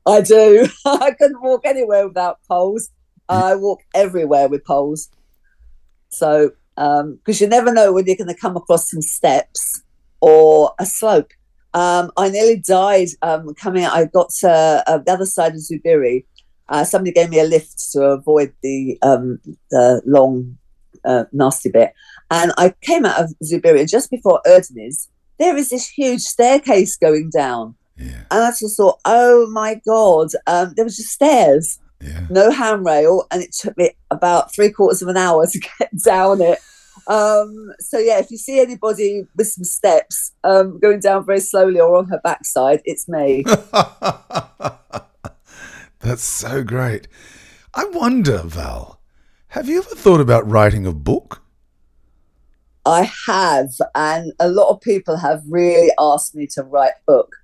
I 0.06 0.22
do. 0.22 0.66
I 0.86 1.10
couldn't 1.12 1.42
walk 1.42 1.62
anywhere 1.64 2.08
without 2.08 2.38
poles. 2.48 2.90
I 3.28 3.54
walk 3.56 3.80
everywhere 3.94 4.48
with 4.48 4.64
poles. 4.64 5.10
So, 6.08 6.52
because 6.74 7.02
um, 7.02 7.18
you 7.26 7.46
never 7.46 7.72
know 7.72 7.92
when 7.92 8.06
you're 8.06 8.16
going 8.16 8.28
to 8.28 8.34
come 8.34 8.56
across 8.56 8.90
some 8.90 9.02
steps 9.02 9.82
or 10.20 10.72
a 10.78 10.86
slope. 10.86 11.32
Um, 11.74 12.10
I 12.16 12.30
nearly 12.30 12.56
died 12.56 13.08
um, 13.20 13.54
coming. 13.54 13.84
I 13.84 14.06
got 14.06 14.30
to 14.40 14.82
uh, 14.86 14.98
the 14.98 15.12
other 15.12 15.26
side 15.26 15.52
of 15.52 15.58
Zubiri. 15.58 16.24
Uh, 16.68 16.84
somebody 16.84 17.12
gave 17.12 17.30
me 17.30 17.40
a 17.40 17.44
lift 17.44 17.78
to 17.92 18.02
avoid 18.02 18.52
the 18.62 18.98
um, 19.02 19.40
the 19.70 20.02
long 20.04 20.58
uh, 21.04 21.24
nasty 21.32 21.70
bit. 21.70 21.92
And 22.30 22.52
I 22.58 22.74
came 22.82 23.06
out 23.06 23.20
of 23.20 23.34
Zubiria 23.42 23.88
just 23.88 24.10
before 24.10 24.40
Erdeniz. 24.46 25.08
There 25.38 25.56
is 25.56 25.70
this 25.70 25.88
huge 25.88 26.20
staircase 26.22 26.96
going 26.96 27.30
down. 27.30 27.74
Yeah. 27.96 28.22
And 28.30 28.44
I 28.44 28.50
just 28.50 28.76
thought, 28.76 28.98
oh 29.04 29.48
my 29.50 29.80
God, 29.86 30.28
um, 30.46 30.72
there 30.76 30.84
was 30.84 30.96
just 30.96 31.10
stairs, 31.10 31.78
Yeah. 32.02 32.26
no 32.28 32.50
handrail. 32.50 33.26
And 33.30 33.42
it 33.42 33.52
took 33.52 33.76
me 33.78 33.90
about 34.10 34.52
three 34.54 34.70
quarters 34.70 35.00
of 35.02 35.08
an 35.08 35.16
hour 35.16 35.46
to 35.46 35.58
get 35.78 35.90
down 36.04 36.40
it. 36.42 36.58
Um, 37.06 37.72
so, 37.80 37.98
yeah, 37.98 38.18
if 38.18 38.30
you 38.30 38.36
see 38.36 38.60
anybody 38.60 39.26
with 39.36 39.46
some 39.48 39.64
steps 39.64 40.32
um, 40.44 40.78
going 40.80 41.00
down 41.00 41.24
very 41.24 41.40
slowly 41.40 41.80
or 41.80 41.96
on 41.96 42.08
her 42.08 42.20
backside, 42.22 42.82
it's 42.84 43.08
me. 43.08 43.44
That's 46.00 46.22
so 46.22 46.62
great. 46.62 47.08
I 47.74 47.84
wonder, 47.86 48.38
Val, 48.38 49.00
have 49.48 49.68
you 49.68 49.78
ever 49.78 49.94
thought 49.94 50.20
about 50.20 50.48
writing 50.48 50.86
a 50.86 50.92
book? 50.92 51.42
I 52.86 53.10
have, 53.26 53.70
and 53.94 54.32
a 54.38 54.48
lot 54.48 54.70
of 54.70 54.80
people 54.80 55.16
have 55.16 55.42
really 55.48 55.90
asked 55.98 56.34
me 56.34 56.46
to 56.54 56.62
write 56.62 56.92
a 56.92 57.12
book. 57.12 57.34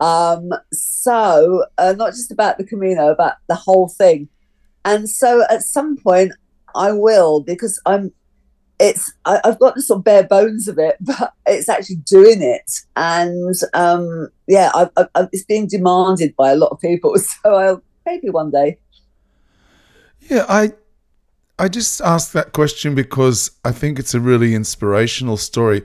Um, 0.00 0.50
so 0.72 1.64
uh, 1.78 1.94
not 1.96 2.10
just 2.10 2.30
about 2.30 2.58
the 2.58 2.64
Camino, 2.64 3.08
about 3.08 3.34
the 3.48 3.54
whole 3.54 3.88
thing. 3.88 4.28
And 4.84 5.08
so 5.08 5.44
at 5.48 5.62
some 5.62 5.96
point 5.96 6.32
I 6.74 6.92
will 6.92 7.40
because 7.40 7.80
I'm. 7.86 8.12
It's 8.82 9.12
I, 9.24 9.40
I've 9.44 9.58
got 9.58 9.76
the 9.76 9.82
sort 9.82 9.98
of 9.98 10.04
bare 10.04 10.24
bones 10.24 10.68
of 10.68 10.78
it, 10.78 10.96
but 11.00 11.32
it's 11.46 11.68
actually 11.68 11.96
doing 11.96 12.42
it, 12.42 12.70
and 12.96 13.54
um, 13.74 14.28
yeah, 14.46 14.70
I, 14.74 14.88
I, 15.14 15.28
it's 15.32 15.44
being 15.44 15.68
demanded 15.68 16.34
by 16.36 16.50
a 16.50 16.56
lot 16.56 16.68
of 16.68 16.80
people. 16.80 17.14
So 17.42 17.54
I'll 17.54 17.82
maybe 18.04 18.30
one 18.30 18.50
day. 18.50 18.78
Yeah, 20.20 20.44
I 20.48 20.72
I 21.58 21.68
just 21.68 22.00
asked 22.00 22.32
that 22.32 22.52
question 22.52 22.94
because 22.94 23.50
I 23.64 23.72
think 23.72 23.98
it's 23.98 24.14
a 24.14 24.20
really 24.20 24.54
inspirational 24.54 25.36
story. 25.36 25.82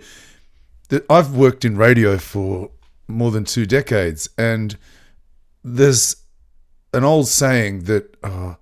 That 0.89 1.05
I've 1.09 1.35
worked 1.35 1.65
in 1.65 1.75
radio 1.77 2.17
for 2.17 2.71
more 3.07 3.31
than 3.31 3.43
two 3.43 3.65
decades, 3.65 4.29
and 4.37 4.77
there's 5.63 6.15
an 6.93 7.03
old 7.03 7.27
saying 7.27 7.83
that 7.83 8.15
uh, 8.23 8.55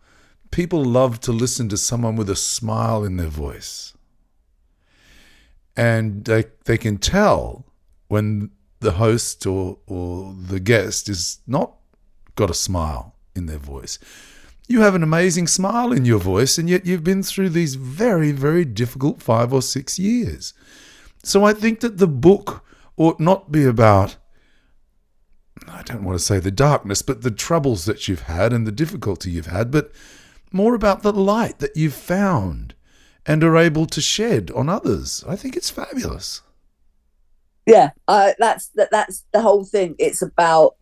people 0.51 0.83
love 0.83 1.19
to 1.21 1.31
listen 1.31 1.69
to 1.69 1.77
someone 1.77 2.15
with 2.15 2.29
a 2.29 2.35
smile 2.35 3.03
in 3.03 3.17
their 3.17 3.27
voice, 3.27 3.93
and 5.75 6.25
they 6.25 6.45
they 6.65 6.77
can 6.77 6.97
tell 6.97 7.65
when 8.07 8.51
the 8.79 8.91
host 8.91 9.45
or 9.45 9.77
or 9.87 10.33
the 10.37 10.59
guest 10.59 11.09
is 11.09 11.39
not 11.47 11.75
got 12.35 12.49
a 12.49 12.53
smile 12.53 13.15
in 13.35 13.45
their 13.45 13.57
voice 13.57 13.99
you 14.67 14.81
have 14.81 14.95
an 14.95 15.03
amazing 15.03 15.47
smile 15.47 15.91
in 15.91 16.05
your 16.05 16.19
voice, 16.19 16.57
and 16.57 16.69
yet 16.69 16.85
you've 16.85 17.03
been 17.03 17.23
through 17.23 17.49
these 17.49 17.75
very, 17.75 18.31
very 18.31 18.65
difficult 18.65 19.21
five 19.21 19.53
or 19.53 19.61
six 19.61 19.99
years. 19.99 20.53
So 21.23 21.43
I 21.43 21.53
think 21.53 21.81
that 21.81 21.97
the 21.97 22.07
book 22.07 22.63
ought 22.97 23.19
not 23.19 23.51
be 23.51 23.63
about, 23.65 24.17
I 25.67 25.83
don't 25.83 26.03
want 26.03 26.17
to 26.17 26.23
say 26.23 26.39
the 26.39 26.51
darkness, 26.51 27.01
but 27.01 27.21
the 27.21 27.31
troubles 27.31 27.85
that 27.85 28.07
you've 28.07 28.23
had 28.23 28.53
and 28.53 28.65
the 28.65 28.71
difficulty 28.71 29.31
you've 29.31 29.47
had, 29.47 29.69
but 29.69 29.91
more 30.51 30.73
about 30.73 31.03
the 31.03 31.13
light 31.13 31.59
that 31.59 31.75
you've 31.75 31.93
found 31.93 32.74
and 33.25 33.43
are 33.43 33.57
able 33.57 33.85
to 33.87 34.01
shed 34.01 34.51
on 34.55 34.69
others. 34.69 35.23
I 35.27 35.35
think 35.35 35.55
it's 35.55 35.69
fabulous. 35.69 36.41
Yeah, 37.65 37.91
uh, 38.07 38.33
that's 38.37 38.67
that, 38.75 38.91
that's 38.91 39.25
the 39.33 39.41
whole 39.41 39.63
thing. 39.65 39.95
It's 39.97 40.21
about 40.21 40.75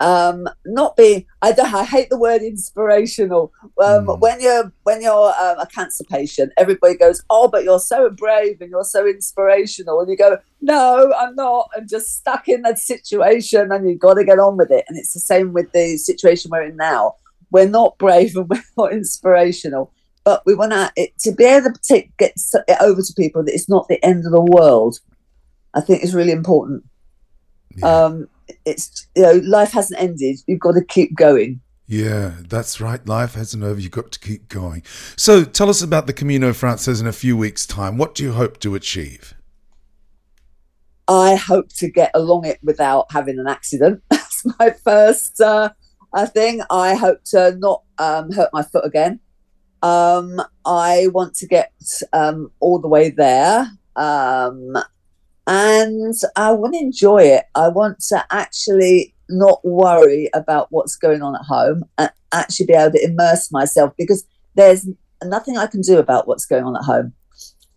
um 0.00 0.48
not 0.66 0.96
being 0.96 1.24
i 1.40 1.52
don't 1.52 1.72
i 1.72 1.84
hate 1.84 2.10
the 2.10 2.18
word 2.18 2.42
inspirational 2.42 3.52
um 3.80 4.06
Mm. 4.06 4.18
when 4.18 4.40
you're 4.40 4.72
when 4.82 5.00
you're 5.00 5.32
um, 5.40 5.58
a 5.60 5.68
cancer 5.72 6.02
patient 6.10 6.52
everybody 6.56 6.96
goes 6.96 7.22
oh 7.30 7.46
but 7.46 7.62
you're 7.62 7.78
so 7.78 8.10
brave 8.10 8.60
and 8.60 8.70
you're 8.70 8.82
so 8.82 9.06
inspirational 9.06 10.00
and 10.00 10.10
you 10.10 10.16
go 10.16 10.36
no 10.60 11.12
i'm 11.16 11.36
not 11.36 11.70
i'm 11.76 11.86
just 11.86 12.16
stuck 12.16 12.48
in 12.48 12.62
that 12.62 12.80
situation 12.80 13.70
and 13.70 13.88
you've 13.88 14.00
got 14.00 14.14
to 14.14 14.24
get 14.24 14.40
on 14.40 14.56
with 14.56 14.72
it 14.72 14.84
and 14.88 14.98
it's 14.98 15.12
the 15.12 15.20
same 15.20 15.52
with 15.52 15.70
the 15.70 15.96
situation 15.96 16.50
we're 16.50 16.62
in 16.64 16.76
now 16.76 17.14
we're 17.52 17.68
not 17.68 17.96
brave 17.96 18.34
and 18.34 18.48
we're 18.50 18.62
not 18.76 18.92
inspirational 18.92 19.92
but 20.24 20.42
we 20.46 20.54
want 20.54 20.72
to 20.72 20.92
it, 20.96 21.16
to 21.18 21.32
be 21.32 21.44
able 21.44 21.72
to 21.82 22.02
get 22.18 22.32
it 22.68 22.78
over 22.80 23.02
to 23.02 23.12
people 23.16 23.44
that 23.44 23.54
it's 23.54 23.68
not 23.68 23.86
the 23.88 24.02
end 24.04 24.24
of 24.26 24.32
the 24.32 24.40
world 24.40 24.98
i 25.74 25.80
think 25.80 26.02
is 26.02 26.14
really 26.14 26.32
important 26.32 26.84
Yeah. 27.76 28.04
um 28.04 28.28
it's 28.64 29.06
you 29.16 29.22
know 29.22 29.40
life 29.44 29.72
hasn't 29.72 30.00
ended 30.00 30.38
you've 30.46 30.60
got 30.60 30.72
to 30.72 30.84
keep 30.84 31.14
going 31.16 31.60
Yeah, 31.86 32.32
that's 32.48 32.80
right. 32.80 33.06
Life 33.06 33.34
hasn't 33.34 33.62
over. 33.62 33.78
You've 33.78 33.90
got 34.00 34.10
to 34.12 34.18
keep 34.18 34.48
going. 34.48 34.82
So 35.16 35.44
tell 35.44 35.68
us 35.68 35.82
about 35.82 36.06
the 36.06 36.14
Camino 36.14 36.54
Frances 36.54 36.98
in 37.02 37.06
a 37.06 37.12
few 37.12 37.36
weeks' 37.36 37.66
time. 37.66 37.98
What 37.98 38.14
do 38.14 38.22
you 38.22 38.32
hope 38.32 38.58
to 38.60 38.74
achieve? 38.74 39.34
i 41.08 41.34
hope 41.34 41.68
to 41.68 41.90
get 41.90 42.10
along 42.14 42.46
it 42.46 42.58
without 42.62 43.04
having 43.12 43.38
an 43.38 43.46
accident 43.46 44.02
that's 44.10 44.42
my 44.58 44.70
first 44.84 45.38
uh, 45.40 45.68
uh, 46.14 46.26
thing 46.26 46.62
i 46.70 46.94
hope 46.94 47.22
to 47.24 47.54
not 47.58 47.82
um, 47.98 48.32
hurt 48.32 48.48
my 48.54 48.62
foot 48.62 48.84
again 48.86 49.20
um, 49.84 50.40
i 50.64 51.08
want 51.08 51.34
to 51.34 51.46
get 51.46 51.72
um, 52.12 52.50
all 52.60 52.80
the 52.80 52.88
way 52.88 53.10
there 53.10 53.66
um, 53.96 54.76
and 55.46 56.14
i 56.36 56.50
want 56.50 56.74
to 56.74 56.80
enjoy 56.80 57.22
it 57.22 57.44
i 57.54 57.68
want 57.68 58.00
to 58.00 58.24
actually 58.30 59.14
not 59.28 59.64
worry 59.64 60.28
about 60.34 60.68
what's 60.70 60.96
going 60.96 61.22
on 61.22 61.34
at 61.34 61.42
home 61.42 61.84
and 61.98 62.10
actually 62.32 62.66
be 62.66 62.74
able 62.74 62.92
to 62.92 63.04
immerse 63.04 63.50
myself 63.50 63.92
because 63.96 64.24
there's 64.54 64.86
nothing 65.22 65.56
I 65.56 65.66
can 65.66 65.80
do 65.80 65.98
about 65.98 66.28
what's 66.28 66.46
going 66.46 66.64
on 66.64 66.76
at 66.76 66.84
home. 66.84 67.12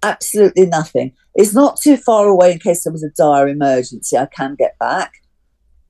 Absolutely 0.04 0.66
nothing. 0.66 1.14
It's 1.36 1.54
not 1.54 1.80
too 1.82 1.98
far 1.98 2.28
away 2.28 2.52
in 2.52 2.60
case 2.60 2.84
there 2.84 2.94
was 2.94 3.04
a 3.04 3.10
dire 3.10 3.48
emergency. 3.48 4.18
I 4.18 4.28
can 4.28 4.56
get 4.56 4.78
back, 4.80 5.14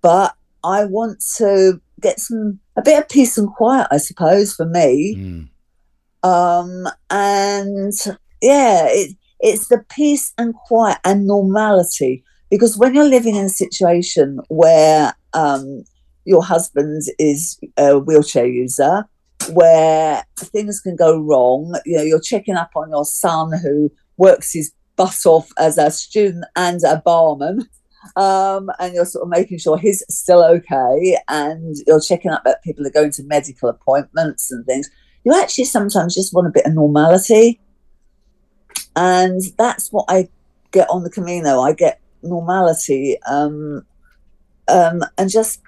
but 0.02 0.36
I 0.64 0.86
want 0.86 1.24
to 1.38 1.82
get 2.00 2.20
some 2.20 2.60
a 2.76 2.82
bit 2.82 3.00
of 3.00 3.10
peace 3.10 3.38
and 3.38 3.50
quiet, 3.50 3.88
I 3.92 3.98
suppose, 3.98 4.54
for 4.54 4.66
me. 4.66 5.16
Mm. 5.18 5.50
Um, 6.24 6.88
and 7.10 7.94
yeah, 8.42 8.88
it, 8.90 9.16
it's 9.40 9.68
the 9.68 9.84
peace 9.90 10.34
and 10.38 10.54
quiet 10.54 10.98
and 11.04 11.28
normality 11.28 12.24
because 12.50 12.78
when 12.78 12.94
you're 12.94 13.04
living 13.04 13.36
in 13.36 13.46
a 13.46 13.50
situation 13.50 14.40
where 14.50 15.14
um, 15.34 15.84
your 16.26 16.44
husband 16.44 17.04
is 17.20 17.60
a 17.78 18.00
wheelchair 18.00 18.48
user, 18.48 19.06
where 19.52 20.24
things 20.38 20.80
can 20.80 20.96
go 20.96 21.20
wrong, 21.20 21.76
you 21.86 21.98
know, 21.98 22.04
you're 22.04 22.22
checking 22.22 22.56
up 22.56 22.72
on 22.76 22.90
your 22.90 23.06
son 23.06 23.52
who 23.62 23.92
works 24.18 24.54
his 24.54 24.72
butt 24.96 25.26
off 25.26 25.50
as 25.58 25.78
a 25.78 25.92
student 25.92 26.46
and 26.56 26.82
a 26.84 27.02
barman. 27.04 27.68
Um, 28.16 28.70
and 28.80 28.94
you're 28.94 29.06
sort 29.06 29.24
of 29.24 29.30
making 29.30 29.58
sure 29.58 29.78
he's 29.78 30.02
still 30.10 30.42
okay, 30.42 31.18
and 31.28 31.76
you're 31.86 32.00
checking 32.00 32.32
up 32.32 32.44
that 32.46 32.64
people 32.64 32.88
are 32.88 32.92
going 32.92 33.12
to 33.12 33.24
medical 33.24 33.68
appointments 33.68 34.50
and 34.50 34.66
things. 34.66 34.90
You 35.28 35.38
actually 35.38 35.66
sometimes 35.66 36.16
just 36.16 36.34
want 36.34 36.48
a 36.48 36.52
bit 36.52 36.66
of 36.66 36.74
normality. 36.74 37.60
and 38.96 39.42
that's 39.58 39.92
what 39.92 40.06
I 40.08 40.30
get 40.72 40.90
on 40.90 41.04
the 41.04 41.10
Camino. 41.10 41.60
I 41.60 41.74
get 41.74 42.00
normality, 42.24 43.18
um, 43.30 43.86
um, 44.70 45.04
and 45.18 45.30
just 45.30 45.62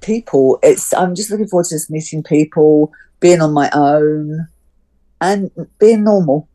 people. 0.00 0.58
It's 0.62 0.94
I'm 0.94 1.14
just 1.14 1.30
looking 1.30 1.46
forward 1.46 1.66
to 1.66 1.74
just 1.74 1.90
meeting 1.90 2.22
people, 2.22 2.90
being 3.20 3.42
on 3.42 3.52
my 3.52 3.68
own, 3.74 4.48
and 5.20 5.50
being 5.78 6.04
normal. 6.04 6.48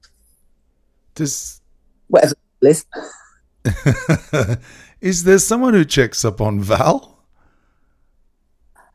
Does 1.14 1.62
whatever 2.08 2.34
is. 2.64 2.88
is 5.00 5.26
there 5.26 5.38
someone 5.38 5.76
who 5.76 5.86
checks 5.86 6.26
up 6.26 6.42
on 6.42 6.60
Val? 6.60 7.24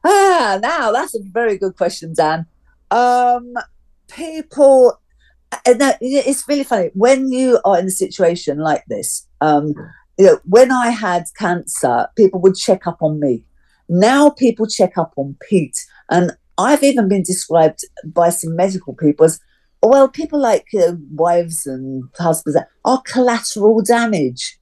Ah, 0.03 0.59
now 0.61 0.91
that's 0.91 1.15
a 1.15 1.21
very 1.23 1.57
good 1.57 1.77
question, 1.77 2.13
Dan. 2.13 2.47
Um, 2.93 3.55
people, 4.09 5.01
and 5.67 5.81
that, 5.81 5.99
it's 6.01 6.47
really 6.47 6.65
funny 6.65 6.91
when 6.95 7.33
you 7.33 7.59
are 7.65 7.79
in 7.79 7.87
a 7.87 7.91
situation 7.91 8.59
like 8.59 8.85
this. 8.89 9.27
Um, 9.41 9.75
you 10.19 10.27
know, 10.27 10.41
when 10.45 10.71
I 10.71 10.91
had 10.91 11.25
cancer, 11.39 12.07
people 12.17 12.41
would 12.43 12.55
check 12.55 12.87
up 12.87 12.99
on 13.01 13.19
me. 13.19 13.45
Now 13.89 14.31
people 14.31 14.67
check 14.67 14.99
up 14.99 15.13
on 15.17 15.37
Pete, 15.49 15.79
and 16.11 16.33
I've 16.59 16.83
even 16.83 17.09
been 17.09 17.23
described 17.23 17.81
by 18.05 18.29
some 18.29 18.55
medical 18.55 18.95
people 18.95 19.25
as 19.27 19.41
well, 19.83 20.09
people 20.09 20.41
like 20.41 20.67
you 20.73 20.81
know, 20.81 20.99
wives 21.11 21.67
and 21.67 22.05
husbands 22.19 22.59
are 22.85 23.03
collateral 23.05 23.83
damage. 23.83 24.59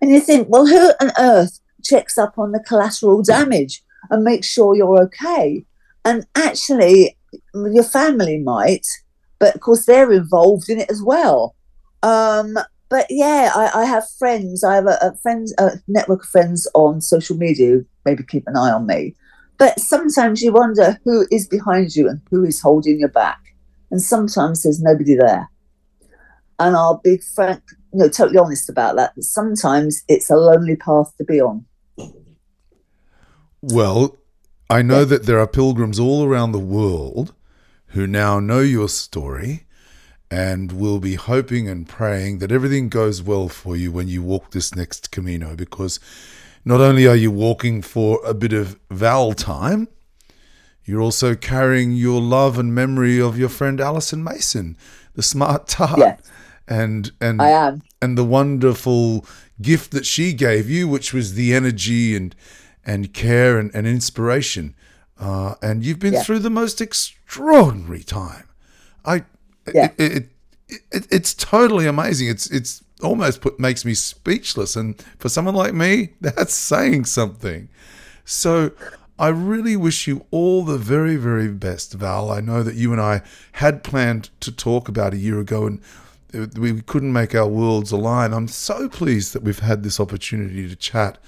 And 0.00 0.10
you 0.10 0.20
think, 0.20 0.48
well, 0.48 0.66
who 0.66 0.92
on 1.00 1.12
earth 1.18 1.60
checks 1.82 2.16
up 2.16 2.38
on 2.38 2.52
the 2.52 2.60
collateral 2.60 3.22
damage 3.22 3.82
and 4.10 4.24
makes 4.24 4.46
sure 4.46 4.74
you're 4.74 5.02
okay? 5.04 5.64
And 6.04 6.26
actually, 6.34 7.16
your 7.54 7.84
family 7.84 8.38
might, 8.38 8.86
but 9.38 9.54
of 9.54 9.60
course, 9.60 9.86
they're 9.86 10.12
involved 10.12 10.68
in 10.68 10.80
it 10.80 10.90
as 10.90 11.02
well. 11.02 11.54
Um, 12.02 12.58
but 12.88 13.06
yeah, 13.08 13.50
I, 13.54 13.82
I, 13.82 13.84
have 13.86 14.04
friends. 14.18 14.62
I 14.62 14.74
have 14.74 14.86
a, 14.86 14.98
a 15.00 15.16
friends, 15.22 15.54
a 15.58 15.72
network 15.88 16.24
of 16.24 16.28
friends 16.28 16.68
on 16.74 17.00
social 17.00 17.36
media 17.36 17.70
who 17.70 17.86
maybe 18.04 18.24
keep 18.24 18.44
an 18.46 18.56
eye 18.56 18.70
on 18.70 18.86
me. 18.86 19.14
But 19.58 19.80
sometimes 19.80 20.42
you 20.42 20.52
wonder 20.52 20.98
who 21.04 21.26
is 21.30 21.48
behind 21.48 21.96
you 21.96 22.08
and 22.08 22.20
who 22.30 22.44
is 22.44 22.60
holding 22.60 23.00
your 23.00 23.08
back 23.08 23.44
and 23.94 24.02
sometimes 24.02 24.64
there's 24.64 24.82
nobody 24.82 25.14
there. 25.14 25.48
And 26.58 26.74
I'll 26.74 27.00
be 27.04 27.18
frank, 27.18 27.62
you 27.92 28.00
know, 28.00 28.08
totally 28.08 28.38
honest 28.38 28.68
about 28.68 28.96
that. 28.96 29.12
Sometimes 29.22 30.02
it's 30.08 30.30
a 30.30 30.36
lonely 30.36 30.74
path 30.74 31.16
to 31.18 31.24
be 31.24 31.40
on. 31.40 31.64
Well, 33.62 34.16
I 34.68 34.82
know 34.82 35.00
yeah. 35.00 35.04
that 35.04 35.26
there 35.26 35.38
are 35.38 35.46
pilgrims 35.46 36.00
all 36.00 36.24
around 36.24 36.50
the 36.50 36.58
world 36.58 37.34
who 37.94 38.06
now 38.08 38.40
know 38.40 38.60
your 38.60 38.88
story 38.88 39.64
and 40.28 40.72
will 40.72 40.98
be 40.98 41.14
hoping 41.14 41.68
and 41.68 41.88
praying 41.88 42.40
that 42.40 42.50
everything 42.50 42.88
goes 42.88 43.22
well 43.22 43.48
for 43.48 43.76
you 43.76 43.92
when 43.92 44.08
you 44.08 44.20
walk 44.20 44.50
this 44.50 44.74
next 44.74 45.12
Camino 45.12 45.54
because 45.54 46.00
not 46.64 46.80
only 46.80 47.06
are 47.06 47.14
you 47.14 47.30
walking 47.30 47.82
for 47.82 48.20
a 48.24 48.34
bit 48.34 48.52
of 48.52 48.76
Val 48.90 49.32
time, 49.32 49.86
you're 50.84 51.00
also 51.00 51.36
carrying 51.36 51.92
your 51.92 52.20
love 52.20 52.58
and 52.58 52.74
memory 52.74 53.20
of 53.20 53.38
your 53.38 53.48
friend 53.48 53.80
Alison 53.80 54.24
Mason, 54.24 54.76
the 55.14 55.22
smart 55.22 55.68
tart. 55.68 55.98
Yes. 55.98 56.20
And 56.66 57.12
and 57.20 57.40
I 57.40 57.50
am. 57.50 57.82
and 58.00 58.18
the 58.18 58.24
wonderful 58.24 59.26
gift 59.60 59.92
that 59.92 60.06
she 60.06 60.32
gave 60.32 60.68
you, 60.68 60.88
which 60.88 61.12
was 61.12 61.34
the 61.34 61.54
energy 61.54 62.16
and 62.16 62.34
and 62.84 63.12
care 63.12 63.58
and, 63.58 63.70
and 63.74 63.86
inspiration. 63.86 64.74
Uh, 65.18 65.54
and 65.62 65.84
you've 65.84 65.98
been 65.98 66.14
yeah. 66.14 66.22
through 66.22 66.40
the 66.40 66.50
most 66.50 66.80
extraordinary 66.80 68.02
time. 68.02 68.48
I 69.04 69.24
yeah. 69.72 69.92
It, 69.96 70.12
it, 70.12 70.28
it, 70.90 71.06
it's 71.10 71.34
totally 71.34 71.86
amazing. 71.86 72.28
It's 72.28 72.50
it's 72.50 72.82
almost 73.02 73.40
put 73.40 73.60
makes 73.60 73.84
me 73.84 73.94
speechless. 73.94 74.76
And 74.76 75.00
for 75.18 75.28
someone 75.28 75.54
like 75.54 75.74
me, 75.74 76.10
that's 76.20 76.54
saying 76.54 77.04
something. 77.06 77.68
So 78.24 78.72
I 79.18 79.28
really 79.28 79.76
wish 79.76 80.06
you 80.06 80.26
all 80.30 80.64
the 80.64 80.78
very, 80.78 81.16
very 81.16 81.48
best, 81.48 81.92
Val. 81.94 82.30
I 82.30 82.40
know 82.40 82.62
that 82.62 82.74
you 82.74 82.92
and 82.92 83.00
I 83.00 83.22
had 83.52 83.84
planned 83.84 84.30
to 84.40 84.50
talk 84.50 84.88
about 84.88 85.14
a 85.14 85.18
year 85.18 85.38
ago 85.38 85.66
and 85.66 85.80
we 86.58 86.82
couldn't 86.82 87.12
make 87.12 87.34
our 87.34 87.46
worlds 87.46 87.92
align. 87.92 88.32
I'm 88.32 88.48
so 88.48 88.88
pleased 88.88 89.32
that 89.34 89.42
we've 89.42 89.60
had 89.60 89.84
this 89.84 90.00
opportunity 90.00 90.68
to 90.68 90.74
chat. 90.74 91.18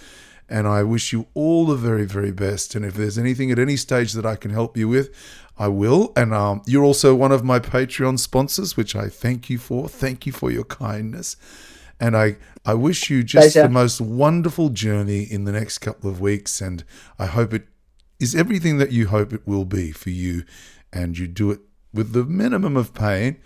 And 0.48 0.68
I 0.68 0.82
wish 0.82 1.12
you 1.12 1.26
all 1.34 1.66
the 1.66 1.74
very, 1.74 2.04
very 2.04 2.30
best. 2.30 2.74
And 2.74 2.84
if 2.84 2.94
there's 2.94 3.18
anything 3.18 3.50
at 3.50 3.58
any 3.58 3.76
stage 3.76 4.12
that 4.12 4.24
I 4.24 4.36
can 4.36 4.52
help 4.52 4.76
you 4.76 4.88
with, 4.88 5.12
I 5.58 5.68
will. 5.68 6.12
And 6.14 6.32
um, 6.32 6.62
you're 6.66 6.84
also 6.84 7.14
one 7.14 7.32
of 7.32 7.44
my 7.44 7.58
Patreon 7.58 8.18
sponsors, 8.18 8.76
which 8.76 8.94
I 8.94 9.08
thank 9.08 9.50
you 9.50 9.58
for. 9.58 9.88
Thank 9.88 10.26
you 10.26 10.32
for 10.32 10.50
your 10.50 10.64
kindness. 10.64 11.36
And 11.98 12.16
I, 12.16 12.36
I 12.64 12.74
wish 12.74 13.10
you 13.10 13.24
just 13.24 13.54
Pleasure. 13.54 13.62
the 13.62 13.72
most 13.72 14.00
wonderful 14.00 14.68
journey 14.68 15.22
in 15.22 15.44
the 15.44 15.52
next 15.52 15.78
couple 15.78 16.10
of 16.10 16.20
weeks. 16.20 16.60
And 16.60 16.84
I 17.18 17.26
hope 17.26 17.52
it 17.52 17.66
is 18.18 18.34
everything 18.34 18.78
that 18.78 18.92
you 18.92 19.08
hope 19.08 19.32
it 19.32 19.46
will 19.46 19.64
be 19.64 19.92
for 19.92 20.10
you, 20.10 20.44
and 20.92 21.18
you 21.18 21.26
do 21.26 21.50
it 21.50 21.60
with 21.92 22.12
the 22.12 22.24
minimum 22.24 22.76
of 22.76 22.94
pain, 22.94 23.36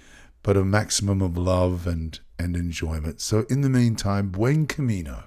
but 0.43 0.57
a 0.57 0.65
maximum 0.65 1.23
of 1.23 1.37
love 1.37 1.87
and, 1.87 2.21
and 2.39 2.57
enjoyment. 2.57 3.21
So, 3.21 3.47
in 3.51 3.63
the 3.63 3.71
meantime, 3.71 4.31
buen 4.31 4.67
camino. 4.67 5.25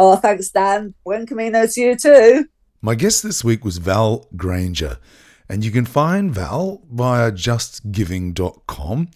Oh, 0.00 0.14
thanks, 0.16 0.50
Dan. 0.50 0.94
Buen 1.04 1.26
camino 1.26 1.66
to 1.66 1.80
you 1.80 1.96
too. 1.96 2.48
My 2.80 2.94
guest 2.94 3.24
this 3.24 3.42
week 3.42 3.64
was 3.64 3.78
Val 3.78 4.28
Grainger, 4.36 4.98
and 5.48 5.64
you 5.64 5.72
can 5.72 5.84
find 5.84 6.32
Val 6.32 6.82
via 6.88 7.32
justgiving.com. 7.32 9.08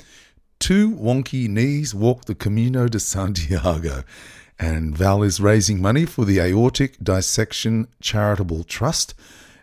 Two 0.58 0.90
wonky 0.90 1.48
knees 1.48 1.94
walk 1.94 2.24
the 2.24 2.34
Camino 2.34 2.88
de 2.88 2.98
Santiago 2.98 4.02
and 4.62 4.96
Val 4.96 5.24
is 5.24 5.40
raising 5.40 5.82
money 5.82 6.06
for 6.06 6.24
the 6.24 6.38
Aortic 6.38 7.02
Dissection 7.02 7.88
Charitable 8.00 8.62
Trust. 8.62 9.12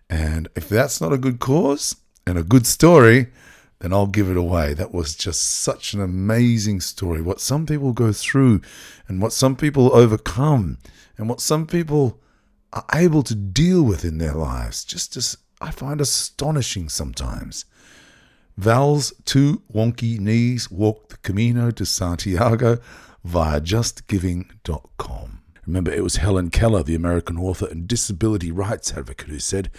And 0.10 0.50
if 0.56 0.68
that's 0.68 1.00
not 1.00 1.14
a 1.14 1.18
good 1.18 1.40
cause 1.40 1.96
and 2.28 2.38
a 2.38 2.44
good 2.44 2.68
story, 2.68 3.28
then 3.80 3.94
I'll 3.94 4.08
give 4.08 4.30
it 4.30 4.38
away. 4.38 4.74
That 4.74 4.94
was 4.94 5.16
just 5.16 5.42
such 5.42 5.94
an 5.94 6.02
amazing 6.02 6.82
story. 6.82 7.22
What 7.22 7.40
some 7.40 7.66
people 7.66 7.94
go 7.94 8.12
through 8.12 8.62
and 9.08 9.22
what 9.22 9.34
some 9.34 9.56
people 9.56 9.96
overcome 9.96 10.78
and 11.18 11.30
what 11.30 11.42
some 11.42 11.66
people 11.66 12.20
are 12.74 12.86
able 12.94 13.24
to 13.24 13.36
deal 13.36 13.82
with 13.82 14.04
in 14.04 14.18
their 14.18 14.34
lives. 14.34 14.84
Just 14.84 15.16
as 15.18 15.38
I 15.62 15.72
find 15.72 16.00
astonishing 16.00 16.90
sometimes. 16.90 17.66
Val's 18.58 19.14
two 19.24 19.62
wonky 19.74 20.20
knees 20.20 20.70
walked 20.70 21.10
the 21.12 21.18
Camino 21.18 21.72
to 21.72 21.86
Santiago 21.86 22.80
via 23.24 23.62
justgiving.com. 23.62 25.42
Remember, 25.66 25.92
it 25.92 26.04
was 26.04 26.18
Helen 26.18 26.50
Keller, 26.50 26.84
the 26.84 26.96
American 26.96 27.38
author 27.38 27.68
and 27.68 27.88
disability 27.88 28.52
rights 28.52 28.92
advocate, 28.94 29.30
who 29.30 29.40
said, 29.40 29.70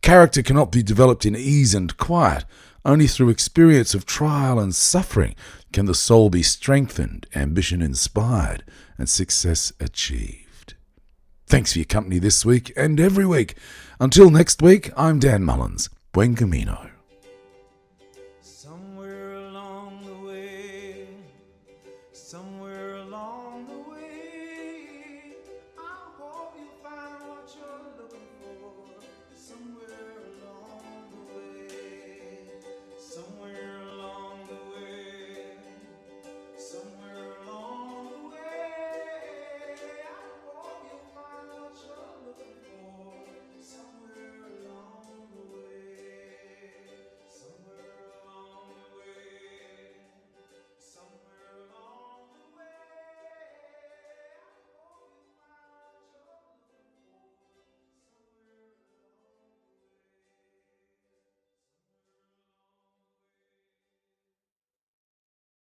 Character 0.00 0.42
cannot 0.42 0.72
be 0.72 0.82
developed 0.82 1.26
in 1.26 1.36
ease 1.36 1.74
and 1.74 1.96
quiet. 1.96 2.44
Only 2.84 3.06
through 3.06 3.28
experience 3.28 3.94
of 3.94 4.06
trial 4.06 4.58
and 4.58 4.74
suffering 4.74 5.34
can 5.72 5.86
the 5.86 5.94
soul 5.94 6.30
be 6.30 6.42
strengthened, 6.42 7.26
ambition 7.34 7.80
inspired, 7.80 8.64
and 8.98 9.08
success 9.08 9.72
achieved. 9.78 10.74
Thanks 11.46 11.72
for 11.72 11.78
your 11.78 11.86
company 11.86 12.18
this 12.18 12.44
week 12.44 12.72
and 12.76 12.98
every 12.98 13.26
week. 13.26 13.56
Until 14.00 14.30
next 14.30 14.62
week, 14.62 14.90
I'm 14.96 15.18
Dan 15.18 15.44
Mullins. 15.44 15.90
Buen 16.12 16.34
Camino. 16.34 16.91